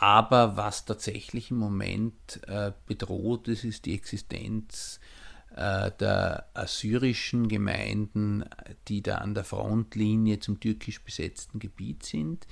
Aber 0.00 0.56
was 0.56 0.86
tatsächlich 0.86 1.50
im 1.50 1.58
Moment 1.58 2.40
äh, 2.46 2.72
bedroht 2.86 3.48
ist, 3.48 3.64
ist 3.64 3.84
die 3.84 3.92
Existenz 3.92 4.98
äh, 5.54 5.90
der 6.00 6.46
assyrischen 6.54 7.48
Gemeinden, 7.48 8.46
die 8.88 9.02
da 9.02 9.18
an 9.18 9.34
der 9.34 9.44
Frontlinie 9.44 10.40
zum 10.40 10.58
türkisch 10.58 11.02
besetzten 11.02 11.58
Gebiet 11.58 12.04
sind. 12.04 12.46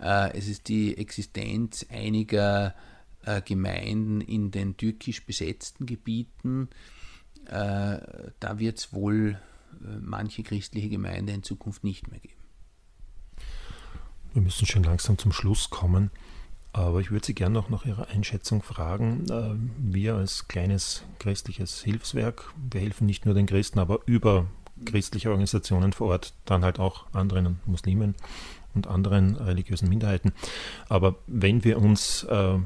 Äh, 0.00 0.36
es 0.36 0.48
ist 0.48 0.66
die 0.66 0.98
Existenz 0.98 1.86
einiger 1.90 2.74
äh, 3.24 3.40
Gemeinden 3.40 4.20
in 4.20 4.50
den 4.50 4.76
türkisch 4.76 5.24
besetzten 5.24 5.86
Gebieten. 5.86 6.70
Äh, 7.46 8.00
da 8.40 8.58
wird 8.58 8.78
es 8.78 8.92
wohl 8.92 9.38
äh, 9.38 9.53
manche 10.00 10.42
christliche 10.42 10.88
Gemeinde 10.88 11.32
in 11.32 11.42
Zukunft 11.42 11.84
nicht 11.84 12.10
mehr 12.10 12.20
geben. 12.20 12.34
Wir 14.32 14.42
müssen 14.42 14.66
schon 14.66 14.82
langsam 14.82 15.16
zum 15.16 15.32
Schluss 15.32 15.70
kommen, 15.70 16.10
aber 16.72 17.00
ich 17.00 17.12
würde 17.12 17.24
Sie 17.24 17.34
gerne 17.34 17.54
noch 17.54 17.70
nach 17.70 17.84
Ihrer 17.84 18.08
Einschätzung 18.08 18.62
fragen. 18.62 19.26
Äh, 19.30 19.54
wir 19.78 20.16
als 20.16 20.48
kleines 20.48 21.04
christliches 21.20 21.82
Hilfswerk, 21.82 22.52
wir 22.70 22.80
helfen 22.80 23.06
nicht 23.06 23.26
nur 23.26 23.34
den 23.34 23.46
Christen, 23.46 23.78
aber 23.78 24.00
über 24.06 24.46
christliche 24.84 25.30
Organisationen 25.30 25.92
vor 25.92 26.08
Ort, 26.08 26.34
dann 26.44 26.64
halt 26.64 26.80
auch 26.80 27.06
anderen 27.12 27.60
Muslimen 27.64 28.16
und 28.74 28.88
anderen 28.88 29.36
religiösen 29.36 29.88
Minderheiten. 29.88 30.32
Aber 30.88 31.14
wenn 31.28 31.62
wir 31.62 31.78
uns 31.78 32.24
äh, 32.24 32.58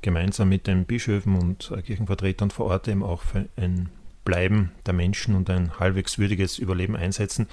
gemeinsam 0.00 0.48
mit 0.48 0.68
den 0.68 0.84
Bischöfen 0.84 1.36
und 1.36 1.72
Kirchenvertretern 1.84 2.50
vor 2.50 2.66
Ort 2.66 2.86
eben 2.86 3.02
auch 3.02 3.22
für 3.22 3.48
ein 3.56 3.88
Bleiben 4.26 4.72
der 4.84 4.92
Menschen 4.92 5.34
und 5.34 5.48
ein 5.48 5.78
halbwegs 5.80 6.18
würdiges 6.18 6.58
Überleben 6.58 6.94
einsetzen, 6.94 7.46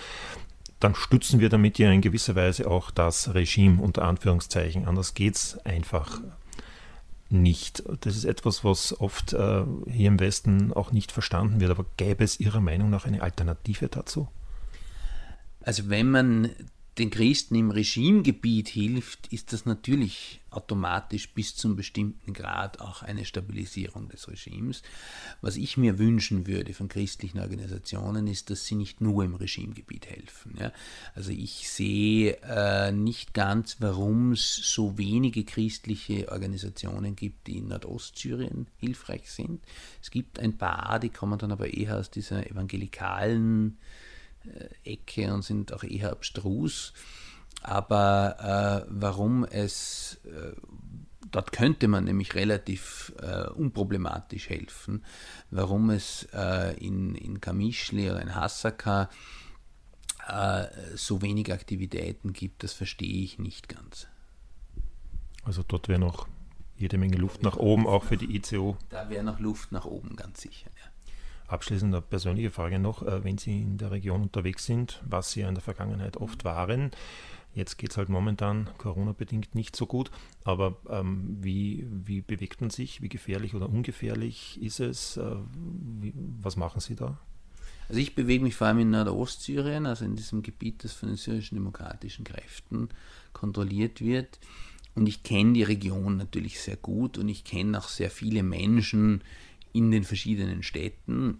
dann 0.81 0.95
stützen 0.95 1.39
wir 1.39 1.47
damit 1.47 1.79
ja 1.79 1.89
in 1.89 2.01
gewisser 2.01 2.35
Weise 2.35 2.69
auch 2.69 2.91
das 2.91 3.33
Regime 3.33 3.81
unter 3.81 4.03
Anführungszeichen. 4.03 4.85
Anders 4.85 5.13
geht 5.13 5.35
es 5.35 5.57
einfach 5.59 6.19
nicht. 7.29 7.83
Das 8.01 8.17
ist 8.17 8.25
etwas, 8.25 8.65
was 8.65 8.99
oft 8.99 9.31
äh, 9.31 9.63
hier 9.89 10.09
im 10.09 10.19
Westen 10.19 10.73
auch 10.73 10.91
nicht 10.91 11.13
verstanden 11.13 11.61
wird. 11.61 11.71
Aber 11.71 11.85
gäbe 11.95 12.25
es 12.25 12.39
Ihrer 12.39 12.59
Meinung 12.59 12.89
nach 12.89 13.05
eine 13.05 13.21
Alternative 13.21 13.87
dazu? 13.87 14.27
Also 15.61 15.89
wenn 15.89 16.11
man 16.11 16.49
den 16.97 17.09
Christen 17.09 17.55
im 17.55 17.71
Regimegebiet 17.71 18.67
hilft, 18.67 19.27
ist 19.31 19.53
das 19.53 19.65
natürlich 19.65 20.41
automatisch 20.55 21.33
bis 21.33 21.55
zum 21.55 21.75
bestimmten 21.75 22.33
Grad 22.33 22.79
auch 22.79 23.03
eine 23.03 23.25
Stabilisierung 23.25 24.09
des 24.09 24.27
Regimes. 24.27 24.81
Was 25.41 25.55
ich 25.55 25.77
mir 25.77 25.99
wünschen 25.99 26.47
würde 26.47 26.73
von 26.73 26.87
christlichen 26.87 27.39
Organisationen 27.39 28.27
ist, 28.27 28.49
dass 28.49 28.65
sie 28.65 28.75
nicht 28.75 29.01
nur 29.01 29.23
im 29.23 29.35
Regimegebiet 29.35 30.07
helfen. 30.07 30.55
Ja? 30.59 30.71
Also 31.15 31.31
ich 31.31 31.69
sehe 31.69 32.37
äh, 32.43 32.91
nicht 32.91 33.33
ganz, 33.33 33.77
warum 33.79 34.33
es 34.33 34.55
so 34.55 34.97
wenige 34.97 35.43
christliche 35.43 36.31
Organisationen 36.31 37.15
gibt, 37.15 37.47
die 37.47 37.57
in 37.57 37.67
Nordostsyrien 37.67 38.67
hilfreich 38.77 39.29
sind. 39.31 39.63
Es 40.01 40.11
gibt 40.11 40.39
ein 40.39 40.57
paar, 40.57 40.99
die 40.99 41.09
kommen 41.09 41.39
dann 41.39 41.51
aber 41.51 41.73
eher 41.73 41.97
aus 41.97 42.09
dieser 42.09 42.49
evangelikalen 42.49 43.77
äh, 44.45 44.93
Ecke 44.93 45.33
und 45.33 45.43
sind 45.43 45.73
auch 45.73 45.83
eher 45.83 46.11
abstrus. 46.11 46.93
Aber 47.63 48.83
äh, 48.83 48.87
warum 48.89 49.45
es, 49.45 50.19
äh, 50.25 50.51
dort 51.31 51.53
könnte 51.53 51.87
man 51.87 52.03
nämlich 52.03 52.35
relativ 52.35 53.13
äh, 53.21 53.47
unproblematisch 53.49 54.49
helfen, 54.49 55.03
warum 55.49 55.89
es 55.89 56.27
äh, 56.33 56.75
in, 56.77 57.15
in 57.15 57.39
Kamischli 57.39 58.11
oder 58.11 58.21
in 58.21 58.35
Hasaka 58.35 59.09
äh, 60.27 60.65
so 60.95 61.21
wenig 61.21 61.51
Aktivitäten 61.53 62.33
gibt, 62.33 62.63
das 62.63 62.73
verstehe 62.73 63.23
ich 63.23 63.39
nicht 63.39 63.69
ganz. 63.69 64.07
Also 65.45 65.63
dort 65.65 65.87
wäre 65.87 65.99
noch 65.99 66.27
jede 66.77 66.97
Menge 66.97 67.17
Luft 67.17 67.43
nach 67.43 67.57
oben, 67.57 67.87
auch 67.87 68.03
für 68.03 68.17
die 68.17 68.35
ICO. 68.35 68.77
Da 68.89 69.09
wäre 69.09 69.23
noch 69.23 69.39
Luft 69.39 69.71
nach 69.71 69.85
oben, 69.85 70.15
ganz 70.15 70.41
sicher. 70.41 70.69
Ja. 70.77 70.91
Abschließend 71.47 71.93
eine 71.93 72.01
persönliche 72.01 72.51
Frage 72.51 72.79
noch, 72.79 73.03
äh, 73.03 73.23
wenn 73.23 73.37
Sie 73.37 73.61
in 73.61 73.77
der 73.77 73.91
Region 73.91 74.23
unterwegs 74.23 74.65
sind, 74.65 75.01
was 75.05 75.31
Sie 75.31 75.41
ja 75.41 75.49
in 75.49 75.55
der 75.55 75.63
Vergangenheit 75.63 76.17
oft 76.17 76.45
waren. 76.45 76.91
Jetzt 77.53 77.77
geht 77.77 77.91
es 77.91 77.97
halt 77.97 78.09
momentan 78.09 78.69
Corona-bedingt 78.77 79.53
nicht 79.53 79.75
so 79.75 79.85
gut, 79.85 80.09
aber 80.43 80.77
ähm, 80.89 81.37
wie, 81.39 81.85
wie 81.89 82.21
bewegt 82.21 82.61
man 82.61 82.71
sich? 82.71 83.01
Wie 83.01 83.09
gefährlich 83.09 83.53
oder 83.53 83.69
ungefährlich 83.69 84.59
ist 84.61 84.79
es? 84.79 85.17
Äh, 85.17 85.35
wie, 86.01 86.13
was 86.41 86.55
machen 86.55 86.81
Sie 86.81 86.95
da? 86.95 87.19
Also 87.89 87.99
ich 87.99 88.15
bewege 88.15 88.43
mich 88.43 88.55
vor 88.55 88.67
allem 88.67 88.79
in 88.79 88.89
Nordostsyrien, 88.91 89.85
also 89.85 90.05
in 90.05 90.15
diesem 90.15 90.41
Gebiet, 90.41 90.83
das 90.83 90.93
von 90.93 91.09
den 91.09 91.17
syrischen 91.17 91.55
demokratischen 91.55 92.23
Kräften 92.23 92.89
kontrolliert 93.33 94.01
wird. 94.01 94.39
Und 94.95 95.07
ich 95.07 95.23
kenne 95.23 95.53
die 95.53 95.63
Region 95.63 96.17
natürlich 96.17 96.59
sehr 96.59 96.77
gut 96.77 97.17
und 97.17 97.27
ich 97.27 97.43
kenne 97.43 97.77
auch 97.77 97.87
sehr 97.87 98.09
viele 98.09 98.43
Menschen, 98.43 99.21
in 99.73 99.91
den 99.91 100.03
verschiedenen 100.03 100.63
Städten. 100.63 101.39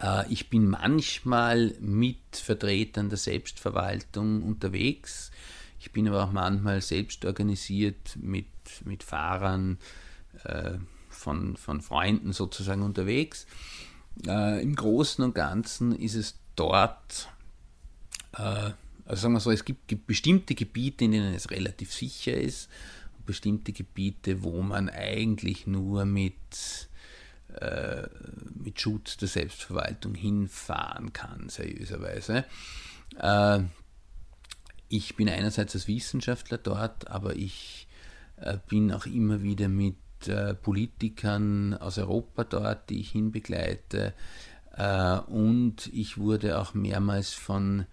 Äh, 0.00 0.30
ich 0.32 0.50
bin 0.50 0.68
manchmal 0.68 1.74
mit 1.80 2.18
Vertretern 2.32 3.08
der 3.08 3.18
Selbstverwaltung 3.18 4.42
unterwegs. 4.42 5.30
Ich 5.80 5.92
bin 5.92 6.08
aber 6.08 6.24
auch 6.24 6.32
manchmal 6.32 6.80
selbst 6.80 7.24
organisiert 7.24 8.16
mit, 8.20 8.46
mit 8.84 9.02
Fahrern 9.02 9.78
äh, 10.44 10.74
von, 11.08 11.56
von 11.56 11.80
Freunden 11.80 12.32
sozusagen 12.32 12.82
unterwegs. 12.82 13.46
Äh, 14.26 14.62
Im 14.62 14.74
Großen 14.74 15.24
und 15.24 15.34
Ganzen 15.34 15.92
ist 15.92 16.14
es 16.14 16.38
dort, 16.54 17.28
also 18.32 18.74
sagen 19.06 19.34
wir 19.34 19.40
so, 19.40 19.50
es 19.50 19.64
gibt 19.64 20.06
bestimmte 20.06 20.54
Gebiete, 20.54 21.04
in 21.04 21.12
denen 21.12 21.34
es 21.34 21.50
relativ 21.50 21.92
sicher 21.92 22.34
ist, 22.34 22.70
bestimmte 23.26 23.72
Gebiete, 23.72 24.42
wo 24.42 24.62
man 24.62 24.88
eigentlich 24.88 25.66
nur 25.66 26.04
mit 26.04 26.34
äh, 27.60 28.08
mit 28.54 28.80
Schutz 28.80 29.16
der 29.16 29.28
Selbstverwaltung 29.28 30.14
hinfahren 30.14 31.12
kann, 31.12 31.48
seriöserweise. 31.48 32.44
Äh, 33.18 33.60
ich 34.88 35.16
bin 35.16 35.28
einerseits 35.28 35.74
als 35.74 35.88
Wissenschaftler 35.88 36.58
dort, 36.58 37.08
aber 37.08 37.34
ich 37.36 37.88
äh, 38.36 38.58
bin 38.68 38.92
auch 38.92 39.06
immer 39.06 39.42
wieder 39.42 39.68
mit 39.68 39.96
äh, 40.26 40.54
Politikern 40.54 41.74
aus 41.74 41.98
Europa 41.98 42.44
dort, 42.44 42.90
die 42.90 43.00
ich 43.00 43.10
hinbegleite. 43.12 44.14
Äh, 44.76 45.18
und 45.18 45.88
ich 45.92 46.18
wurde 46.18 46.58
auch 46.58 46.74
mehrmals 46.74 47.32
von 47.32 47.86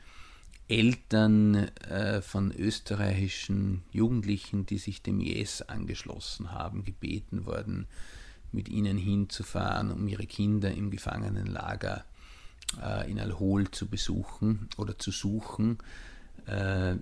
Eltern 0.67 1.55
äh, 1.89 2.21
von 2.21 2.51
österreichischen 2.51 3.81
Jugendlichen, 3.91 4.65
die 4.65 4.77
sich 4.77 5.01
dem 5.01 5.19
IS 5.19 5.63
angeschlossen 5.63 6.51
haben, 6.51 6.83
gebeten 6.83 7.45
worden, 7.45 7.87
mit 8.51 8.69
ihnen 8.69 8.97
hinzufahren, 8.97 9.91
um 9.91 10.07
ihre 10.07 10.25
Kinder 10.25 10.71
im 10.71 10.91
Gefangenenlager 10.91 12.05
äh, 12.81 13.09
in 13.09 13.19
Al-Hol 13.19 13.69
zu 13.71 13.87
besuchen 13.87 14.69
oder 14.77 14.97
zu 14.97 15.11
suchen. 15.11 15.77
Äh, 16.45 16.95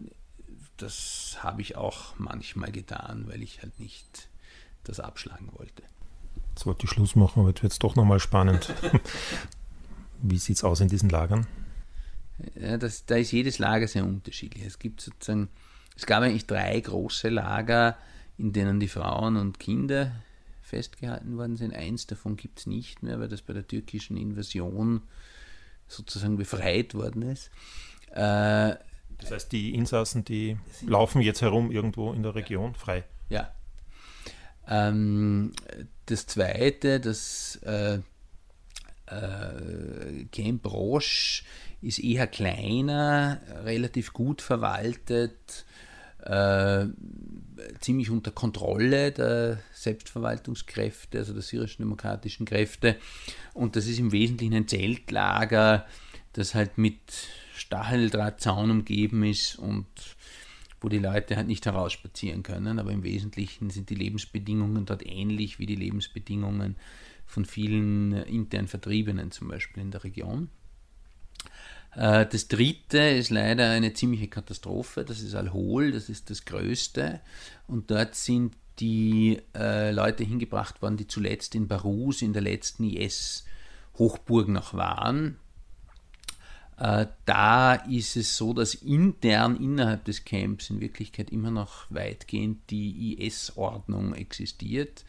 das 0.77 1.37
habe 1.41 1.61
ich 1.61 1.75
auch 1.75 2.17
manchmal 2.17 2.71
getan, 2.71 3.25
weil 3.27 3.41
ich 3.41 3.61
halt 3.61 3.79
nicht 3.79 4.29
das 4.83 4.99
abschlagen 4.99 5.49
wollte. 5.53 5.83
Jetzt 6.51 6.65
wollte 6.65 6.85
ich 6.85 6.89
Schluss 6.89 7.15
machen, 7.15 7.41
aber 7.41 7.49
jetzt 7.49 7.63
wird 7.63 7.73
es 7.73 7.79
doch 7.79 7.95
nochmal 7.95 8.19
spannend. 8.19 8.73
Wie 10.21 10.37
sieht 10.37 10.57
es 10.57 10.63
aus 10.63 10.79
in 10.79 10.87
diesen 10.87 11.09
Lagern? 11.09 11.45
Ja, 12.59 12.77
das, 12.77 13.05
da 13.05 13.15
ist 13.15 13.31
jedes 13.31 13.59
Lager 13.59 13.87
sehr 13.87 14.05
unterschiedlich. 14.05 14.63
Es 14.65 14.79
gibt 14.79 15.01
sozusagen, 15.01 15.49
es 15.95 16.05
gab 16.05 16.23
eigentlich 16.23 16.45
drei 16.45 16.79
große 16.79 17.29
Lager, 17.29 17.97
in 18.37 18.53
denen 18.53 18.79
die 18.79 18.87
Frauen 18.87 19.35
und 19.37 19.59
Kinder 19.59 20.11
festgehalten 20.67 21.37
worden 21.37 21.57
sind. 21.57 21.73
Eins 21.73 22.07
davon 22.07 22.35
gibt 22.35 22.59
es 22.59 22.65
nicht 22.67 23.03
mehr, 23.03 23.19
weil 23.19 23.29
das 23.29 23.41
bei 23.41 23.53
der 23.53 23.67
türkischen 23.67 24.17
Invasion 24.17 25.01
sozusagen 25.87 26.37
befreit 26.37 26.93
worden 26.93 27.21
ist. 27.23 27.49
Äh, 28.11 28.75
das 29.19 29.31
heißt, 29.31 29.51
die 29.51 29.73
Insassen, 29.73 30.23
die 30.23 30.57
laufen 30.85 31.21
jetzt 31.21 31.41
herum 31.41 31.71
irgendwo 31.71 32.13
in 32.13 32.23
der 32.23 32.35
Region 32.35 32.75
frei. 32.75 33.03
Ja. 33.29 33.51
Ähm, 34.67 35.53
das 36.05 36.27
zweite, 36.27 36.99
das 36.99 37.55
äh, 37.63 37.99
äh, 39.07 40.25
Camp 40.31 40.65
Roche 40.65 41.43
ist 41.81 41.99
eher 41.99 42.27
kleiner, 42.27 43.39
relativ 43.63 44.13
gut 44.13 44.41
verwaltet, 44.41 45.65
äh, 46.27 46.87
ziemlich 47.79 48.09
unter 48.09 48.31
Kontrolle 48.31 49.11
der 49.11 49.59
Selbstverwaltungskräfte, 49.73 51.19
also 51.19 51.33
der 51.33 51.41
syrischen 51.41 51.83
demokratischen 51.83 52.45
Kräfte. 52.45 52.97
Und 53.53 53.75
das 53.75 53.87
ist 53.87 53.99
im 53.99 54.11
Wesentlichen 54.11 54.53
ein 54.53 54.67
Zeltlager, 54.67 55.85
das 56.33 56.53
halt 56.53 56.77
mit 56.77 56.99
Stacheldrahtzaun 57.55 58.69
umgeben 58.71 59.23
ist 59.23 59.57
und 59.57 59.87
wo 60.81 60.89
die 60.89 60.99
Leute 60.99 61.35
halt 61.35 61.47
nicht 61.47 61.65
herausspazieren 61.65 62.43
können. 62.43 62.77
Aber 62.77 62.91
im 62.91 63.03
Wesentlichen 63.03 63.69
sind 63.69 63.89
die 63.89 63.95
Lebensbedingungen 63.95 64.85
dort 64.85 65.05
ähnlich 65.05 65.59
wie 65.59 65.65
die 65.65 65.75
Lebensbedingungen 65.75 66.75
von 67.25 67.45
vielen 67.45 68.13
intern 68.13 68.67
Vertriebenen 68.67 69.31
zum 69.31 69.47
Beispiel 69.47 69.83
in 69.83 69.91
der 69.91 70.03
Region. 70.03 70.49
Äh, 71.97 72.27
das 72.27 72.47
dritte 72.47 72.99
ist 72.99 73.31
leider 73.31 73.69
eine 73.71 73.93
ziemliche 73.93 74.27
Katastrophe. 74.27 75.03
Das 75.03 75.19
ist 75.19 75.35
Al-Hol, 75.35 75.91
das 75.91 76.09
ist 76.09 76.29
das 76.29 76.45
größte. 76.45 77.19
Und 77.67 77.91
dort 77.91 78.15
sind 78.15 78.53
die 78.79 79.41
äh, 79.55 79.91
Leute 79.91 80.23
hingebracht 80.23 80.81
worden, 80.81 80.97
die 80.97 81.07
zuletzt 81.07 81.55
in 81.55 81.67
Barus 81.67 82.21
in 82.21 82.33
der 82.33 82.43
letzten 82.43 82.83
IS-Hochburg 82.83 84.47
noch 84.47 84.75
waren. 84.75 85.37
Äh, 86.77 87.07
da 87.25 87.73
ist 87.73 88.15
es 88.15 88.37
so, 88.37 88.53
dass 88.53 88.75
intern 88.75 89.57
innerhalb 89.57 90.05
des 90.05 90.23
Camps 90.23 90.69
in 90.69 90.79
Wirklichkeit 90.79 91.31
immer 91.31 91.49
noch 91.49 91.87
weitgehend 91.89 92.69
die 92.69 93.25
IS-Ordnung 93.25 94.13
existiert 94.13 95.03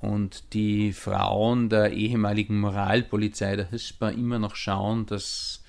und 0.00 0.52
die 0.52 0.92
Frauen 0.92 1.68
der 1.68 1.92
ehemaligen 1.92 2.58
Moralpolizei 2.58 3.54
der 3.54 3.70
Hispa 3.70 4.08
immer 4.08 4.40
noch 4.40 4.56
schauen, 4.56 5.06
dass 5.06 5.62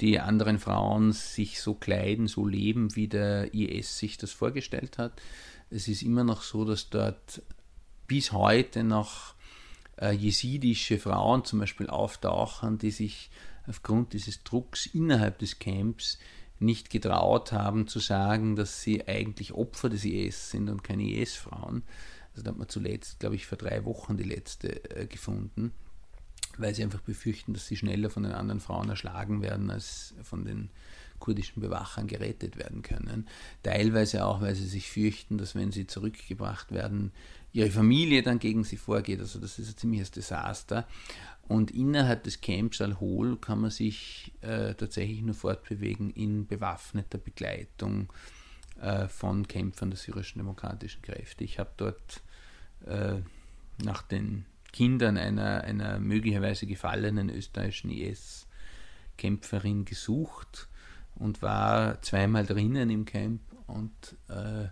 die 0.00 0.20
anderen 0.20 0.58
Frauen 0.58 1.12
sich 1.12 1.60
so 1.60 1.74
kleiden, 1.74 2.28
so 2.28 2.46
leben, 2.46 2.94
wie 2.94 3.08
der 3.08 3.52
IS 3.54 3.98
sich 3.98 4.16
das 4.16 4.32
vorgestellt 4.32 4.98
hat. 4.98 5.20
Es 5.70 5.88
ist 5.88 6.02
immer 6.02 6.24
noch 6.24 6.42
so, 6.42 6.64
dass 6.64 6.88
dort 6.90 7.42
bis 8.06 8.32
heute 8.32 8.84
noch 8.84 9.34
äh, 10.00 10.12
jesidische 10.12 10.98
Frauen 10.98 11.44
zum 11.44 11.58
Beispiel 11.58 11.88
auftauchen, 11.88 12.78
die 12.78 12.90
sich 12.90 13.30
aufgrund 13.66 14.12
dieses 14.12 14.42
Drucks 14.44 14.86
innerhalb 14.86 15.38
des 15.38 15.58
Camps 15.58 16.18
nicht 16.60 16.90
getraut 16.90 17.52
haben 17.52 17.86
zu 17.86 17.98
sagen, 17.98 18.56
dass 18.56 18.82
sie 18.82 19.06
eigentlich 19.06 19.52
Opfer 19.52 19.88
des 19.88 20.04
IS 20.04 20.50
sind 20.50 20.68
und 20.68 20.82
keine 20.82 21.04
IS-Frauen. 21.04 21.82
Also 22.32 22.42
da 22.42 22.50
hat 22.50 22.58
man 22.58 22.68
zuletzt, 22.68 23.20
glaube 23.20 23.36
ich, 23.36 23.46
vor 23.46 23.58
drei 23.58 23.84
Wochen 23.84 24.16
die 24.16 24.24
letzte 24.24 24.96
äh, 24.96 25.06
gefunden, 25.06 25.72
weil 26.60 26.74
sie 26.74 26.82
einfach 26.82 27.00
befürchten, 27.00 27.54
dass 27.54 27.66
sie 27.66 27.76
schneller 27.76 28.10
von 28.10 28.22
den 28.22 28.32
anderen 28.32 28.60
Frauen 28.60 28.88
erschlagen 28.88 29.42
werden, 29.42 29.70
als 29.70 30.14
von 30.22 30.44
den 30.44 30.70
kurdischen 31.18 31.60
Bewachern 31.60 32.06
gerettet 32.06 32.56
werden 32.56 32.82
können. 32.82 33.26
Teilweise 33.62 34.24
auch, 34.24 34.40
weil 34.40 34.54
sie 34.54 34.66
sich 34.66 34.90
fürchten, 34.90 35.38
dass 35.38 35.54
wenn 35.54 35.72
sie 35.72 35.86
zurückgebracht 35.86 36.72
werden, 36.72 37.12
ihre 37.52 37.70
Familie 37.70 38.22
dann 38.22 38.38
gegen 38.38 38.64
sie 38.64 38.76
vorgeht. 38.76 39.20
Also 39.20 39.38
das 39.38 39.58
ist 39.58 39.68
ein 39.68 39.76
ziemliches 39.76 40.10
Desaster. 40.10 40.86
Und 41.48 41.70
innerhalb 41.70 42.24
des 42.24 42.40
Camps 42.40 42.80
Al-Hol 42.80 43.36
kann 43.38 43.60
man 43.60 43.70
sich 43.70 44.32
äh, 44.42 44.74
tatsächlich 44.74 45.22
nur 45.22 45.34
fortbewegen 45.34 46.10
in 46.10 46.46
bewaffneter 46.46 47.18
Begleitung 47.18 48.12
äh, 48.80 49.08
von 49.08 49.48
Kämpfern 49.48 49.90
der 49.90 49.98
syrischen 49.98 50.38
demokratischen 50.40 51.02
Kräfte. 51.02 51.44
Ich 51.44 51.58
habe 51.58 51.70
dort 51.78 52.22
äh, 52.86 53.16
nach 53.82 54.02
den 54.02 54.44
Kindern 54.78 55.16
einer, 55.16 55.64
einer 55.64 55.98
möglicherweise 55.98 56.64
gefallenen 56.68 57.30
österreichischen 57.30 57.90
IS-Kämpferin 57.90 59.84
gesucht 59.84 60.68
und 61.16 61.42
war 61.42 62.00
zweimal 62.02 62.46
drinnen 62.46 62.88
im 62.88 63.04
Camp 63.04 63.40
und 63.66 63.90
äh, 64.28 64.68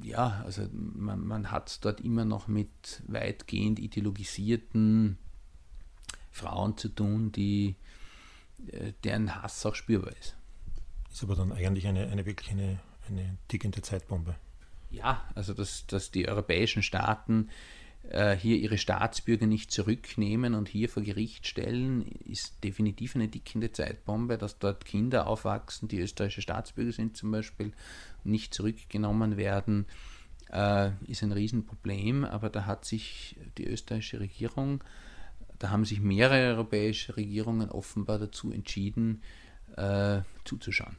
ja, 0.00 0.44
also 0.44 0.68
man, 0.72 1.26
man 1.26 1.50
hat 1.50 1.70
es 1.70 1.80
dort 1.80 2.00
immer 2.00 2.24
noch 2.24 2.46
mit 2.46 3.02
weitgehend 3.08 3.80
ideologisierten 3.80 5.18
Frauen 6.30 6.78
zu 6.78 6.88
tun, 6.88 7.32
die, 7.32 7.74
äh, 8.68 8.92
deren 9.02 9.34
Hass 9.42 9.66
auch 9.66 9.74
spürbar 9.74 10.12
ist. 10.20 10.36
Ist 11.10 11.24
aber 11.24 11.34
dann 11.34 11.50
eigentlich 11.50 11.88
eine, 11.88 12.06
eine 12.06 12.24
wirklich 12.24 12.52
eine, 12.52 12.78
eine 13.08 13.38
tickende 13.48 13.82
Zeitbombe. 13.82 14.36
Ja, 14.92 15.24
also 15.34 15.52
dass, 15.52 15.88
dass 15.88 16.12
die 16.12 16.28
europäischen 16.28 16.84
Staaten 16.84 17.50
hier 18.08 18.56
ihre 18.56 18.78
Staatsbürger 18.78 19.46
nicht 19.46 19.70
zurücknehmen 19.70 20.54
und 20.54 20.68
hier 20.68 20.88
vor 20.88 21.02
Gericht 21.02 21.46
stellen, 21.46 22.06
ist 22.24 22.62
definitiv 22.62 23.16
eine 23.16 23.28
dickende 23.28 23.72
Zeitbombe, 23.72 24.38
dass 24.38 24.58
dort 24.58 24.84
Kinder 24.84 25.26
aufwachsen, 25.26 25.88
die 25.88 25.98
österreichische 25.98 26.42
Staatsbürger 26.42 26.92
sind 26.92 27.16
zum 27.16 27.30
Beispiel, 27.32 27.72
nicht 28.22 28.54
zurückgenommen 28.54 29.36
werden, 29.36 29.86
äh, 30.52 30.90
ist 31.06 31.22
ein 31.22 31.32
Riesenproblem. 31.32 32.24
Aber 32.24 32.50
da 32.50 32.66
hat 32.66 32.84
sich 32.84 33.36
die 33.58 33.66
österreichische 33.66 34.20
Regierung, 34.20 34.82
da 35.58 35.70
haben 35.70 35.84
sich 35.84 36.00
mehrere 36.00 36.54
europäische 36.54 37.16
Regierungen 37.16 37.70
offenbar 37.70 38.18
dazu 38.18 38.52
entschieden, 38.52 39.22
äh, 39.76 40.20
zuzuschauen. 40.44 40.96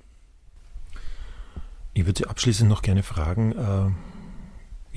Ich 1.94 2.06
würde 2.06 2.20
Sie 2.20 2.28
abschließend 2.28 2.70
noch 2.70 2.82
gerne 2.82 3.04
fragen, 3.04 3.52
äh, 3.54 4.17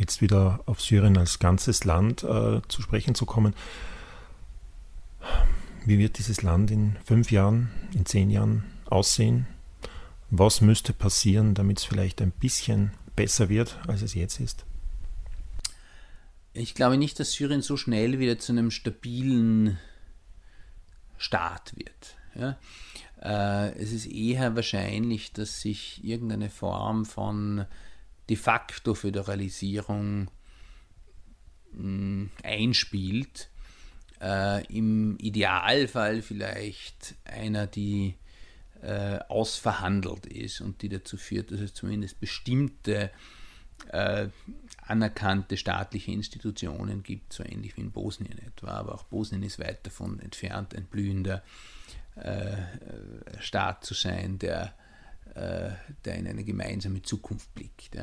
jetzt 0.01 0.21
wieder 0.21 0.61
auf 0.67 0.81
Syrien 0.81 1.17
als 1.17 1.39
ganzes 1.39 1.85
Land 1.85 2.25
äh, 2.25 2.61
zu 2.67 2.83
sprechen 2.83 3.15
zu 3.15 3.27
kommen. 3.27 3.55
Wie 5.87 5.99
wird 5.99 6.19
dieses 6.19 6.43
Land 6.43 6.71
in 6.71 6.97
fünf 7.05 7.31
Jahren, 7.31 7.71
in 7.95 8.07
zehn 8.07 8.31
Jahren 8.31 8.65
aussehen? 8.87 9.47
Was 10.31 10.61
müsste 10.61 10.93
passieren, 10.93 11.55
damit 11.55 11.79
es 11.79 11.85
vielleicht 11.85 12.21
ein 12.23 12.33
bisschen 12.33 12.93
besser 13.15 13.49
wird, 13.49 13.79
als 13.87 14.03
es 14.03 14.15
jetzt 14.15 14.41
ist? 14.41 14.65
Ich 16.53 16.75
glaube 16.75 16.97
nicht, 16.97 17.21
dass 17.21 17.33
Syrien 17.33 17.63
so 17.63 17.77
schnell 17.77 18.19
wieder 18.19 18.39
zu 18.39 18.53
einem 18.53 18.71
stabilen 18.71 19.79
Staat 21.17 21.75
wird. 21.77 22.17
Ja? 22.35 22.59
Äh, 23.23 23.75
es 23.79 23.93
ist 23.93 24.07
eher 24.07 24.57
wahrscheinlich, 24.57 25.33
dass 25.33 25.61
sich 25.61 26.03
irgendeine 26.03 26.51
Form 26.51 27.05
von 27.05 27.67
de 28.31 28.37
facto 28.37 28.95
Föderalisierung 28.95 30.31
hm, 31.73 32.31
einspielt. 32.45 33.51
Äh, 34.21 34.65
Im 34.67 35.19
Idealfall 35.19 36.23
vielleicht 36.23 37.17
einer, 37.25 37.67
die 37.67 38.15
äh, 38.83 39.19
ausverhandelt 39.29 40.27
ist 40.27 40.61
und 40.61 40.81
die 40.83 40.89
dazu 40.89 41.17
führt, 41.17 41.51
dass 41.51 41.61
es 41.61 41.75
zumindest 41.75 42.21
bestimmte 42.21 43.11
äh, 43.89 44.29
anerkannte 44.87 45.57
staatliche 45.57 46.13
Institutionen 46.13 47.03
gibt, 47.03 47.33
so 47.33 47.43
ähnlich 47.43 47.77
wie 47.77 47.81
in 47.81 47.91
Bosnien 47.91 48.39
etwa. 48.39 48.69
Aber 48.69 48.95
auch 48.95 49.05
Bosnien 49.05 49.43
ist 49.43 49.59
weit 49.59 49.85
davon 49.85 50.21
entfernt, 50.21 50.75
ein 50.77 50.85
blühender 50.85 51.43
äh, 52.15 52.57
Staat 53.41 53.85
zu 53.85 53.95
sein, 53.95 54.39
der 54.39 54.75
der 55.35 56.15
in 56.17 56.27
eine 56.27 56.45
gemeinsame 56.45 57.03
Zukunft 57.03 57.55
blickt. 57.55 57.97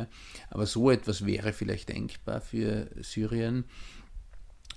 Aber 0.50 0.66
so 0.66 0.92
etwas 0.92 1.26
wäre 1.26 1.54
vielleicht 1.54 1.90
denkbar 1.90 2.42
für 2.42 2.90
Syrien. 3.02 3.66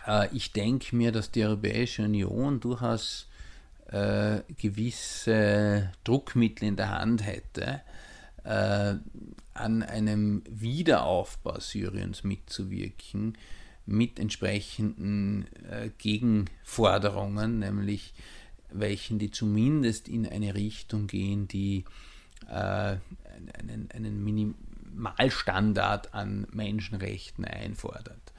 Äh, 0.07 0.35
ich 0.35 0.53
denke 0.53 0.97
mir, 0.97 1.13
dass 1.13 1.31
die 1.31 1.45
Europäische 1.45 2.05
Union 2.05 2.61
durchaus 2.61 3.29
äh, 3.89 4.41
gewisse 4.57 5.93
Druckmittel 6.05 6.69
in 6.69 6.77
der 6.77 6.91
Hand 6.91 7.25
hätte, 7.25 7.83
an 8.43 9.83
einem 9.83 10.43
Wiederaufbau 10.49 11.61
Syriens 11.61 12.25
mitzuwirken, 12.25 13.37
mit 13.85 14.19
entsprechenden 14.19 15.47
äh, 15.69 15.91
Gegenforderungen, 15.99 17.59
nämlich 17.59 18.15
welchen, 18.71 19.19
die 19.19 19.31
zumindest 19.31 20.09
in 20.09 20.27
eine 20.27 20.55
Richtung 20.55 21.07
gehen, 21.07 21.49
die 21.49 21.81
äh, 21.81 22.10
einen, 22.47 23.89
einen 23.93 24.25
Minimalstandard 24.25 26.15
an 26.15 26.47
Menschenrechten 26.53 27.45
einfordert. 27.45 28.33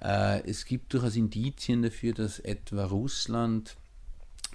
Äh, 0.00 0.48
es 0.48 0.64
gibt 0.64 0.92
durchaus 0.92 1.16
Indizien 1.16 1.82
dafür, 1.82 2.14
dass 2.14 2.40
etwa 2.40 2.84
Russland 2.84 3.76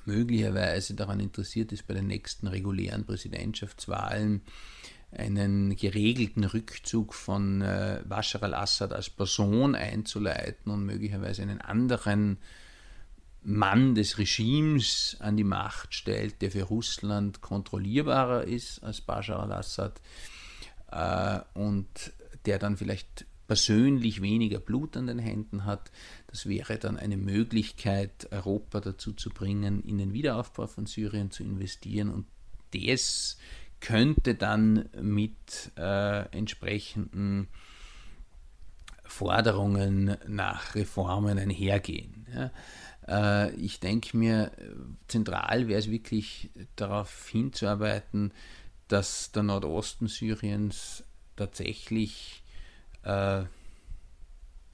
möglicherweise 0.06 0.95
daran 0.95 1.20
interessiert 1.20 1.72
ist, 1.72 1.88
bei 1.88 1.93
den 1.93 2.08
nächsten 2.08 2.47
regulären 2.47 3.06
Präsidentschaftswahlen 3.06 4.41
einen 5.12 5.76
geregelten 5.76 6.43
Rückzug 6.43 7.14
von 7.14 7.62
äh, 7.62 8.02
Bashar 8.08 8.43
al-Assad 8.43 8.93
als 8.93 9.10
Person 9.10 9.76
einzuleiten 9.76 10.72
und 10.72 10.86
möglicherweise 10.86 11.41
einen 11.41 11.62
anderen 11.62 12.38
Mann 13.44 13.96
des 13.96 14.18
Regimes 14.18 15.18
an 15.20 15.38
die 15.38 15.44
Macht 15.44 15.94
stellt, 15.94 16.42
der 16.42 16.52
für 16.52 16.64
Russland 16.64 17.42
kontrollierbarer 17.42 18.44
ist 18.44 18.84
als 18.84 19.02
Bashar 19.02 19.42
al-Assad 19.42 20.02
äh, 20.92 21.40
und 21.54 21.88
der 22.46 22.60
dann 22.60 22.78
vielleicht 22.78 23.26
persönlich 23.48 24.22
weniger 24.22 24.60
Blut 24.60 24.96
an 24.96 25.08
den 25.08 25.20
Händen 25.20 25.66
hat. 25.66 25.92
Das 26.28 26.46
wäre 26.46 26.78
dann 26.78 26.98
eine 26.98 27.18
Möglichkeit, 27.18 28.32
Europa 28.32 28.80
dazu 28.80 29.12
zu 29.14 29.32
bringen, 29.32 29.82
in 29.82 29.98
den 29.98 30.14
Wiederaufbau 30.14 30.68
von 30.68 30.86
Syrien 30.86 31.32
zu 31.32 31.44
investieren. 31.44 32.12
Und 32.12 32.28
das 32.74 33.38
könnte 33.80 34.36
dann 34.36 34.90
mit 35.02 35.72
äh, 35.78 36.26
entsprechenden 36.38 37.48
Forderungen 39.04 40.16
nach 40.28 40.76
Reformen 40.76 41.40
einhergehen. 41.40 42.28
Ja. 42.34 42.52
Äh, 43.10 43.51
ich 43.55 43.80
denke 43.80 44.16
mir, 44.16 44.51
zentral 45.07 45.68
wäre 45.68 45.80
es 45.80 45.89
wirklich 45.89 46.51
darauf 46.76 47.28
hinzuarbeiten, 47.28 48.32
dass 48.88 49.32
der 49.32 49.43
Nordosten 49.43 50.07
Syriens 50.07 51.03
tatsächlich 51.36 52.43
äh, 53.03 53.43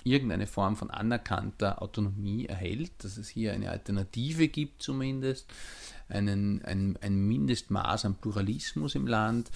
irgendeine 0.03 0.47
Form 0.47 0.75
von 0.75 0.91
anerkannter 0.91 1.81
Autonomie 1.81 2.45
erhält, 2.45 2.91
dass 3.03 3.17
es 3.17 3.27
hier 3.27 3.53
eine 3.53 3.71
Alternative 3.71 4.47
gibt 4.47 4.83
zumindest, 4.83 5.51
einen, 6.07 6.63
ein, 6.63 6.97
ein 7.01 7.17
Mindestmaß 7.27 8.05
an 8.05 8.15
Pluralismus 8.15 8.95
im 8.95 9.07
Land. 9.07 9.49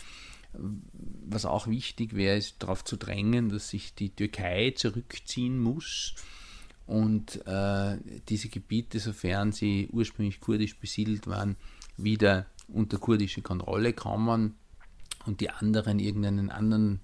Was 0.51 1.45
auch 1.45 1.67
wichtig 1.67 2.15
wäre, 2.15 2.37
ist 2.37 2.63
darauf 2.63 2.83
zu 2.83 2.97
drängen, 2.97 3.49
dass 3.49 3.69
sich 3.69 3.93
die 3.93 4.09
Türkei 4.09 4.73
zurückziehen 4.75 5.59
muss 5.59 6.15
und 6.89 7.45
äh, 7.45 7.97
diese 8.29 8.49
Gebiete, 8.49 8.99
sofern 8.99 9.51
sie 9.51 9.87
ursprünglich 9.91 10.39
kurdisch 10.39 10.75
besiedelt 10.79 11.27
waren, 11.27 11.55
wieder 11.97 12.47
unter 12.67 12.97
kurdische 12.97 13.43
Kontrolle 13.43 13.93
kommen 13.93 14.55
und 15.27 15.39
die 15.39 15.51
anderen 15.51 15.99
irgendeinen 15.99 16.49
anderen 16.49 16.99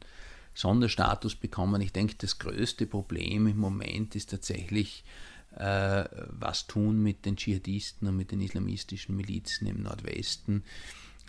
Sonderstatus 0.55 1.36
bekommen. 1.36 1.81
Ich 1.81 1.91
denke, 1.91 2.15
das 2.17 2.39
größte 2.39 2.88
Problem 2.88 3.45
im 3.45 3.57
Moment 3.57 4.15
ist 4.15 4.31
tatsächlich, 4.31 5.03
äh, 5.55 6.05
was 6.29 6.65
tun 6.65 7.03
mit 7.03 7.23
den 7.27 7.36
Dschihadisten 7.36 8.07
und 8.07 8.17
mit 8.17 8.31
den 8.31 8.41
islamistischen 8.41 9.15
Milizen 9.15 9.67
im 9.67 9.83
Nordwesten. 9.83 10.63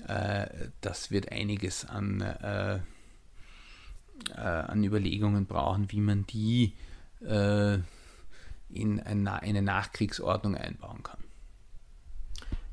Äh, 0.09 0.47
das 0.81 1.11
wird 1.11 1.31
einiges 1.31 1.85
an, 1.85 2.23
äh, 2.23 2.77
äh 2.77 2.81
an 4.41 4.83
Überlegungen 4.83 5.45
brauchen, 5.45 5.93
wie 5.93 6.01
man 6.01 6.27
die 6.27 6.73
äh, 7.21 7.81
in 8.69 9.01
eine 9.01 9.63
Nachkriegsordnung 9.63 10.57
einbauen 10.57 11.03
kann. 11.03 11.23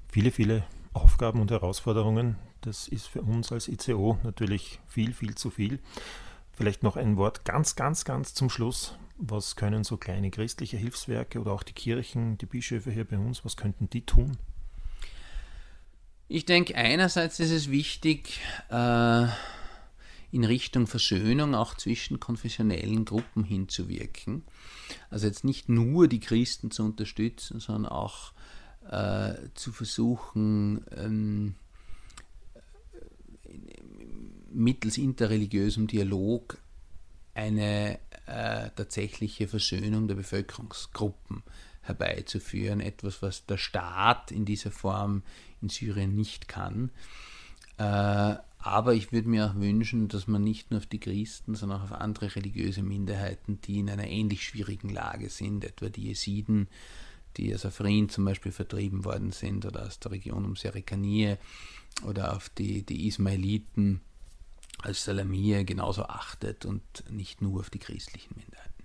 Viele, 0.09 0.31
viele 0.31 0.63
Aufgaben 0.93 1.41
und 1.41 1.51
Herausforderungen. 1.51 2.37
Das 2.61 2.87
ist 2.87 3.07
für 3.07 3.21
uns 3.21 3.51
als 3.51 3.67
ICO 3.67 4.19
natürlich 4.23 4.79
viel, 4.87 5.13
viel 5.13 5.35
zu 5.35 5.49
viel. 5.49 5.79
Vielleicht 6.53 6.83
noch 6.83 6.97
ein 6.97 7.17
Wort 7.17 7.45
ganz, 7.45 7.75
ganz, 7.75 8.05
ganz 8.05 8.33
zum 8.33 8.49
Schluss. 8.49 8.97
Was 9.17 9.55
können 9.55 9.83
so 9.83 9.97
kleine 9.97 10.29
christliche 10.31 10.77
Hilfswerke 10.77 11.39
oder 11.39 11.51
auch 11.51 11.63
die 11.63 11.73
Kirchen, 11.73 12.37
die 12.37 12.45
Bischöfe 12.45 12.91
hier 12.91 13.05
bei 13.05 13.17
uns, 13.17 13.43
was 13.43 13.57
könnten 13.57 13.89
die 13.89 14.05
tun? 14.05 14.37
Ich 16.27 16.45
denke, 16.45 16.75
einerseits 16.75 17.39
ist 17.39 17.51
es 17.51 17.69
wichtig, 17.69 18.39
äh, 18.69 19.27
in 20.33 20.43
Richtung 20.43 20.87
Versöhnung 20.87 21.53
auch 21.53 21.75
zwischen 21.75 22.19
konfessionellen 22.19 23.05
Gruppen 23.05 23.43
hinzuwirken. 23.43 24.43
Also 25.11 25.27
jetzt 25.27 25.43
nicht 25.43 25.69
nur 25.69 26.07
die 26.07 26.19
Christen 26.19 26.71
zu 26.71 26.83
unterstützen, 26.83 27.59
sondern 27.59 27.91
auch 27.91 28.33
äh, 28.89 29.35
zu 29.53 29.71
versuchen, 29.71 30.83
ähm, 30.97 31.53
mittels 34.51 34.97
interreligiösem 34.97 35.85
Dialog 35.85 36.57
eine 37.35 37.99
äh, 38.25 38.69
tatsächliche 38.75 39.47
Versöhnung 39.47 40.07
der 40.07 40.15
Bevölkerungsgruppen 40.15 41.43
herbeizuführen. 41.81 42.79
Etwas, 42.79 43.21
was 43.21 43.45
der 43.45 43.57
Staat 43.57 44.31
in 44.31 44.45
dieser 44.45 44.71
Form 44.71 45.21
in 45.61 45.69
Syrien 45.69 46.15
nicht 46.15 46.47
kann. 46.47 46.89
Äh, 47.77 48.35
aber 48.63 48.93
ich 48.93 49.11
würde 49.11 49.27
mir 49.27 49.45
auch 49.45 49.55
wünschen, 49.55 50.07
dass 50.07 50.25
man 50.27 50.41
nicht 50.41 50.71
nur 50.71 50.79
auf 50.79 50.85
die 50.85 50.99
Christen, 50.99 51.53
sondern 51.53 51.79
auch 51.79 51.83
auf 51.83 51.91
andere 51.91 52.33
religiöse 52.33 52.81
Minderheiten, 52.81 53.59
die 53.59 53.79
in 53.79 53.89
einer 53.89 54.07
ähnlich 54.07 54.45
schwierigen 54.47 54.87
Lage 54.87 55.29
sind, 55.29 55.65
etwa 55.65 55.89
die 55.89 56.03
Jesiden, 56.07 56.69
die 57.35 57.53
aus 57.53 57.65
Afrin 57.65 58.07
zum 58.07 58.23
Beispiel 58.23 58.53
vertrieben 58.53 59.03
worden 59.03 59.33
sind 59.33 59.65
oder 59.65 59.85
aus 59.85 59.99
der 59.99 60.11
Region 60.11 60.45
um 60.45 60.55
Serikanie 60.55 61.35
oder 62.05 62.37
auf 62.37 62.47
die, 62.47 62.83
die 62.83 63.05
Ismailiten, 63.07 63.99
als 64.81 65.03
Salamir 65.03 65.65
genauso 65.65 66.05
achtet 66.05 66.65
und 66.65 66.81
nicht 67.09 67.41
nur 67.41 67.59
auf 67.59 67.69
die 67.69 67.79
christlichen 67.79 68.33
Minderheiten. 68.37 68.83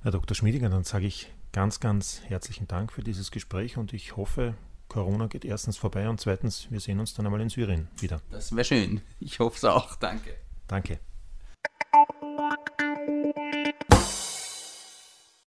Herr 0.00 0.12
Dr. 0.12 0.34
Schmiediger, 0.34 0.70
dann 0.70 0.84
sage 0.84 1.06
ich 1.06 1.30
ganz, 1.52 1.78
ganz 1.78 2.22
herzlichen 2.24 2.66
Dank 2.66 2.90
für 2.90 3.02
dieses 3.02 3.30
Gespräch 3.30 3.76
und 3.76 3.92
ich 3.92 4.16
hoffe, 4.16 4.54
Corona 4.96 5.26
geht 5.26 5.44
erstens 5.44 5.76
vorbei 5.76 6.08
und 6.08 6.18
zweitens, 6.22 6.70
wir 6.70 6.80
sehen 6.80 7.00
uns 7.00 7.12
dann 7.12 7.26
einmal 7.26 7.42
in 7.42 7.50
Syrien 7.50 7.88
wieder. 7.98 8.22
Das 8.30 8.56
wäre 8.56 8.64
schön. 8.64 9.02
Ich 9.20 9.40
hoffe 9.40 9.58
es 9.58 9.64
auch. 9.66 9.94
Danke. 9.96 10.34
Danke. 10.68 10.98